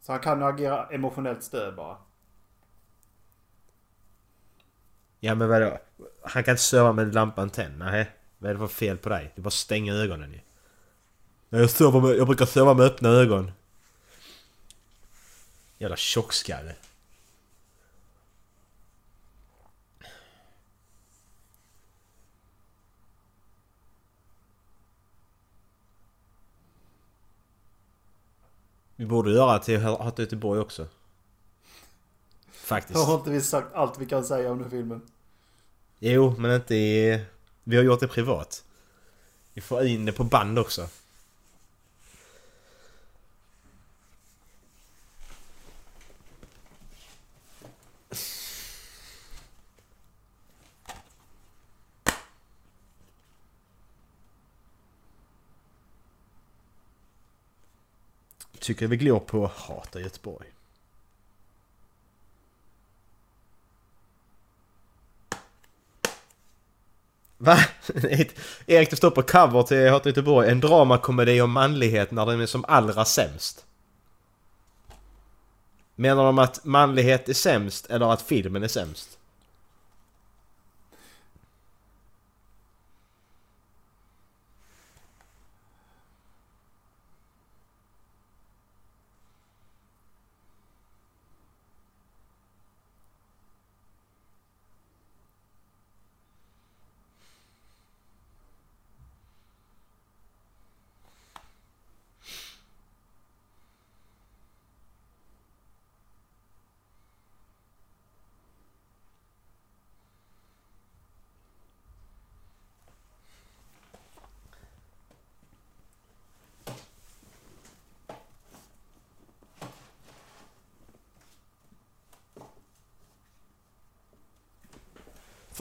Så 0.00 0.12
han 0.12 0.20
kan 0.20 0.38
ju 0.38 0.44
agera 0.44 0.86
emotionellt 0.86 1.42
stöd 1.44 1.74
bara. 1.76 1.96
Ja 5.20 5.34
men 5.34 5.48
vadå? 5.48 5.78
Han 6.22 6.44
kan 6.44 6.52
inte 6.52 6.62
sova 6.62 6.92
med 6.92 7.14
lampan 7.14 7.50
tänd? 7.50 7.78
Nej. 7.78 8.10
Vad 8.38 8.50
är 8.50 8.54
det 8.54 8.60
för 8.60 8.66
fel 8.68 8.96
på 8.98 9.08
dig? 9.08 9.32
Du 9.36 9.42
bara 9.42 9.50
stänga 9.50 9.94
ögonen 9.94 10.32
ju. 10.32 10.40
Jag, 11.50 11.70
sover 11.70 12.00
med, 12.00 12.16
jag 12.16 12.26
brukar 12.26 12.46
sova 12.46 12.74
med 12.74 12.86
öppna 12.86 13.08
ögon. 13.08 13.52
Jävla 15.78 15.96
tjockskalle. 15.96 16.74
Vi 28.96 29.06
borde 29.06 29.30
göra 29.30 29.58
till 29.58 29.80
Hata 29.80 30.22
Göteborg 30.22 30.60
också. 30.60 30.86
Faktiskt. 32.50 32.98
Har 32.98 33.14
inte 33.14 33.30
vi 33.30 33.40
sagt 33.40 33.74
allt 33.74 33.98
vi 33.98 34.06
kan 34.06 34.24
säga 34.24 34.52
om 34.52 34.58
den 34.58 34.70
filmen? 34.70 35.02
Jo, 35.98 36.34
men 36.38 36.54
inte 36.54 36.74
i... 36.74 37.24
Vi 37.64 37.76
har 37.76 37.84
gjort 37.84 38.00
det 38.00 38.08
privat. 38.08 38.64
Vi 39.54 39.60
får 39.60 39.86
in 39.86 40.04
det 40.04 40.12
på 40.12 40.24
band 40.24 40.58
också. 40.58 40.88
Tycker 58.68 58.86
vi 58.86 58.96
glor 58.96 59.20
på 59.20 59.50
Hata 59.54 60.00
Göteborg. 60.00 60.46
Va? 67.38 67.58
Erik 68.66 68.90
det 68.90 68.96
står 68.96 69.10
på 69.10 69.22
cover 69.22 69.62
till 69.62 69.88
Hata 69.88 70.08
Göteborg. 70.08 70.50
En 70.50 70.60
dramakomedi 70.60 71.40
om 71.40 71.50
manlighet 71.50 72.10
när 72.10 72.26
den 72.26 72.40
är 72.40 72.46
som 72.46 72.64
allra 72.68 73.04
sämst. 73.04 73.66
Menar 75.94 76.24
de 76.24 76.38
att 76.38 76.64
manlighet 76.64 77.28
är 77.28 77.34
sämst 77.34 77.86
eller 77.86 78.12
att 78.12 78.22
filmen 78.22 78.62
är 78.62 78.68
sämst? 78.68 79.17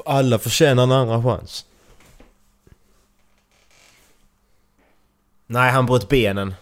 Alla 0.08 0.39
förtjänar 0.39 0.84
en 0.84 0.91
andra 0.91 1.24
chans. 1.24 1.66
Nej, 5.47 5.72
han 5.72 5.86
bröt 5.86 6.10
benen. 6.10 6.53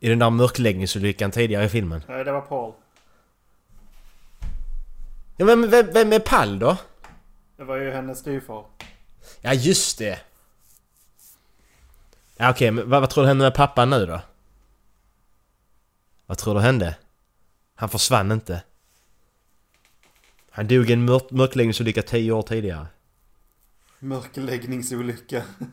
I 0.00 0.08
den 0.08 0.18
där 0.18 0.30
mörkläggningsolyckan 0.30 1.30
tidigare 1.30 1.64
i 1.64 1.68
filmen. 1.68 2.04
Nej, 2.08 2.24
det 2.24 2.32
var 2.32 2.40
Paul. 2.40 2.72
Ja, 5.36 5.46
vem, 5.46 5.70
vem, 5.70 5.86
vem 5.92 6.12
är 6.12 6.18
Pall 6.18 6.58
då? 6.58 6.76
Det 7.56 7.64
var 7.64 7.76
ju 7.76 7.90
hennes 7.90 8.18
styvfar. 8.18 8.64
Ja, 9.40 9.54
just 9.54 9.98
det! 9.98 10.18
Ja, 12.36 12.50
okej, 12.50 12.70
men 12.70 12.90
vad, 12.90 13.00
vad 13.00 13.10
tror 13.10 13.24
du 13.24 13.28
hände 13.28 13.44
med 13.44 13.54
pappan 13.54 13.90
nu 13.90 14.06
då? 14.06 14.20
Vad 16.26 16.38
tror 16.38 16.54
du 16.54 16.60
hände? 16.60 16.96
Han 17.74 17.88
försvann 17.88 18.32
inte. 18.32 18.62
Han 20.54 20.66
dog 20.66 20.90
i 20.90 20.92
en 20.92 21.04
mörk, 21.04 21.30
mörkläggningsolycka 21.30 22.02
tio 22.02 22.32
år 22.32 22.42
tidigare. 22.42 22.86
Mörkläggningsolycka. 23.98 25.42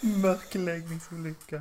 Mörkläggningsolycka. 0.00 1.60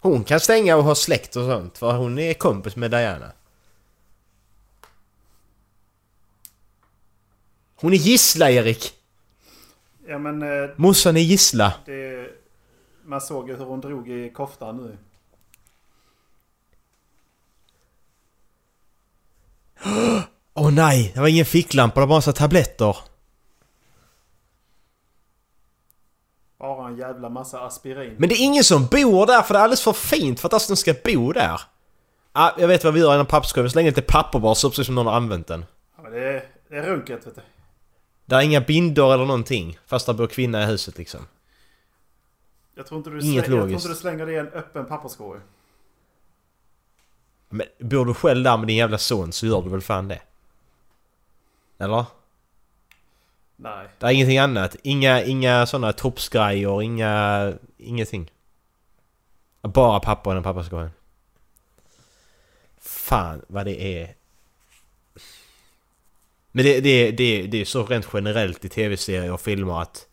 Hon 0.00 0.24
kan 0.24 0.40
stänga 0.40 0.76
och 0.76 0.84
ha 0.84 0.94
släkt 0.94 1.36
och 1.36 1.44
sånt 1.44 1.78
för 1.78 1.92
hon 1.92 2.18
är 2.18 2.34
kompis 2.34 2.76
med 2.76 2.90
Diana. 2.90 3.32
Hon 7.74 7.92
är 7.92 7.96
gissla 7.96 8.50
Erik! 8.50 8.92
Ja 10.06 10.18
men 10.18 10.42
eh, 10.42 10.70
Morsan 10.76 11.16
är 11.16 11.20
gissla. 11.20 11.74
det... 11.86 12.30
Man 13.04 13.20
såg 13.20 13.48
ju 13.48 13.56
hur 13.56 13.64
hon 13.64 13.80
drog 13.80 14.08
i 14.08 14.30
koftan 14.30 14.76
nu. 14.76 14.98
Åh 20.54 20.70
nej, 20.72 21.10
det 21.14 21.20
var 21.20 21.28
ingen 21.28 21.44
ficklampa, 21.44 21.94
det 21.94 22.00
var 22.00 22.06
bara 22.06 22.16
massa 22.16 22.32
tabletter. 22.32 22.96
Bara 26.58 26.88
en 26.88 26.96
jävla 26.96 27.28
massa 27.28 27.60
aspirin. 27.60 28.14
Men 28.18 28.28
det 28.28 28.34
är 28.34 28.44
ingen 28.44 28.64
som 28.64 28.86
bor 28.86 29.26
där 29.26 29.42
för 29.42 29.54
det 29.54 29.60
är 29.60 29.64
alldeles 29.64 29.82
för 29.82 29.92
fint 29.92 30.40
för 30.40 30.56
att 30.56 30.68
de 30.68 30.76
ska 30.76 30.94
bo 31.04 31.32
där. 31.32 31.60
Ah, 32.32 32.50
jag 32.58 32.68
vet 32.68 32.84
vad 32.84 32.94
vi 32.94 33.00
gör 33.00 33.16
i 33.16 33.20
en 33.20 33.26
papperskorg, 33.26 33.62
vi 33.64 33.70
slänger 33.70 33.90
lite 33.90 34.02
papperbars 34.02 34.58
så 34.58 34.70
precis 34.70 34.86
som 34.86 34.94
någon 34.94 35.06
har 35.06 35.14
använt 35.14 35.46
den. 35.46 35.64
Ja, 35.96 36.02
men 36.02 36.12
det, 36.12 36.18
är, 36.28 36.44
det 36.68 36.76
är 36.76 36.82
runket 36.82 37.26
vet 37.26 37.34
du. 37.34 37.40
Det 38.24 38.36
är 38.36 38.40
inga 38.40 38.60
bindor 38.60 39.14
eller 39.14 39.24
någonting. 39.26 39.78
Fast 39.86 40.06
det 40.06 40.14
bor 40.14 40.26
kvinna 40.26 40.62
i 40.62 40.66
huset 40.66 40.98
liksom. 40.98 41.20
Jag 42.74 42.86
tror 42.86 42.98
inte 42.98 43.10
du, 43.10 43.16
Inget 43.20 43.24
släng, 43.24 43.36
jag 43.36 43.44
tror 43.44 43.58
logiskt. 43.60 43.84
inte 43.84 43.94
du 43.94 44.00
slänger 44.00 44.26
det 44.26 44.32
i 44.32 44.36
en 44.36 44.48
öppen 44.48 44.86
papperskorg. 44.86 45.40
Men 47.52 47.66
bor 47.78 48.06
du 48.06 48.14
själv 48.14 48.44
där 48.44 48.56
med 48.56 48.66
din 48.66 48.76
jävla 48.76 48.98
son 48.98 49.32
så 49.32 49.46
gör 49.46 49.62
du 49.62 49.70
väl 49.70 49.80
fan 49.80 50.08
det? 50.08 50.20
Eller? 51.78 52.04
Nej. 53.56 53.88
Det 53.98 54.06
är 54.06 54.10
ingenting 54.10 54.38
annat. 54.38 54.76
Inga, 54.82 55.22
inga 55.22 55.66
sådana 55.66 55.92
toppsgrejer, 55.92 56.82
inga... 56.82 57.52
Ingenting. 57.78 58.30
Bara 59.62 60.00
papper 60.00 60.30
i 60.30 60.34
den 60.34 60.42
papperskorgen. 60.42 60.90
Fan 62.80 63.42
vad 63.48 63.66
det 63.66 64.02
är... 64.02 64.14
Men 66.52 66.64
det, 66.64 66.80
det, 66.80 67.10
det, 67.10 67.46
det 67.46 67.60
är 67.60 67.64
så 67.64 67.86
rent 67.86 68.08
generellt 68.12 68.64
i 68.64 68.68
tv-serier 68.68 69.32
och 69.32 69.40
filmer 69.40 69.82
att... 69.82 70.06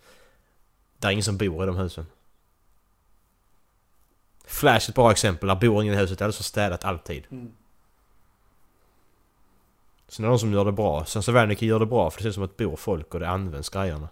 Det 0.97 1.07
är 1.07 1.11
ingen 1.11 1.23
som 1.23 1.37
bor 1.37 1.63
i 1.63 1.67
de 1.67 1.77
husen. 1.77 2.05
Flash 4.47 4.87
är 4.87 4.89
ett 4.89 4.95
bra 4.95 5.11
exempel. 5.11 5.47
Där 5.47 5.55
bor 5.55 5.83
ingen 5.83 5.93
i 5.93 5.97
huset. 5.97 6.19
Det 6.19 6.25
är 6.25 6.31
för 6.31 6.43
städat 6.43 6.85
alltid. 6.85 7.23
Mm. 7.31 7.53
Sen 10.07 10.25
är 10.25 10.29
det 10.29 10.33
de 10.33 10.39
som 10.39 10.53
gör 10.53 10.65
det 10.65 10.71
bra. 10.71 11.05
Sen 11.05 11.23
så 11.23 11.31
Wernicke 11.31 11.65
gör 11.65 11.79
det 11.79 11.85
bra 11.85 12.09
för 12.11 12.17
det 12.17 12.23
ser 12.23 12.29
ut 12.29 12.35
som 12.35 12.43
att 12.43 12.57
det 12.57 12.65
bor 12.65 12.75
folk 12.75 13.13
och 13.13 13.19
det 13.19 13.29
används 13.29 13.69
grejerna. 13.69 14.09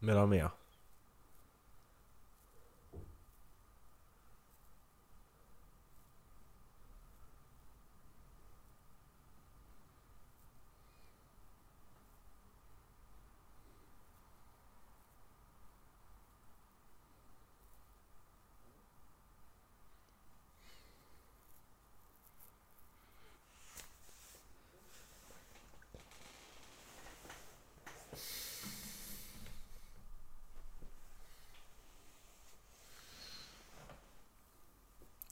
Och 0.00 0.28
mer. 0.28 0.50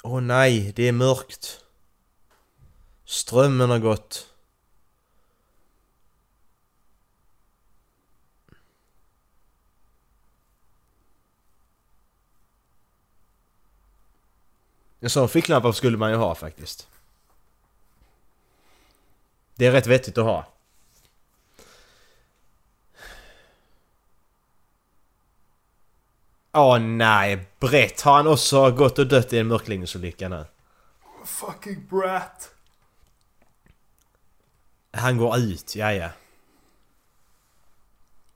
Åh 0.08 0.20
nej, 0.20 0.72
det 0.76 0.88
är 0.88 0.92
mörkt. 0.92 1.64
Strömmen 3.04 3.70
har 3.70 3.78
gått. 3.78 4.34
En 15.00 15.10
sån 15.10 15.28
ficklampa 15.28 15.72
skulle 15.72 15.96
man 15.96 16.10
ju 16.10 16.16
ha 16.16 16.34
faktiskt. 16.34 16.88
Det 19.54 19.66
är 19.66 19.72
rätt 19.72 19.86
vettigt 19.86 20.18
att 20.18 20.24
ha. 20.24 20.55
Åh 26.56 26.78
nej, 26.78 27.46
Brett 27.60 28.00
har 28.00 28.12
han 28.12 28.26
också 28.26 28.70
gått 28.70 28.98
och 28.98 29.06
dött 29.06 29.32
i 29.32 29.38
en 29.38 29.46
mörkläggningsolycka 29.46 30.28
nu? 30.28 30.44
Fucking 31.24 31.86
brat. 31.90 32.50
Han 34.92 35.16
går 35.16 35.36
ut, 35.38 35.76
ja 35.76 35.92
ja. 35.92 36.08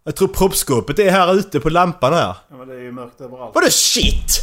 Jag 0.04 0.16
tror 0.16 0.28
proppskåpet 0.28 0.98
är 0.98 1.10
här 1.10 1.34
ute 1.34 1.60
på 1.60 1.70
lampan 1.70 2.12
här. 2.12 2.34
Ja, 2.48 2.56
men 2.56 2.68
det 2.68 2.74
är 2.74 2.80
ju 2.80 2.92
mörkt 2.92 3.20
överallt. 3.20 3.54
Vadå 3.54 3.70
shit? 3.70 4.40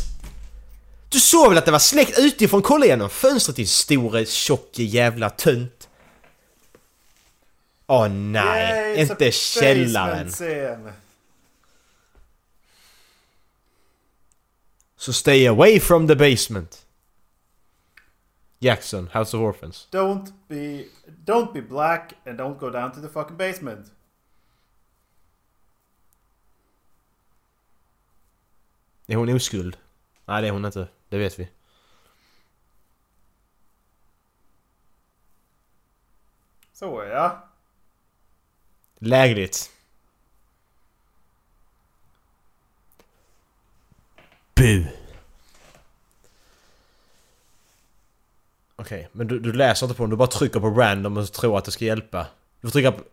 Du 1.09 1.19
såg 1.19 1.49
väl 1.49 1.57
att 1.57 1.65
det 1.65 1.71
var 1.71 1.79
släckt 1.79 2.19
utifrån? 2.19 2.61
Kolla 2.61 2.85
igenom 2.85 3.09
fönstret 3.09 3.55
din 3.55 3.67
store 3.67 4.25
tjocke 4.25 4.83
jävla 4.83 5.29
tönt. 5.29 5.89
Åh 7.87 8.07
nej, 8.07 8.95
Yay, 8.95 9.01
inte 9.01 9.31
källaren. 9.31 10.31
Så 14.97 15.13
stay 15.13 15.45
away 15.45 15.79
from 15.79 16.07
the 16.07 16.15
basement. 16.15 16.85
Jackson, 18.59 19.09
House 19.13 19.37
of 19.37 19.41
Orphans. 19.41 19.87
Don't 19.91 20.33
be... 20.47 20.85
Don't 21.25 21.53
be 21.53 21.61
black 21.61 22.13
and 22.25 22.39
don't 22.39 22.59
go 22.59 22.69
down 22.69 22.91
to 22.91 23.01
the 23.01 23.09
fucking 23.09 23.37
basement. 23.37 23.91
Är 29.07 29.15
hon 29.15 29.29
oskuld? 29.29 29.77
Nej 30.25 30.41
det 30.41 30.47
är 30.47 30.51
hon 30.51 30.65
inte, 30.65 30.87
det 31.09 31.17
vet 31.17 31.39
vi. 31.39 31.49
Så 36.73 37.03
ja. 37.03 37.49
Lägligt. 38.97 39.71
Bu. 44.57 44.85
Okej, 48.75 49.09
men 49.11 49.27
du, 49.27 49.39
du 49.39 49.53
läser 49.53 49.85
inte 49.85 49.97
på 49.97 50.03
den, 50.03 50.09
du 50.09 50.15
bara 50.15 50.27
trycker 50.27 50.59
på 50.59 50.69
random 50.69 51.17
och 51.17 51.31
tror 51.33 51.57
att 51.57 51.65
det 51.65 51.71
ska 51.71 51.85
hjälpa. 51.85 52.27
Du 52.61 52.67
får 52.67 52.71
trycka 52.71 52.91
på... 52.91 53.03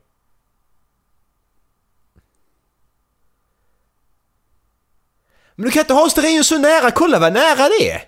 Men 5.54 5.64
du 5.64 5.70
kan 5.70 5.80
inte 5.80 5.94
ha 5.94 6.10
stearin 6.10 6.44
så 6.44 6.58
nära, 6.58 6.90
kolla 6.90 7.18
vad 7.18 7.32
nära 7.32 7.68
det 7.68 7.90
är! 7.90 8.02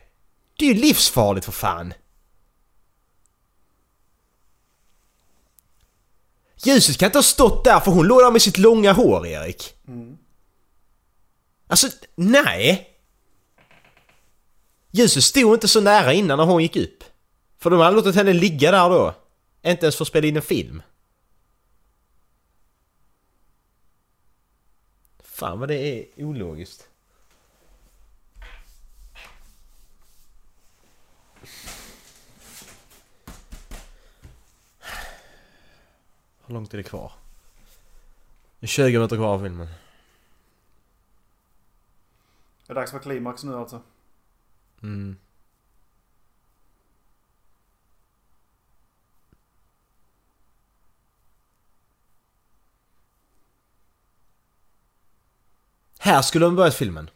Det 0.59 0.65
är 0.65 0.75
ju 0.75 0.81
livsfarligt 0.81 1.45
för 1.45 1.53
fan! 1.53 1.95
Ljuset 6.65 6.99
kan 6.99 7.07
inte 7.07 7.19
ha 7.19 7.23
stått 7.23 7.65
där 7.65 7.81
för 7.81 7.91
hon 7.91 8.07
låg 8.07 8.21
där 8.21 8.31
med 8.31 8.43
sitt 8.43 8.59
långa 8.59 8.93
hår, 8.93 9.27
Erik. 9.27 9.75
Alltså, 11.69 11.89
nej! 12.15 12.96
Ljuset 14.97 15.25
stod 15.25 15.55
inte 15.55 15.69
så 15.69 15.81
nära 15.81 16.13
innan 16.13 16.39
när 16.39 16.45
hon 16.45 16.63
gick 16.63 16.77
upp. 16.77 17.05
För 17.59 17.71
de 17.71 17.81
hade 17.81 17.97
låtit 17.97 18.15
henne 18.15 18.33
ligga 18.33 18.71
där 18.71 18.89
då. 18.89 19.15
Inte 19.63 19.87
ens 19.87 19.97
för 19.97 20.05
att 20.05 20.09
spela 20.09 20.27
in 20.27 20.37
en 20.37 20.43
film. 20.43 20.83
Fan 25.19 25.59
vad 25.59 25.69
det 25.69 25.75
är 25.79 26.25
ologiskt. 26.25 26.89
Hur 36.47 36.55
långt 36.55 36.75
är 36.75 36.79
det 36.79 36.83
kvar? 36.83 37.13
Det 38.59 38.67
är 38.67 38.69
20 38.69 38.93
minuter 38.93 39.17
kvar 39.17 39.35
av 39.35 39.43
filmen. 39.43 39.69
Det 42.67 42.73
är 42.73 42.75
dags 42.75 42.91
för 42.91 42.99
klimax 42.99 43.45
nu 43.45 43.55
alltså. 43.55 43.83
Mm. 44.83 45.17
Här 55.99 56.23
skulle 56.23 56.45
de 56.45 56.57
börjat 56.57 56.75
filmen. 56.75 57.11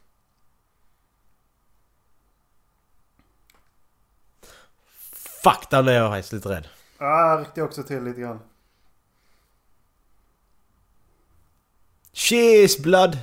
Fuck, 5.42 5.70
där 5.70 5.82
blev 5.82 5.94
jag 5.94 6.10
faktiskt 6.10 6.32
lite 6.32 6.48
rädd. 6.48 6.68
Ryckte 7.38 7.60
jag 7.60 7.66
också 7.66 7.82
till 7.82 8.04
lite 8.04 8.20
grann. 8.20 8.40
Cheers 12.12 12.78
blood! 12.78 13.18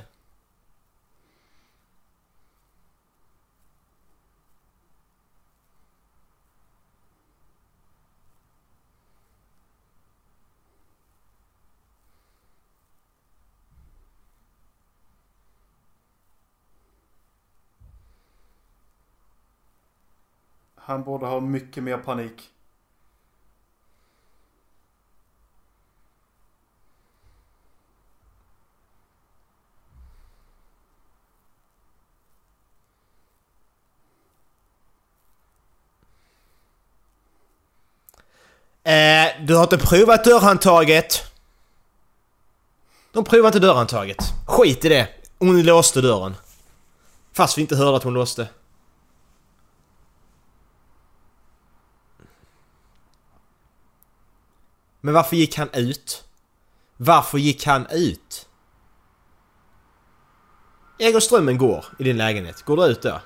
Han 20.88 21.04
borde 21.04 21.26
ha 21.26 21.40
mycket 21.40 21.82
mer 21.82 21.98
panik. 21.98 22.50
Eh, 38.82 38.92
du 39.46 39.54
har 39.54 39.62
inte 39.62 39.78
provat 39.78 40.24
dörrhandtaget? 40.24 41.32
De 43.12 43.24
provar 43.24 43.46
inte 43.46 43.58
dörrhandtaget. 43.58 44.18
Skit 44.46 44.84
i 44.84 44.88
det. 44.88 45.08
Hon 45.38 45.62
låste 45.62 46.00
dörren. 46.00 46.34
Fast 47.32 47.58
vi 47.58 47.62
inte 47.62 47.76
hörde 47.76 47.96
att 47.96 48.02
hon 48.02 48.14
låste. 48.14 48.48
Men 55.08 55.14
varför 55.14 55.36
gick 55.36 55.56
han 55.56 55.70
ut? 55.72 56.24
Varför 56.96 57.38
gick 57.38 57.66
han 57.66 57.86
ut? 57.90 58.48
Egon 60.98 61.20
Strömmen 61.20 61.58
går 61.58 61.84
i 61.98 62.04
din 62.04 62.16
lägenhet. 62.16 62.62
Går 62.62 62.76
du 62.76 62.84
ut 62.84 63.02
då? 63.02 63.20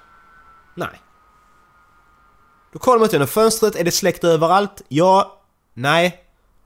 Nej. 0.74 1.01
Då 2.72 2.78
kollar 2.78 2.99
man 2.99 3.07
ut 3.07 3.12
genom 3.12 3.28
fönstret. 3.28 3.76
Är 3.76 3.85
det 3.85 3.91
släckt 3.91 4.24
överallt? 4.24 4.83
Ja. 4.89 5.41
Nej. 5.74 6.24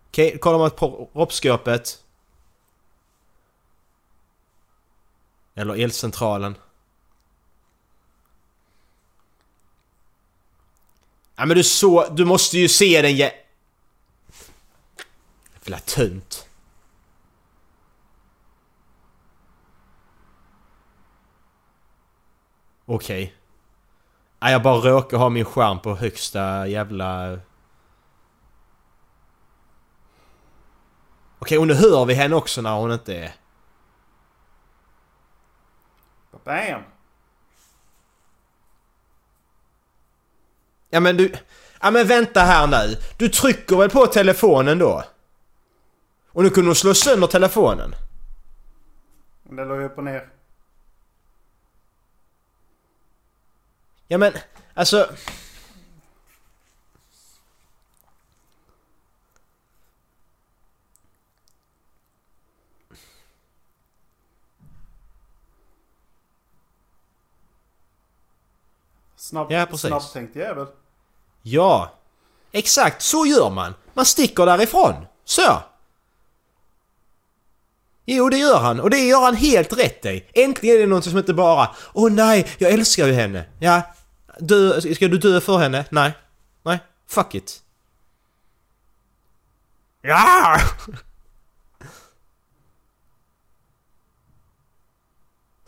Okej, 0.08 0.30
då 0.32 0.38
kollar 0.38 0.58
man 0.58 0.70
på 0.70 1.10
roppskåpet. 1.12 2.04
Eller 5.54 5.74
elcentralen. 5.74 6.56
Ja 11.36 11.46
men 11.46 11.56
du 11.56 11.64
så, 11.64 12.08
du 12.08 12.24
måste 12.24 12.58
ju 12.58 12.68
se 12.68 13.02
den 13.02 13.16
jä... 13.16 13.32
Jävla 15.66 15.78
tönt. 15.78 16.48
Okej. 22.84 23.34
Nej, 24.38 24.52
jag 24.52 24.62
bara 24.62 24.90
råkar 24.90 25.18
ha 25.18 25.28
min 25.28 25.44
skärm 25.44 25.80
på 25.80 25.96
högsta 25.96 26.66
jävla... 26.66 27.38
Okej, 31.38 31.58
och 31.58 31.66
nu 31.66 31.74
hör 31.74 32.04
vi 32.04 32.14
henne 32.14 32.36
också 32.36 32.62
när 32.62 32.74
hon 32.74 32.92
inte 32.92 33.16
är... 33.16 33.34
Bam! 36.44 36.82
Ja 40.90 41.00
men 41.00 41.16
du... 41.16 41.34
Ja 41.80 41.90
men 41.90 42.06
vänta 42.06 42.40
här 42.40 42.66
nu. 42.66 42.96
Du 43.16 43.28
trycker 43.28 43.76
väl 43.76 43.90
på 43.90 44.06
telefonen 44.06 44.78
då? 44.78 45.04
Och 46.36 46.42
nu 46.42 46.50
kunde 46.50 46.68
hon 46.68 46.76
slå 46.76 46.94
sönder 46.94 47.26
telefonen. 47.26 47.94
Den 49.42 49.68
låg 49.68 49.82
upp 49.82 49.98
och 49.98 50.04
ner. 50.04 50.28
Ja 54.08 54.18
men, 54.18 54.32
alltså... 54.74 55.08
Snabb, 69.16 69.52
Ja, 69.52 69.66
precis. 69.66 69.88
Snabbtänkt 69.88 70.36
jävel. 70.36 70.66
Ja! 71.42 71.94
Exakt, 72.52 73.02
så 73.02 73.26
gör 73.26 73.50
man! 73.50 73.74
Man 73.94 74.06
sticker 74.06 74.46
därifrån! 74.46 75.06
Så! 75.24 75.62
Jo, 78.06 78.28
det 78.28 78.38
gör 78.38 78.58
han. 78.58 78.80
Och 78.80 78.90
det 78.90 78.98
gör 78.98 79.20
han 79.20 79.36
helt 79.36 79.78
rätt 79.78 80.06
i. 80.06 80.24
Äntligen 80.32 80.76
är 80.76 80.80
det 80.80 80.86
någon 80.86 81.02
som 81.02 81.18
inte 81.18 81.34
bara 81.34 81.70
Åh 81.92 82.12
nej, 82.12 82.46
jag 82.58 82.72
älskar 82.72 83.06
ju 83.06 83.12
henne. 83.12 83.44
Ja, 83.58 83.82
dö, 84.38 84.80
ska 84.80 85.08
du 85.08 85.18
dö 85.18 85.40
för 85.40 85.58
henne? 85.58 85.84
Nej. 85.90 86.12
Nej, 86.62 86.78
fuck 87.08 87.34
it. 87.34 87.62
Ja! 90.02 90.60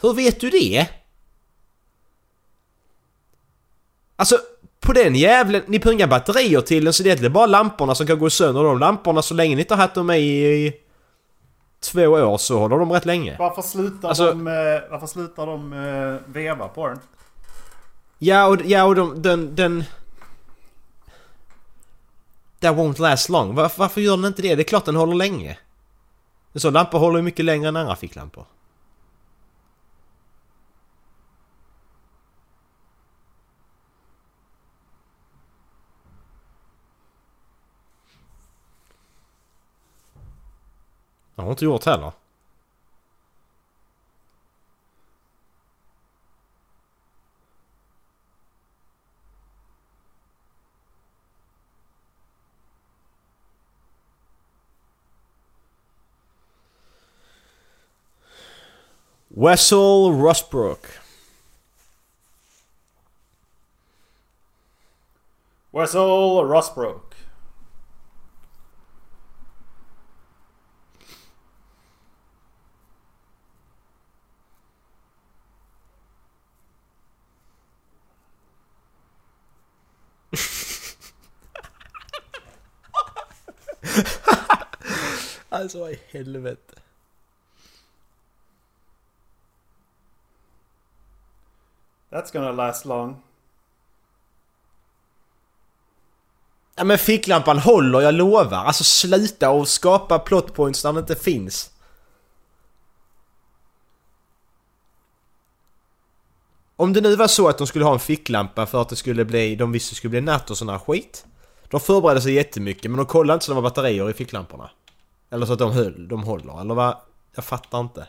Hur 0.00 0.12
vet 0.14 0.40
du 0.40 0.50
det? 0.50 0.86
Alltså, 4.16 4.38
på 4.80 4.92
den 4.92 5.14
jävlen... 5.14 5.62
Ni 5.66 5.78
pungar 5.78 6.06
batterier 6.06 6.60
till 6.60 6.84
den 6.84 6.92
så 6.92 7.02
det 7.02 7.22
är 7.24 7.28
bara 7.28 7.46
lamporna 7.46 7.94
som 7.94 8.06
kan 8.06 8.18
gå 8.18 8.30
sönder. 8.30 8.64
De 8.64 8.78
lamporna, 8.78 9.22
så 9.22 9.34
länge 9.34 9.56
ni 9.56 9.62
inte 9.62 9.74
har 9.74 9.82
haft 9.82 9.94
dem 9.94 10.10
i, 10.10 10.16
i 10.16 10.72
två 11.80 12.02
år 12.08 12.38
så 12.38 12.58
håller 12.58 12.78
de 12.78 12.92
rätt 12.92 13.04
länge. 13.04 13.36
Varför 13.38 13.62
slutar 13.62 14.08
Alltså- 14.08 14.26
de, 14.26 14.46
eh, 14.46 14.90
varför 14.90 15.06
slutar 15.06 15.46
de 15.46 15.72
eh, 15.72 16.32
veva 16.32 16.68
på 16.68 16.88
den? 16.88 16.98
Ja, 18.18 18.46
och, 18.46 18.56
ja, 18.64 18.84
och 18.84 18.94
de, 18.94 19.22
den... 19.22 19.54
den 19.54 19.84
That 22.60 22.76
won't 22.76 23.00
last 23.00 23.28
long. 23.28 23.54
Varför, 23.54 23.78
varför 23.78 24.00
gör 24.00 24.16
den 24.16 24.24
inte 24.26 24.42
det? 24.42 24.54
Det 24.54 24.62
är 24.62 24.64
klart 24.64 24.84
den 24.84 24.96
håller 24.96 25.14
länge. 25.14 25.58
En 26.52 26.60
sån 26.60 26.72
lampa 26.72 26.98
håller 26.98 27.16
ju 27.18 27.22
mycket 27.22 27.44
längre 27.44 27.68
än 27.68 27.76
andra 27.76 27.96
ficklampor. 27.96 28.44
Det 41.38 41.42
har 41.42 41.50
inte 41.50 41.64
gjort 41.64 41.84
heller. 41.84 42.12
Wessel 59.28 59.78
Rosbrook. 60.12 60.86
Wessel 65.70 66.48
Rossbrook. 66.48 67.07
Alltså 85.48 85.80
vad 85.80 85.90
i 85.90 86.00
helvete. 86.10 86.74
That's 92.10 92.32
gonna 92.32 92.52
last 92.52 92.84
long. 92.84 93.22
Ja 96.74 96.84
men 96.84 96.98
ficklampan 96.98 97.58
håller, 97.58 98.00
jag 98.00 98.14
lovar. 98.14 98.64
Alltså 98.64 98.84
sluta 98.84 99.50
och 99.50 99.68
skapa 99.68 100.18
plot 100.18 100.54
points 100.54 100.82
där 100.82 100.92
det 100.92 101.00
inte 101.00 101.16
finns. 101.16 101.70
Om 106.76 106.92
det 106.92 107.00
nu 107.00 107.16
var 107.16 107.26
så 107.26 107.48
att 107.48 107.58
de 107.58 107.66
skulle 107.66 107.84
ha 107.84 107.92
en 107.92 108.00
ficklampa 108.00 108.66
för 108.66 108.82
att 108.82 108.88
det 108.88 108.96
skulle 108.96 109.24
bli, 109.24 109.56
de 109.56 109.72
visste 109.72 109.92
det 109.92 109.96
skulle 109.96 110.10
bli 110.10 110.20
natt 110.20 110.50
och 110.50 110.58
sån 110.58 110.68
här 110.68 110.78
skit. 110.78 111.26
De 111.68 111.80
förberedde 111.80 112.20
sig 112.20 112.32
jättemycket 112.32 112.90
men 112.90 112.98
de 112.98 113.06
kollade 113.06 113.34
inte 113.34 113.46
så 113.46 113.52
det 113.52 113.54
var 113.54 113.62
batterier 113.62 114.10
i 114.10 114.12
ficklamporna. 114.12 114.70
Eller 115.30 115.46
så 115.46 115.52
att 115.52 115.58
de 115.58 115.72
höll, 115.72 116.08
de 116.08 116.22
håller, 116.22 116.60
eller 116.60 116.74
vad? 116.74 116.96
Jag 117.34 117.44
fattar 117.44 117.80
inte. 117.80 118.08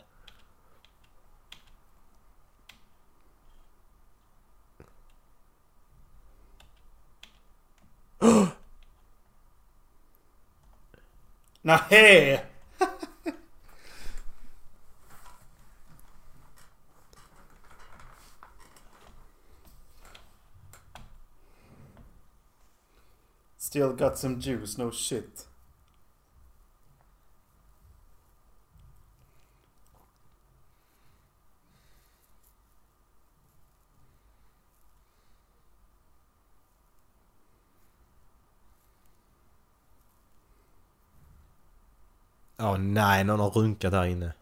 Nej! 11.62 12.46
Still 23.56 23.92
got 23.92 24.18
some 24.18 24.40
juice, 24.40 24.78
no 24.78 24.90
shit. 24.92 25.49
Ja 42.62 42.76
nej, 42.76 43.24
någon 43.24 43.40
har 43.40 43.50
runkat 43.50 43.92
där 43.92 44.04
inne. 44.04 44.32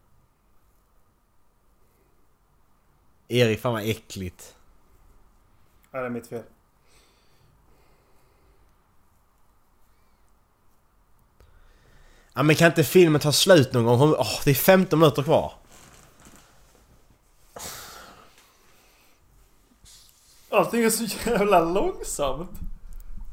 Erik, 3.29 3.61
fan 3.61 3.73
vad 3.73 3.83
äckligt. 3.83 4.57
Ja, 5.91 5.99
det 5.99 6.07
är 6.07 6.11
mitt 6.11 6.27
fel. 6.27 6.43
Ja 12.35 12.43
men 12.43 12.57
kan 12.57 12.67
inte 12.67 12.85
filmen 12.85 13.21
ta 13.21 13.33
slut 13.33 13.73
någon 13.73 13.85
gång? 13.85 14.15
Åh, 14.19 14.41
det 14.45 14.51
är 14.51 14.55
15 14.55 14.99
minuter 14.99 15.23
kvar. 15.23 15.53
Allting 20.51 20.85
är 20.85 20.91
så 20.91 21.05
jävla 21.05 21.61
långsamt. 21.61 22.51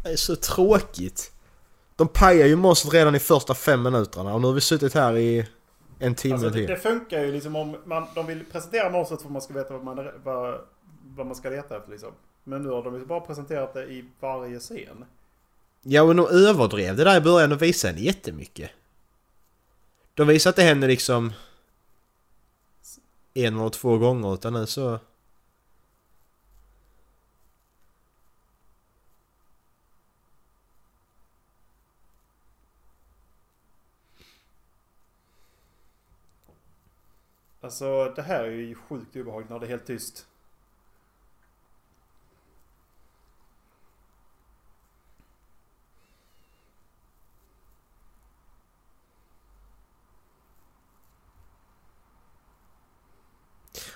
Det 0.03 0.09
är 0.11 0.15
så 0.15 0.35
tråkigt. 0.35 1.34
De 1.95 2.07
pajar 2.07 2.47
ju 2.47 2.55
monstret 2.55 2.93
redan 2.93 3.15
i 3.15 3.19
första 3.19 3.53
fem 3.53 3.83
minuterna 3.83 4.33
och 4.33 4.41
nu 4.41 4.47
har 4.47 4.53
vi 4.53 4.61
suttit 4.61 4.93
här 4.93 5.17
i 5.17 5.47
en 5.99 6.15
timme 6.15 6.33
Alltså, 6.33 6.49
det, 6.49 6.53
till. 6.53 6.67
det 6.67 6.77
funkar 6.77 7.23
ju 7.23 7.31
liksom 7.31 7.55
om 7.55 7.77
man, 7.85 8.07
de 8.15 8.27
vill 8.27 8.45
presentera 8.45 8.89
monstret 8.89 9.21
för 9.21 9.27
att 9.27 9.33
man 9.33 9.41
ska 9.41 9.53
veta 9.53 9.73
vad 9.73 9.83
man, 9.83 10.09
vad, 10.23 10.61
vad 11.15 11.25
man 11.25 11.35
ska 11.35 11.49
leta 11.49 11.77
efter 11.77 11.91
liksom. 11.91 12.11
Men 12.43 12.61
nu 12.63 12.69
har 12.69 12.83
de 12.83 12.95
ju 12.95 13.05
bara 13.05 13.19
presenterat 13.19 13.73
det 13.73 13.85
i 13.85 14.05
varje 14.19 14.59
scen. 14.59 15.05
Ja 15.81 16.01
och 16.01 16.15
de 16.15 16.27
överdrev 16.27 16.95
det 16.95 17.03
där 17.03 17.17
i 17.17 17.21
början 17.21 17.51
och 17.51 17.61
visade 17.61 17.93
henne 17.93 18.05
jättemycket. 18.05 18.71
De 20.13 20.27
visade 20.27 20.49
att 20.49 20.55
det 20.55 20.61
hände 20.61 20.87
liksom 20.87 21.33
en 23.33 23.59
eller 23.59 23.69
två 23.69 23.97
gånger 23.97 24.33
utan 24.33 24.53
nu 24.53 24.65
så... 24.65 24.99
Alltså 37.65 38.13
det 38.15 38.21
här 38.21 38.43
är 38.43 38.51
ju 38.51 38.75
sjukt 38.75 39.15
obehagligt 39.15 39.49
när 39.49 39.59
det 39.59 39.65
är 39.65 39.69
helt 39.69 39.85
tyst. 39.85 40.27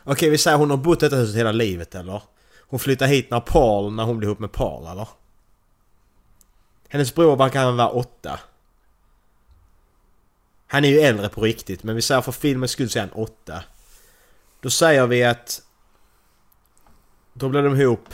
Okej 0.04 0.30
vi 0.30 0.38
säger 0.38 0.58
hon 0.58 0.70
har 0.70 0.78
bott 0.78 1.04
i 1.04 1.06
detta 1.06 1.16
huset 1.16 1.36
hela 1.36 1.52
livet 1.52 1.96
eller? 1.96 2.22
Hon 2.70 2.80
flyttar 2.80 3.08
hit 3.08 3.30
när 3.30 3.40
Paul, 3.40 3.94
när 3.94 4.04
hon 4.04 4.18
blir 4.18 4.28
ihop 4.28 4.40
med 4.40 4.52
Paul 4.52 4.88
eller? 4.88 5.08
Hennes 6.88 7.16
bror 7.16 7.36
verkar 7.36 7.72
vara 7.72 7.90
åtta. 7.90 8.40
Han 10.72 10.86
är 10.86 10.90
ju 10.90 11.00
äldre 11.00 11.30
på 11.30 11.42
riktigt 11.42 11.84
men 11.84 11.96
vi 11.96 12.02
säger 12.02 12.22
för 12.22 12.32
filmens 12.32 12.72
skull 12.72 12.90
så 12.90 13.00
är 13.00 13.04
han 13.04 13.12
åtta. 13.12 13.64
Då 14.62 14.70
säger 14.70 15.08
vi 15.08 15.24
att... 15.24 15.62
Då 17.34 17.50
blir 17.50 17.62
de 17.64 17.82
ihop... 17.82 18.10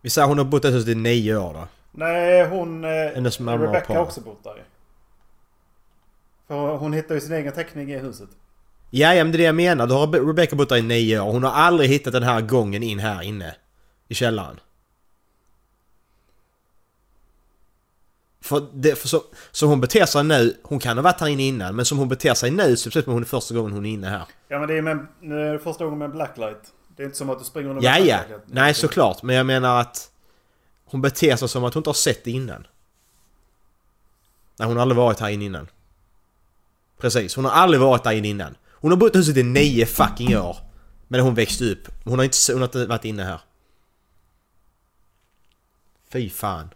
Vi 0.00 0.10
säger 0.10 0.28
hon 0.28 0.38
har 0.38 0.44
bott 0.44 0.64
huset 0.64 0.88
i 0.88 0.94
nio 0.94 1.36
år 1.36 1.54
då. 1.54 1.68
Nej, 1.90 2.48
hon... 2.48 2.84
Eh, 2.84 2.90
Hennes 2.90 3.40
mamma 3.40 3.64
Rebecca 3.66 3.92
har 3.94 4.00
också 4.02 4.20
bott 4.20 4.44
där. 4.44 4.64
För 6.48 6.76
hon 6.76 6.92
hittar 6.92 7.14
ju 7.14 7.20
sin 7.20 7.32
egen 7.32 7.52
teckning 7.52 7.92
i 7.92 7.98
huset. 7.98 8.28
Ja, 8.90 9.14
ja 9.14 9.24
men 9.24 9.32
det 9.32 9.36
är 9.36 9.38
det 9.38 9.44
jag 9.44 9.54
menar. 9.54 9.86
Då 9.86 9.94
har 9.98 10.06
Rebe- 10.06 10.28
Rebecca 10.28 10.56
bott 10.56 10.68
där 10.68 10.76
i 10.76 10.82
nio 10.82 11.20
år. 11.20 11.32
Hon 11.32 11.42
har 11.44 11.50
aldrig 11.50 11.90
hittat 11.90 12.12
den 12.12 12.22
här 12.22 12.40
gången 12.40 12.82
in 12.82 12.98
här 12.98 13.22
inne. 13.22 13.54
I 14.08 14.14
källaren. 14.14 14.60
För, 18.42 18.66
det, 18.72 18.96
för 18.96 19.08
så, 19.08 19.22
som 19.50 19.68
hon 19.68 19.80
beter 19.80 20.06
sig 20.06 20.24
nu, 20.24 20.56
hon 20.62 20.78
kan 20.78 20.96
ha 20.96 21.02
varit 21.02 21.20
här 21.20 21.28
inne 21.28 21.42
innan, 21.42 21.76
men 21.76 21.84
som 21.84 21.98
hon 21.98 22.08
beter 22.08 22.34
sig 22.34 22.50
nu 22.50 22.76
så 22.76 22.90
precis 22.90 23.04
som 23.04 23.12
hon 23.12 23.22
är 23.22 23.26
första 23.26 23.54
gången 23.54 23.72
hon 23.72 23.86
är 23.86 23.90
inne 23.90 24.08
här. 24.08 24.22
Ja 24.48 24.58
men 24.58 24.68
det 24.68 24.78
är 24.78 24.82
med, 24.82 25.06
nu 25.20 25.48
är 25.48 25.52
det 25.52 25.58
första 25.58 25.84
gången 25.84 25.98
med 25.98 26.10
blacklight. 26.10 26.72
Det 26.96 27.02
är 27.02 27.04
inte 27.04 27.18
som 27.18 27.30
att 27.30 27.38
du 27.38 27.44
springer 27.44 27.70
under 27.70 27.82
Ja, 27.82 27.98
ja. 27.98 28.20
Nej, 28.46 28.74
såklart. 28.74 29.22
Men 29.22 29.36
jag 29.36 29.46
menar 29.46 29.80
att 29.80 30.10
hon 30.84 31.02
beter 31.02 31.36
sig 31.36 31.48
som 31.48 31.64
att 31.64 31.74
hon 31.74 31.80
inte 31.80 31.90
har 31.90 31.94
sett 31.94 32.24
det 32.24 32.30
innan. 32.30 32.66
Nej, 34.58 34.68
hon 34.68 34.76
har 34.76 34.82
aldrig 34.82 34.96
varit 34.96 35.20
här 35.20 35.28
inne 35.28 35.44
innan. 35.44 35.68
Precis, 36.98 37.36
hon 37.36 37.44
har 37.44 37.52
aldrig 37.52 37.80
varit 37.80 38.04
där 38.04 38.12
inne 38.12 38.28
innan. 38.28 38.56
Hon 38.70 38.90
har 38.90 38.98
bott 38.98 39.14
i 39.14 39.18
huset 39.18 39.36
i 39.36 39.42
nio 39.42 39.86
fucking 39.86 40.38
år. 40.38 40.56
Men 41.08 41.20
hon 41.20 41.34
växte 41.34 41.64
upp. 41.64 41.88
Hon 42.04 42.18
har 42.18 42.24
inte, 42.24 42.36
hon 42.52 42.60
har 42.60 42.68
inte 42.68 42.86
varit 42.86 43.04
inne 43.04 43.22
här. 43.22 43.40
Fy 46.12 46.30
fan. 46.30 46.70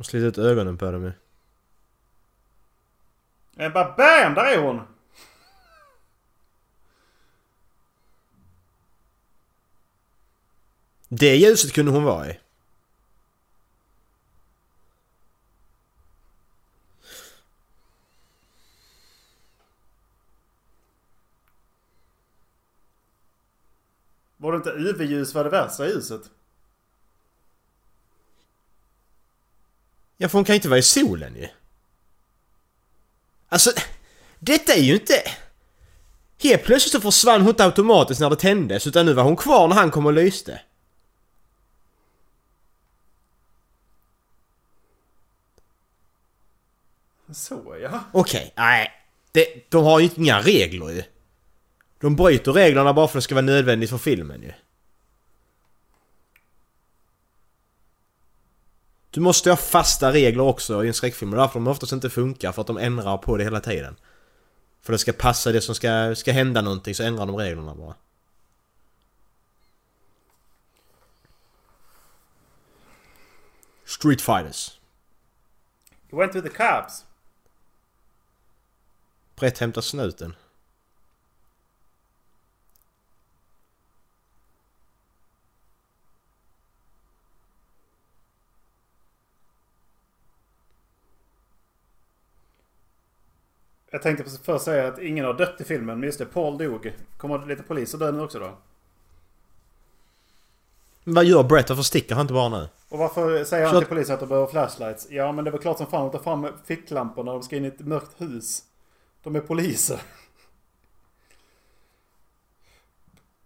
Hon 0.00 0.04
slitit 0.04 0.38
ut 0.38 0.44
ögonen 0.44 0.78
på 0.78 0.90
dem 0.90 1.04
ju. 1.04 1.12
Men 3.52 3.72
bara 3.72 3.84
BAM! 3.96 4.34
Där 4.34 4.44
är 4.44 4.58
hon! 4.58 4.80
Det 11.08 11.36
ljuset 11.36 11.72
kunde 11.72 11.92
hon 11.92 12.04
vara 12.04 12.30
i. 12.30 12.40
Var 24.36 24.52
det 24.52 24.56
inte 24.56 24.70
UV-ljus 24.70 25.34
var 25.34 25.44
det 25.44 25.50
värsta 25.50 25.86
ljuset? 25.86 26.30
Ja, 30.22 30.28
för 30.28 30.38
hon 30.38 30.44
kan 30.44 30.52
ju 30.52 30.56
inte 30.56 30.68
vara 30.68 30.78
i 30.78 30.82
solen 30.82 31.34
ju. 31.36 31.48
Alltså, 33.48 33.70
detta 34.38 34.74
är 34.74 34.82
ju 34.82 34.94
inte... 34.94 35.14
Helt 36.38 36.64
plötsligt 36.64 36.92
så 36.92 37.00
försvann 37.00 37.40
hon 37.40 37.48
inte 37.48 37.64
automatiskt 37.64 38.20
när 38.20 38.30
det 38.30 38.36
tändes 38.36 38.86
utan 38.86 39.06
nu 39.06 39.12
var 39.12 39.22
hon 39.22 39.36
kvar 39.36 39.68
när 39.68 39.76
han 39.76 39.90
kom 39.90 40.06
och 40.06 40.12
lyste. 40.12 40.60
Så 47.32 47.76
ja. 47.82 48.04
Okej, 48.12 48.52
nej. 48.56 48.90
Det, 49.32 49.70
de 49.70 49.84
har 49.84 50.00
ju 50.00 50.10
inga 50.16 50.40
regler 50.40 50.90
ju. 50.90 51.02
De 52.00 52.16
bryter 52.16 52.52
reglerna 52.52 52.92
bara 52.92 53.08
för 53.08 53.18
att 53.18 53.22
det 53.22 53.24
ska 53.24 53.34
vara 53.34 53.44
nödvändigt 53.44 53.90
för 53.90 53.98
filmen 53.98 54.42
ju. 54.42 54.52
Du 59.10 59.20
måste 59.20 59.50
ha 59.50 59.56
fasta 59.56 60.12
regler 60.12 60.44
också 60.44 60.84
i 60.84 60.88
en 60.88 60.94
skräckfilm 60.94 61.32
och 61.32 61.38
därför 61.38 61.54
de 61.54 61.68
oftast 61.68 61.92
inte 61.92 62.10
funkar 62.10 62.52
för 62.52 62.60
att 62.60 62.66
de 62.66 62.78
ändrar 62.78 63.18
på 63.18 63.36
det 63.36 63.44
hela 63.44 63.60
tiden. 63.60 63.96
För 64.82 64.92
det 64.92 64.98
ska 64.98 65.12
passa 65.12 65.52
det 65.52 65.60
som 65.60 65.74
ska, 65.74 66.14
ska 66.14 66.32
hända 66.32 66.60
någonting 66.62 66.94
så 66.94 67.02
ändrar 67.02 67.26
de 67.26 67.36
reglerna 67.36 67.74
bara. 67.74 67.94
Street 73.84 74.20
Fighters. 74.20 74.80
You 76.10 76.20
went 76.20 76.32
to 76.32 76.40
the 76.40 76.48
cops. 76.48 77.04
Brett 79.36 79.58
hämtar 79.58 79.80
snuten. 79.80 80.34
Jag 93.90 94.02
tänkte 94.02 94.24
först 94.44 94.64
säga 94.64 94.88
att 94.88 94.98
ingen 94.98 95.24
har 95.24 95.34
dött 95.34 95.60
i 95.60 95.64
filmen, 95.64 96.00
men 96.00 96.06
just 96.06 96.18
det, 96.18 96.26
Paul 96.26 96.58
dog. 96.58 96.92
Kommer 97.16 97.38
det 97.38 97.46
lite 97.46 97.62
poliser 97.62 97.98
dö 97.98 98.12
nu 98.12 98.20
också 98.20 98.38
då? 98.38 98.58
Vad 101.04 101.24
gör 101.24 101.42
Brett? 101.42 101.68
Varför 101.68 101.82
sticker 101.82 102.14
han 102.14 102.22
inte 102.22 102.34
bara 102.34 102.48
nu? 102.48 102.68
Och 102.88 102.98
varför 102.98 103.44
säger 103.44 103.66
han 103.66 103.78
till 103.78 103.88
polisen 103.88 104.14
att 104.14 104.20
de 104.20 104.28
behöver 104.28 104.46
flashlights? 104.46 105.06
Ja, 105.10 105.32
men 105.32 105.44
det 105.44 105.48
är 105.48 105.52
väl 105.52 105.60
klart 105.60 105.78
som 105.78 105.86
fan 105.86 106.06
att 106.06 106.12
ta 106.12 106.22
fram 106.22 106.48
ficklamporna 106.64 107.24
när 107.24 107.38
de 107.38 107.42
ska 107.42 107.56
in 107.56 107.64
i 107.64 107.68
ett 107.68 107.80
mörkt 107.80 108.20
hus. 108.20 108.64
De 109.22 109.36
är 109.36 109.40
poliser. 109.40 110.00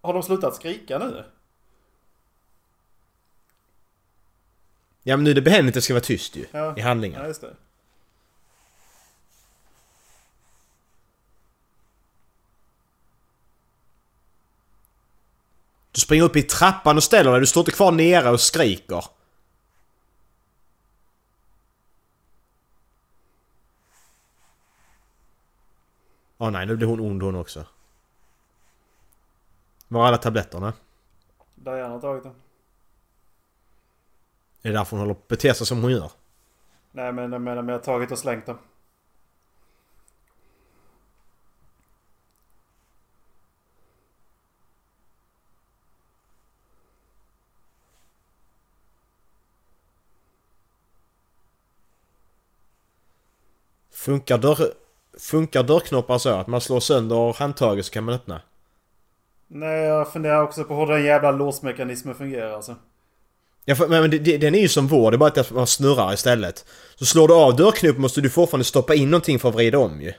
Har 0.00 0.12
de 0.12 0.22
slutat 0.22 0.54
skrika 0.54 0.98
nu? 0.98 1.24
Ja 5.02 5.16
men 5.16 5.24
nu 5.24 5.30
är 5.30 5.34
det 5.34 5.42
behändigt 5.42 5.72
att 5.72 5.74
det 5.74 5.82
ska 5.82 5.94
vara 5.94 6.04
tyst 6.04 6.36
ju. 6.36 6.46
Ja. 6.52 6.76
I 6.76 6.80
handlingen. 6.80 7.20
Ja, 7.20 7.26
just 7.26 7.40
det. 7.40 7.54
Du 15.94 16.00
springer 16.00 16.24
upp 16.24 16.36
i 16.36 16.42
trappan 16.42 16.96
och 16.96 17.02
ställer 17.02 17.30
dig. 17.30 17.40
Du 17.40 17.46
står 17.46 17.60
inte 17.60 17.72
kvar 17.72 17.92
nere 17.92 18.30
och 18.30 18.40
skriker. 18.40 19.04
Åh 26.38 26.50
nej, 26.50 26.66
nu 26.66 26.76
blir 26.76 26.86
hon 26.86 27.00
ond 27.00 27.22
hon 27.22 27.34
också. 27.34 27.66
Var 29.88 30.02
är 30.02 30.08
alla 30.08 30.18
tabletterna? 30.18 30.72
Diana 31.54 31.88
har 31.88 32.00
tagit 32.00 32.22
den. 32.22 32.34
Är 34.62 34.70
det 34.70 34.78
därför 34.78 34.90
hon 34.90 35.00
håller 35.00 35.14
på 35.14 35.20
att 35.20 35.28
bete 35.28 35.54
sig 35.54 35.66
som 35.66 35.82
hon 35.82 35.92
gör? 35.92 36.12
Nej, 36.92 37.12
men 37.12 37.32
jag 37.32 37.42
menar, 37.42 37.62
men 37.62 37.68
jag 37.68 37.78
har 37.78 37.84
tagit 37.84 38.12
och 38.12 38.18
slängt 38.18 38.46
den. 38.46 38.58
Funkar, 54.04 54.38
dörr, 54.38 54.72
funkar 55.18 55.62
dörrknoppar 55.62 56.18
så 56.18 56.28
att 56.28 56.46
man 56.46 56.60
slår 56.60 56.80
sönder 56.80 57.32
handtaget 57.32 57.86
så 57.86 57.92
kan 57.92 58.04
man 58.04 58.14
öppna? 58.14 58.40
Nej, 59.48 59.80
jag 59.80 60.12
funderar 60.12 60.42
också 60.42 60.64
på 60.64 60.74
hur 60.74 60.86
den 60.86 61.04
jävla 61.04 61.30
låsmekanismen 61.30 62.14
fungerar 62.14 62.52
alltså. 62.52 62.76
Ja, 63.64 63.74
för, 63.74 63.88
men 63.88 64.10
det, 64.10 64.38
den 64.38 64.54
är 64.54 64.60
ju 64.60 64.68
som 64.68 64.86
vår, 64.86 65.10
det 65.10 65.14
är 65.14 65.18
bara 65.18 65.40
att 65.40 65.50
man 65.50 65.66
snurrar 65.66 66.14
istället. 66.14 66.64
Så 66.94 67.04
slår 67.04 67.28
du 67.28 67.34
av 67.34 67.56
dörrknoppen 67.56 68.02
måste 68.02 68.20
du 68.20 68.30
fortfarande 68.30 68.64
stoppa 68.64 68.94
in 68.94 69.10
någonting 69.10 69.38
för 69.38 69.48
att 69.48 69.54
vrida 69.54 69.78
om 69.78 70.00
ju. 70.00 70.12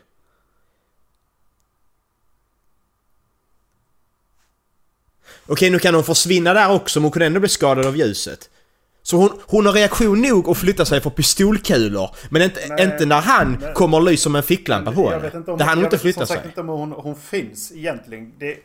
Okej, 5.47 5.69
nu 5.69 5.79
kan 5.79 5.95
hon 5.95 6.03
försvinna 6.03 6.53
där 6.53 6.73
också 6.73 6.99
men 6.99 7.03
hon 7.03 7.11
kunde 7.11 7.25
ändå 7.25 7.39
bli 7.39 7.49
skadad 7.49 7.85
av 7.85 7.97
ljuset. 7.97 8.49
Så 9.05 9.17
hon, 9.17 9.41
hon 9.47 9.65
har 9.65 9.73
reaktion 9.73 10.21
nog 10.21 10.49
att 10.49 10.57
flytta 10.57 10.85
sig 10.85 11.01
för 11.01 11.09
pistolkulor. 11.09 12.09
Men 12.29 12.41
inte, 12.41 12.59
Nej, 12.69 12.83
inte 12.85 13.05
när 13.05 13.21
han 13.21 13.57
nej. 13.61 13.73
kommer 13.73 13.97
och 13.97 14.03
lyser 14.03 14.23
som 14.23 14.35
en 14.35 14.43
ficklampa 14.43 14.91
på 14.91 15.01
jag 15.03 15.09
henne. 15.11 15.23
vet 15.23 15.33
inte 15.33 15.51
om, 15.51 15.57
Där 15.57 15.65
han 15.65 15.77
jag 15.79 15.85
inte 15.85 15.95
vet 15.95 16.01
flytta 16.01 16.25
sig. 16.25 16.35
sagt 16.35 16.45
inte 16.47 16.61
om 16.61 16.67
hon, 16.67 16.91
hon 16.91 17.15
finns 17.15 17.71
egentligen. 17.71 18.33
Det, 18.39 18.57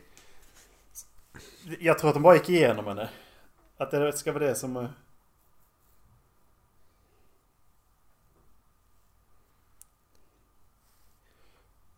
jag 1.80 1.98
tror 1.98 2.08
att 2.10 2.14
de 2.14 2.22
bara 2.22 2.34
gick 2.34 2.48
igenom 2.48 2.86
henne. 2.86 3.08
Att 3.78 3.90
det 3.90 4.12
ska 4.18 4.32
vara 4.32 4.44
det 4.46 4.54
som... 4.54 4.76
eh, 4.76 4.84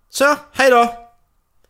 Så, 0.08 0.36
hej 0.52 0.70
då! 0.70 1.08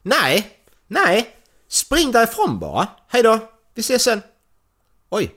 Nej, 0.03 0.59
nej! 0.87 1.37
Spring 1.69 2.13
därifrån 2.13 2.59
bara! 2.59 2.89
Hej 3.09 3.23
då! 3.23 3.39
Vi 3.75 3.81
ses 3.81 4.03
sen! 4.03 4.23
Oj! 5.09 5.35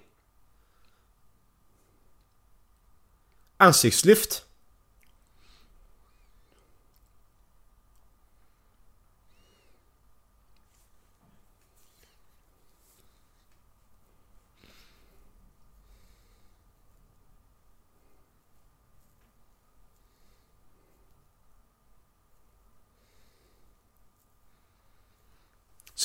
Ansiktslyft. 3.57 4.45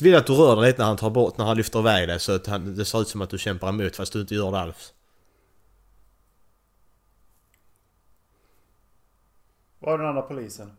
Så 0.00 0.04
vill 0.04 0.12
jag 0.12 0.20
att 0.20 0.26
du 0.26 0.32
rör 0.32 0.56
dig 0.56 0.66
lite 0.66 0.78
när 0.78 0.86
han 0.86 0.96
tar 0.96 1.10
bort, 1.10 1.38
när 1.38 1.44
han 1.44 1.56
lyfter 1.56 1.78
iväg 1.78 2.08
dig 2.08 2.20
så 2.20 2.32
att 2.32 2.46
han, 2.46 2.76
det 2.76 2.84
ser 2.84 3.00
ut 3.00 3.08
som 3.08 3.22
att 3.22 3.30
du 3.30 3.38
kämpar 3.38 3.68
emot 3.68 3.96
fast 3.96 4.12
du 4.12 4.20
inte 4.20 4.34
gör 4.34 4.52
det 4.52 4.58
alls. 4.58 4.92
Var 9.80 9.94
är 9.94 9.98
den 9.98 10.06
andra 10.06 10.22
polisen? 10.22 10.72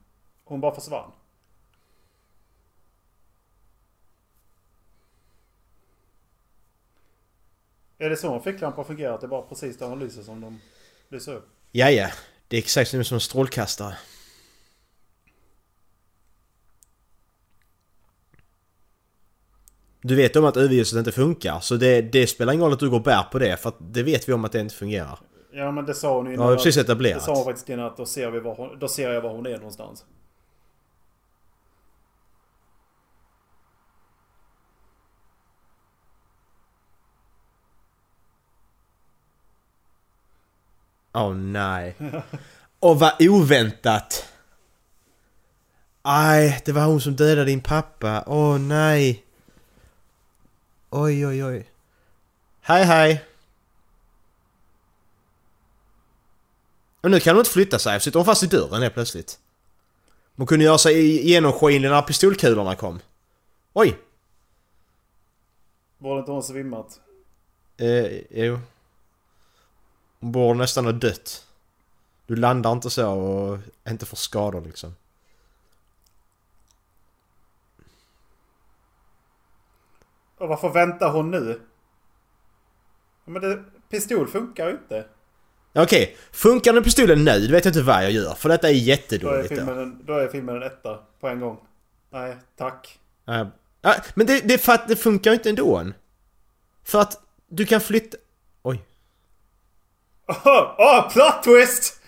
Hon 0.43 0.61
bara 0.61 0.75
försvann. 0.75 1.11
Är 7.97 8.09
det 8.09 8.17
så 8.17 8.33
en 8.33 8.41
ficklampa 8.41 8.83
fungerar? 8.83 9.13
Att 9.13 9.21
det 9.21 9.27
är 9.27 9.29
bara 9.29 9.41
precis 9.41 9.77
där 9.77 9.87
hon 9.87 9.99
lyser 9.99 10.21
som 10.21 10.41
de 10.41 10.61
lyser 11.09 11.35
upp? 11.35 11.49
Ja, 11.71 11.89
ja. 11.89 12.09
Det 12.47 12.57
är 12.57 12.61
exakt 12.61 12.89
som 12.89 12.99
en 12.99 13.19
strålkastare. 13.19 13.97
Du 20.01 20.15
vet 20.15 20.35
om 20.35 20.45
att 20.45 20.57
UV-ljuset 20.57 20.99
inte 20.99 21.11
funkar, 21.11 21.59
så 21.59 21.75
det, 21.75 22.01
det 22.01 22.27
spelar 22.27 22.53
ingen 22.53 22.63
roll 22.63 22.73
att 22.73 22.79
du 22.79 22.89
går 22.89 22.97
och 22.97 23.03
bär 23.03 23.23
på 23.23 23.39
det, 23.39 23.57
för 23.57 23.69
att 23.69 23.75
det 23.79 24.03
vet 24.03 24.29
vi 24.29 24.33
om 24.33 24.45
att 24.45 24.51
det 24.51 24.59
inte 24.59 24.75
fungerar. 24.75 25.19
Ja 25.53 25.71
men 25.71 25.85
det 25.85 25.93
sa 25.93 26.15
hon 26.15 26.25
Det 26.25 26.33
innan. 26.33 26.49
att- 26.49 26.57
precis 26.57 26.75
det 26.75 26.81
etablerat. 26.81 27.23
sa 27.23 27.35
hon 27.35 27.45
faktiskt 27.45 27.69
innan 27.69 27.85
att 27.85 27.97
då 27.97 28.05
ser, 28.05 28.31
vi 28.31 28.39
var 28.39 28.55
hon, 28.55 28.79
då 28.79 28.87
ser 28.87 29.11
jag 29.13 29.21
var 29.21 29.29
hon 29.29 29.45
är 29.45 29.57
någonstans. 29.57 30.05
Åh 41.13 41.33
nej. 41.35 41.95
Och 42.79 42.99
vad 42.99 43.13
oväntat! 43.19 44.27
Aj, 46.01 46.61
det 46.65 46.71
var 46.71 46.85
hon 46.85 47.01
som 47.01 47.15
dödade 47.15 47.45
din 47.45 47.61
pappa. 47.61 48.23
Åh 48.27 48.57
nej. 48.59 49.23
Oj, 50.89 51.27
oj, 51.27 51.45
oj. 51.45 51.69
Hej, 52.61 52.83
hej. 52.83 53.25
Och 57.01 57.11
nu 57.11 57.19
kan 57.19 57.35
hon 57.35 57.39
inte 57.39 57.51
flytta 57.51 57.79
sig, 57.79 58.01
sitter 58.01 58.19
hon 58.19 58.25
fast 58.25 58.43
i 58.43 58.47
dörren 58.47 58.81
helt 58.81 58.93
plötsligt. 58.93 59.39
Hon 60.35 60.47
kunde 60.47 60.65
göra 60.65 60.77
sig 60.77 61.27
genomskinlig 61.29 61.89
när 61.89 62.01
pistolkulorna 62.01 62.75
kom. 62.75 62.99
Oj! 63.73 63.97
Borde 65.97 66.19
inte 66.19 66.31
hon 66.31 66.43
svimmat? 66.43 66.99
Eh, 67.77 68.21
jo. 68.29 68.59
Hon 70.19 70.31
borde 70.31 70.59
nästan 70.59 70.85
ha 70.85 70.91
dött. 70.91 71.47
Du 72.27 72.35
landar 72.35 72.71
inte 72.71 72.89
så 72.89 73.11
och 73.11 73.59
inte 73.89 74.05
får 74.05 74.17
skador 74.17 74.61
liksom. 74.61 74.95
Och 80.37 80.47
varför 80.47 80.69
väntar 80.69 81.11
hon 81.11 81.31
nu? 81.31 81.61
Men 83.25 83.41
det, 83.41 83.63
pistol 83.89 84.27
funkar 84.27 84.67
ju 84.67 84.71
inte. 84.71 85.05
Okej, 85.73 86.17
funkar 86.31 86.73
den 86.73 86.83
pistolen 86.83 87.23
nu? 87.23 87.39
Det 87.39 87.51
vet 87.51 87.65
jag 87.65 87.69
inte 87.69 87.81
vad 87.81 88.03
jag 88.03 88.11
gör. 88.11 88.33
För 88.33 88.49
detta 88.49 88.69
är 88.69 88.73
Då 88.73 88.77
är, 88.77 88.81
jättedåligt. 88.81 89.47
filmen 89.47 89.75
Då. 89.75 89.81
en, 89.81 90.05
då 90.05 90.13
är 90.13 90.27
filmen 90.27 90.55
en 90.55 90.63
etta 90.63 90.99
på 91.19 91.27
en 91.27 91.39
gång. 91.39 91.57
Nej, 92.09 92.37
tack. 92.57 92.99
Uh, 93.29 93.47
men 94.13 94.27
det, 94.27 94.47
det 94.47 94.53
är 94.53 94.57
för 94.57 94.73
att 94.73 94.87
det 94.87 94.95
funkar 94.95 95.31
ju 95.31 95.37
inte 95.37 95.49
ändå. 95.49 95.77
än. 95.77 95.93
För 96.83 96.99
att 97.01 97.21
du 97.47 97.65
kan 97.65 97.81
flytta... 97.81 98.17
Oj. 98.63 98.81
Åh, 100.27 100.75
oh, 100.77 101.09
plot 101.11 101.43
twist! 101.43 102.01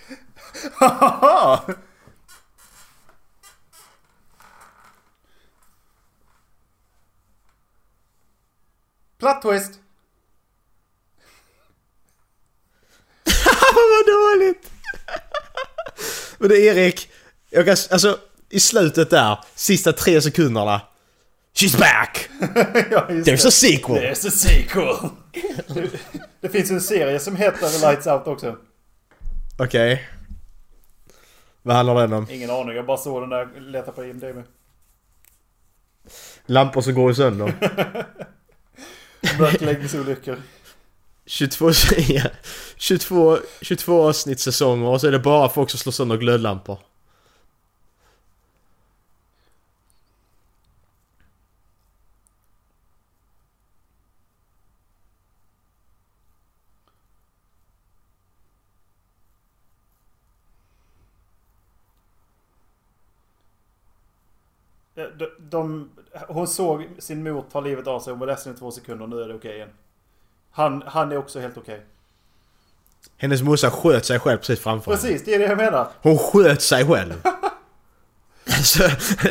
plot 9.20 9.42
twist! 9.42 9.83
vad 13.92 14.06
dåligt! 14.06 14.72
men 16.38 16.50
det 16.50 16.58
är 16.58 16.78
Erik, 16.78 17.10
jag 17.50 17.66
kan, 17.66 17.76
alltså 17.92 18.20
i 18.50 18.60
slutet 18.60 19.10
där, 19.10 19.40
sista 19.56 19.94
tre 19.94 20.22
sekunderna. 20.22 20.82
She's 21.56 21.80
back! 21.80 22.30
ja, 22.92 23.08
There's 23.10 23.48
a 23.48 23.52
sequel! 23.52 23.98
There's 23.98 24.28
a 24.28 24.32
sequel! 24.32 24.96
det, 25.68 25.90
det 26.42 26.50
finns 26.50 26.72
en 26.72 26.82
serie 26.82 27.20
som 27.20 27.36
heter 27.36 27.82
Lights 27.82 28.08
Out 28.08 28.28
också. 28.28 28.58
Okej. 29.58 30.08
Vad 31.62 31.76
handlar 31.76 31.96
den 31.96 32.14
om? 32.14 32.28
Ingen 32.30 32.50
aning, 32.50 32.76
jag 32.76 32.86
bara 32.86 32.98
såg 32.98 33.22
den 33.22 33.30
där 33.30 33.60
leta 33.60 33.92
på 33.92 34.06
IMDB. 34.06 34.38
Lampor 36.46 36.82
som 36.82 36.94
går 36.94 37.14
sönder. 37.14 37.54
Mörkläggningsolyckor. 39.40 40.38
22, 41.26 41.72
ja, 42.08 42.24
22, 42.78 43.38
22 43.62 44.02
avsnittssäsonger 44.02 44.88
och 44.88 45.02
så 45.02 45.08
är 45.08 45.12
det 45.12 45.20
bara 45.20 45.50
folk 45.50 45.70
som 45.70 45.80
slår 45.80 45.92
sönder 45.92 46.18
glödlampor. 46.18 46.78
De, 64.96 65.30
de, 65.40 65.90
hon 66.28 66.48
såg 66.48 66.88
sin 67.00 67.24
mor 67.24 67.46
ta 67.52 67.62
livet 67.62 67.88
av 67.88 68.00
sig, 68.00 68.12
hon 68.12 68.20
var 68.20 68.28
ledsen 68.28 68.54
i 68.54 68.58
två 68.58 68.72
sekunder, 68.72 69.08
nu 69.08 69.22
är 69.22 69.28
det 69.28 69.34
okej 69.36 69.56
igen. 69.56 69.70
Han, 70.56 70.82
han 70.86 71.12
är 71.12 71.18
också 71.18 71.40
helt 71.40 71.58
okej. 71.58 71.86
Hennes 73.18 73.42
morsa 73.42 73.72
sköt 73.72 74.06
sig 74.06 74.20
själv 74.20 74.38
precis 74.38 74.60
framför 74.60 74.92
henne. 74.92 75.02
Precis, 75.02 75.26
det 75.26 75.36
är 75.36 75.40
det 75.40 75.46
jag 75.46 75.58
menar. 75.58 75.92
Hon 76.02 76.18
sköt 76.18 76.62
sig 76.62 76.86
själv. 76.88 77.14
alltså, 78.48 78.84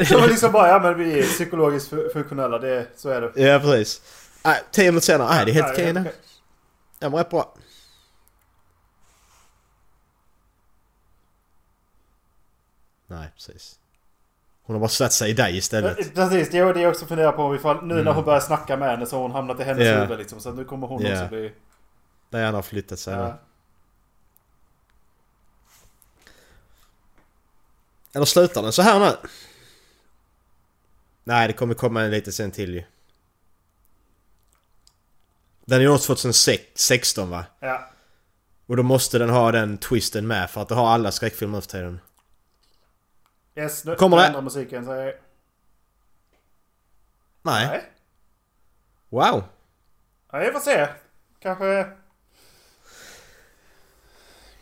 De 0.09 0.15
var 0.20 0.28
liksom 0.28 0.53
bara, 0.53 0.69
ja 0.69 0.78
men 0.78 0.99
vi 0.99 1.19
är 1.19 1.23
psykologiskt 1.23 1.93
fu- 1.93 2.12
funktionella, 2.12 2.59
det, 2.59 2.86
så 2.97 3.09
är 3.09 3.20
det. 3.20 3.43
ja 3.43 3.59
precis. 3.61 4.03
Nej, 4.44 4.62
tio 4.70 4.85
minuter 4.85 5.05
senare, 5.07 5.28
nej 5.35 5.44
det 5.44 5.51
är 5.51 5.55
helt 5.55 5.73
okej 5.73 5.93
nu. 5.93 6.01
okej. 6.01 6.12
Jag 6.99 7.11
mår 7.11 7.19
rätt 7.19 7.31
bra. 7.31 7.55
Nej, 13.07 13.31
precis. 13.35 13.78
Hon 14.73 14.81
har 14.81 14.81
bara 14.81 14.89
satt 14.89 15.12
sig 15.12 15.31
i 15.31 15.32
dig 15.32 15.57
istället. 15.57 16.15
Precis, 16.15 16.51
det 16.51 16.59
är 16.59 16.74
det 16.74 16.81
jag 16.81 16.90
också 16.90 17.07
funderar 17.07 17.32
på. 17.32 17.55
Ifall, 17.55 17.86
nu 17.86 18.05
när 18.05 18.12
hon 18.12 18.24
börjar 18.24 18.40
snacka 18.40 18.77
med 18.77 18.90
henne 18.90 19.07
så 19.07 19.16
har 19.16 19.23
hon 19.23 19.32
hamnat 19.32 19.61
i 19.61 19.62
hennes 19.62 19.86
Ja. 19.89 20.01
huvud 20.01 20.19
liksom. 20.19 20.40
Så 20.40 20.53
nu 20.53 20.65
kommer 20.65 20.86
hon 20.86 21.03
Ja. 21.03 21.12
också 21.12 21.28
bli... 21.28 21.53
Diana 22.31 22.59
har 22.59 22.62
flyttat 22.62 22.99
sig 22.99 23.16
nu. 23.16 23.23
Ja. 23.23 23.39
Eller 28.15 28.27
slutar 28.27 28.62
den 28.62 28.73
så 28.73 28.82
här 28.82 28.99
nu? 29.01 29.28
Nej, 31.24 31.47
det 31.49 31.53
kommer 31.53 31.74
komma 31.74 32.03
en 32.03 32.11
lite 32.11 32.32
sen 32.32 32.51
till 32.51 32.74
ju. 32.74 32.85
Den 35.65 35.78
är 35.78 35.82
ju 35.82 35.89
också 35.89 36.07
2016 36.07 37.31
va? 37.31 37.44
ja. 37.61 37.89
Och 38.66 38.77
då 38.77 38.82
måste 38.82 39.19
den 39.19 39.31
ha 39.31 39.53
den 39.53 39.78
twisten 39.78 40.27
med 40.27 40.51
för 40.51 40.62
att 40.62 40.69
det 40.69 40.74
har 40.74 40.89
alla 40.89 41.12
skräckfilmer 41.12 41.59
nu 41.59 41.62
för 41.62 41.69
tiden. 41.69 42.01
Yes, 43.55 43.85
nu 43.85 43.97
Kommer 43.97 44.16
det? 44.16 44.27
ändrar 44.27 44.43
musiken 44.43 44.85
jag... 44.85 45.15
Nej. 47.43 47.66
Nej. 47.66 47.83
Wow! 49.09 49.45
Ja, 50.33 50.39
vi 50.39 50.53
får 50.53 50.61
se. 50.61 50.89
Kanske... 51.41 51.91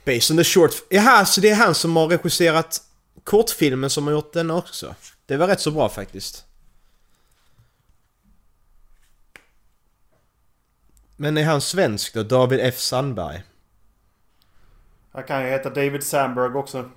Based 0.05 0.31
on 0.31 0.37
the 0.37 0.45
short... 0.45 0.71
Jaha, 0.91 1.27
så 1.27 1.41
det 1.41 1.51
är 1.51 1.55
han 1.55 1.75
som 1.75 1.97
har 1.97 2.09
regisserat 2.09 2.83
kortfilmen 3.25 3.91
som 3.91 4.07
har 4.07 4.12
gjort 4.15 4.33
den 4.33 4.51
också. 4.51 4.95
Det 5.27 5.37
var 5.37 5.47
rätt 5.47 5.61
så 5.61 5.71
bra 5.71 5.89
faktiskt. 5.89 6.47
Men 11.17 11.37
är 11.39 11.45
han 11.45 11.61
svensk 11.61 12.15
då? 12.15 12.23
David 12.23 12.61
F 12.62 12.79
Sandberg? 12.79 13.43
Han 15.12 15.25
kan 15.25 15.43
ju 15.43 15.49
heta 15.49 15.71
David 15.71 16.03
Sandberg 16.03 16.55
också. 16.55 16.91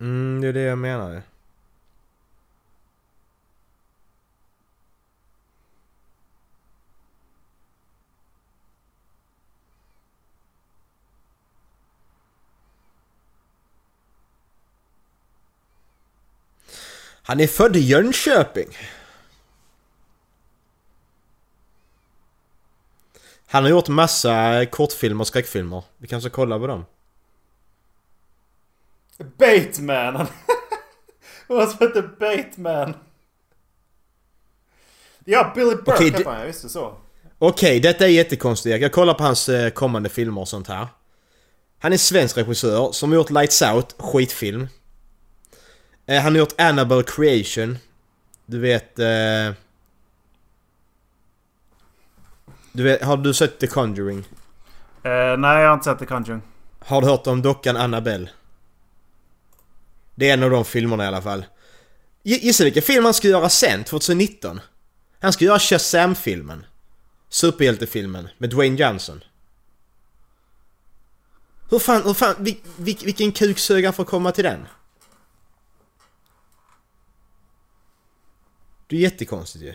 Mm, 0.00 0.40
det 0.40 0.48
är 0.48 0.52
det 0.52 0.60
jag 0.60 0.78
menar 0.78 1.12
ju. 1.12 1.20
Han 17.28 17.40
är 17.40 17.46
född 17.46 17.76
i 17.76 17.80
Jönköping. 17.80 18.68
Han 23.46 23.62
har 23.62 23.70
gjort 23.70 23.88
massa 23.88 24.66
kortfilmer 24.66 25.20
och 25.20 25.26
skräckfilmer. 25.26 25.84
Vi 25.98 26.08
kanske 26.08 26.30
kollar 26.30 26.58
på 26.58 26.66
dem. 26.66 26.84
Bateman! 29.38 30.16
Han 31.48 31.68
som 31.70 31.78
heter 31.86 32.02
Bateman. 32.20 32.94
Ja, 35.24 35.52
Billy 35.54 35.74
Burke 35.74 35.90
Okej, 35.92 36.06
heter 36.06 36.18
det- 36.24 36.30
han, 36.30 36.40
ja, 36.40 36.46
visst 36.46 36.62
det 36.62 36.68
så. 36.68 36.96
Okej, 37.38 37.80
detta 37.80 38.04
är 38.04 38.08
jättekonstigt. 38.08 38.82
Jag 38.82 38.92
kollar 38.92 39.14
på 39.14 39.22
hans 39.24 39.48
eh, 39.48 39.70
kommande 39.70 40.08
filmer 40.08 40.40
och 40.40 40.48
sånt 40.48 40.68
här. 40.68 40.86
Han 41.78 41.92
är 41.92 41.96
svensk 41.96 42.36
regissör 42.36 42.92
som 42.92 43.10
har 43.10 43.16
gjort 43.16 43.30
Lights 43.30 43.62
Out, 43.62 43.94
skitfilm. 43.98 44.68
Eh, 46.06 46.22
han 46.22 46.32
har 46.32 46.38
gjort 46.38 46.60
Annabelle 46.60 47.02
Creation. 47.02 47.78
Du 48.46 48.58
vet... 48.60 48.98
Eh, 48.98 49.52
du 52.72 52.82
vet, 52.82 53.02
har 53.02 53.16
du 53.16 53.34
sett 53.34 53.58
The 53.58 53.66
Conjuring? 53.66 54.18
Eh, 55.02 55.36
nej, 55.38 55.62
jag 55.62 55.68
har 55.68 55.74
inte 55.74 55.84
sett 55.84 55.98
The 55.98 56.06
Conjuring. 56.06 56.42
Har 56.78 57.00
du 57.00 57.06
hört 57.06 57.26
om 57.26 57.42
dockan 57.42 57.76
Annabelle? 57.76 58.28
Det 60.18 60.30
är 60.30 60.34
en 60.34 60.42
av 60.42 60.50
de 60.50 60.64
filmerna 60.64 61.04
i 61.04 61.06
alla 61.06 61.22
fall. 61.22 61.44
Gissa 62.22 62.64
vilken 62.64 62.82
film 62.82 63.04
han 63.04 63.14
ska 63.14 63.28
göra 63.28 63.48
sen, 63.48 63.84
2019? 63.84 64.60
Han 65.20 65.32
ska 65.32 65.44
göra 65.44 65.58
Shazam-filmen. 65.58 66.66
Superhjältefilmen 67.28 68.28
med 68.38 68.50
Dwayne 68.50 68.76
Johnson. 68.76 69.24
Hur 71.70 71.78
fan, 71.78 72.02
hur 72.02 72.14
fan, 72.14 72.34
vil, 72.38 72.60
vil, 72.76 72.98
vilken 73.04 73.32
kuksugare 73.32 73.92
får 73.92 74.04
komma 74.04 74.32
till 74.32 74.44
den? 74.44 74.66
Det 78.86 78.96
är 78.96 79.00
jättekonstigt 79.00 79.64
ju. 79.64 79.74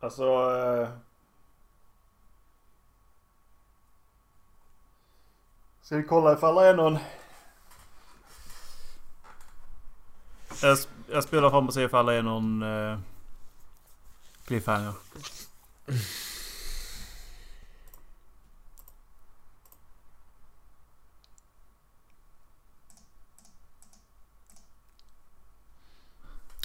Alltså... 0.00 0.24
Eh... 0.24 0.88
Ska 5.82 5.96
vi 5.96 6.02
kolla 6.02 6.32
ifall 6.32 6.54
det 6.54 6.66
är 6.66 6.74
någon... 6.74 6.98
Jag, 10.62 10.76
sp- 10.76 10.88
jag 11.10 11.24
spelar 11.24 11.50
fram 11.50 11.66
och 11.66 11.74
ser 11.74 11.84
ifall 11.84 12.06
det 12.06 12.14
är 12.14 12.22
någon... 12.22 12.62
Eh... 12.62 12.98
Cliffhanger. 14.44 14.92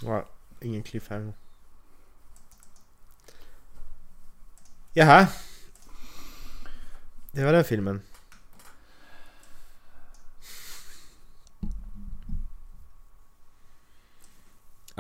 Ja, 0.04 0.26
ingen 0.62 0.84
cliffhanger. 0.84 1.34
Jaha. 4.94 5.28
Det 7.32 7.46
var 7.46 7.54
den 7.54 7.64
filmen. 7.64 8.02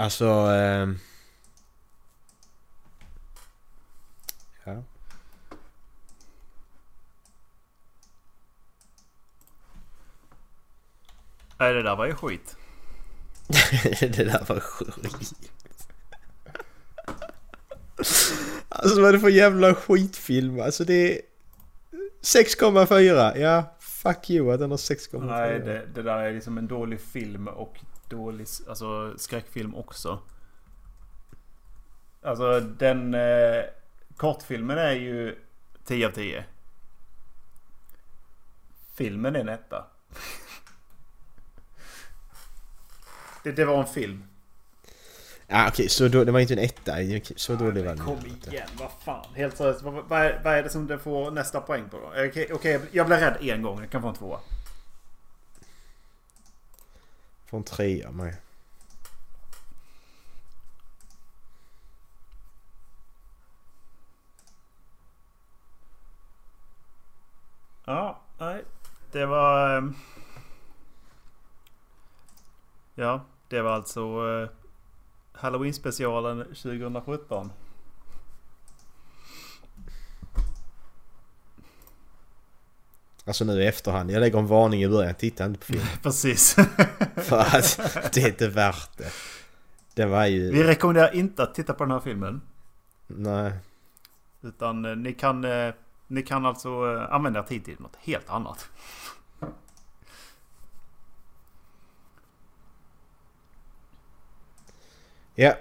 Alltså... 0.01 0.25
ehm, 0.25 0.97
ja. 4.65 4.83
Nej, 11.57 11.73
det 11.73 11.83
där 11.83 11.95
var 11.95 12.05
ju 12.05 12.15
skit. 12.15 12.57
det 13.99 14.23
där 14.23 14.45
var 14.47 14.59
skit. 14.59 15.33
Alltså 18.69 19.01
vad 19.01 19.09
är 19.09 19.13
det 19.13 19.19
för 19.19 19.29
jävla 19.29 19.75
skitfilm? 19.75 20.61
Alltså 20.61 20.83
det 20.83 21.17
är... 21.17 21.21
6,4. 22.21 23.37
Ja, 23.37 23.77
fuck 23.79 24.29
you 24.29 24.53
att 24.53 24.59
den 24.59 24.71
har 24.71 24.77
6,4. 24.77 25.25
Nej, 25.25 25.59
det, 25.59 25.85
det 25.95 26.01
där 26.01 26.17
är 26.17 26.33
liksom 26.33 26.57
en 26.57 26.67
dålig 26.67 27.01
film 27.01 27.47
och 27.47 27.79
dålig 28.11 28.47
alltså, 28.67 29.17
skräckfilm 29.17 29.75
också. 29.75 30.19
Alltså 32.21 32.59
den... 32.59 33.13
Eh, 33.13 33.63
kortfilmen 34.17 34.77
är 34.77 34.91
ju 34.91 35.39
10 35.85 36.07
av 36.07 36.11
10. 36.11 36.45
Filmen 38.93 39.35
är 39.35 39.39
en 39.39 39.49
etta. 39.49 39.83
det, 43.43 43.51
det 43.51 43.65
var 43.65 43.79
en 43.79 43.87
film. 43.87 44.23
Ja 45.47 45.67
okej, 45.67 45.89
så 45.89 46.07
då, 46.07 46.23
det 46.23 46.31
var 46.31 46.39
inte 46.39 46.53
en 46.53 46.59
etta. 46.59 46.95
Så 47.35 47.55
dålig 47.55 47.85
var 47.85 47.95
den 47.95 48.05
Kom 48.05 48.25
inte. 48.25 48.49
igen, 48.49 48.69
vad 48.79 48.91
fan. 49.05 49.25
Helt 49.35 49.57
seriöst, 49.57 49.81
vad, 49.81 49.93
vad, 49.93 50.21
är, 50.21 50.41
vad 50.43 50.53
är 50.53 50.63
det 50.63 50.69
som 50.69 50.87
det 50.87 50.99
får 50.99 51.31
nästa 51.31 51.61
poäng 51.61 51.89
på 51.89 51.97
då? 51.97 52.07
Okej, 52.07 52.49
okej, 52.53 52.81
jag 52.91 53.07
blir 53.07 53.17
rädd 53.17 53.37
en 53.41 53.61
gång. 53.61 53.79
Jag 53.79 53.89
kan 53.89 54.01
få 54.01 54.07
en 54.07 54.15
tvåa. 54.15 54.39
Får 57.51 57.57
en 57.57 57.63
trea 57.63 58.11
med. 58.11 58.37
Ja, 67.85 68.19
nej. 68.37 68.63
Det 69.11 69.25
var... 69.25 69.77
Ehm, 69.77 69.95
ja, 72.95 73.21
det 73.47 73.61
var 73.61 73.71
alltså 73.71 74.01
eh, 74.01 74.49
Halloween-specialen 75.33 76.43
2017. 76.43 77.51
Alltså 83.25 83.45
nu 83.45 83.61
i 83.63 83.67
efterhand. 83.67 84.11
Jag 84.11 84.19
lägger 84.19 84.39
en 84.39 84.47
varning 84.47 84.83
i 84.83 84.89
början. 84.89 85.13
Titta 85.15 85.45
inte 85.45 85.59
på 85.59 85.65
film. 85.65 85.85
Precis. 86.03 86.53
För 87.15 87.39
att 87.39 88.13
det 88.13 88.21
är 88.23 88.27
inte 88.27 88.47
värt 88.47 88.97
det. 88.97 89.11
Det 89.93 90.05
var 90.05 90.25
ju... 90.25 90.51
Vi 90.51 90.63
rekommenderar 90.63 91.15
inte 91.15 91.43
att 91.43 91.55
titta 91.55 91.73
på 91.73 91.83
den 91.83 91.91
här 91.91 91.99
filmen. 91.99 92.41
Nej. 93.07 93.51
Utan 94.41 94.85
eh, 94.85 94.95
ni 94.95 95.13
kan... 95.13 95.43
eh, 95.43 95.73
ni 96.07 96.21
kan 96.21 96.45
alltså 96.45 96.69
eh, 96.69 97.13
använda 97.13 97.39
er 97.39 97.43
tid 97.43 97.65
till 97.65 97.75
något 97.79 97.95
helt 97.95 98.29
annat. 98.29 98.69
Ja. 105.35 105.53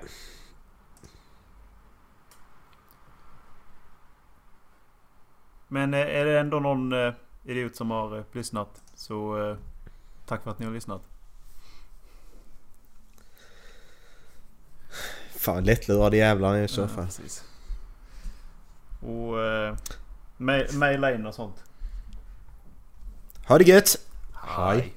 Men 5.69 5.95
är 5.95 6.25
det 6.25 6.41
ändå 6.41 6.61
någon 6.61 6.93
idiot 7.51 7.77
som 7.77 7.91
har 7.91 8.17
eh, 8.19 8.25
lyssnat 8.33 8.83
så 8.95 9.49
eh, 9.51 9.57
tack 10.27 10.43
för 10.43 10.51
att 10.51 10.59
ni 10.59 10.67
har 10.67 10.73
lyssnat. 10.73 11.03
Fan 15.31 15.65
lättlurade 15.65 16.17
jävlar 16.17 16.57
i 16.57 16.69
så 16.69 16.81
Ja, 16.81 16.89
fall. 16.89 17.05
precis. 17.05 17.45
Och 19.01 19.41
eh, 19.41 19.77
ma- 20.39 20.73
mejla 20.77 21.15
in 21.15 21.27
och 21.27 21.35
sånt. 21.35 21.65
Ha 23.49 23.59
det 23.59 23.65
gött! 23.65 23.97
Hej. 24.35 24.95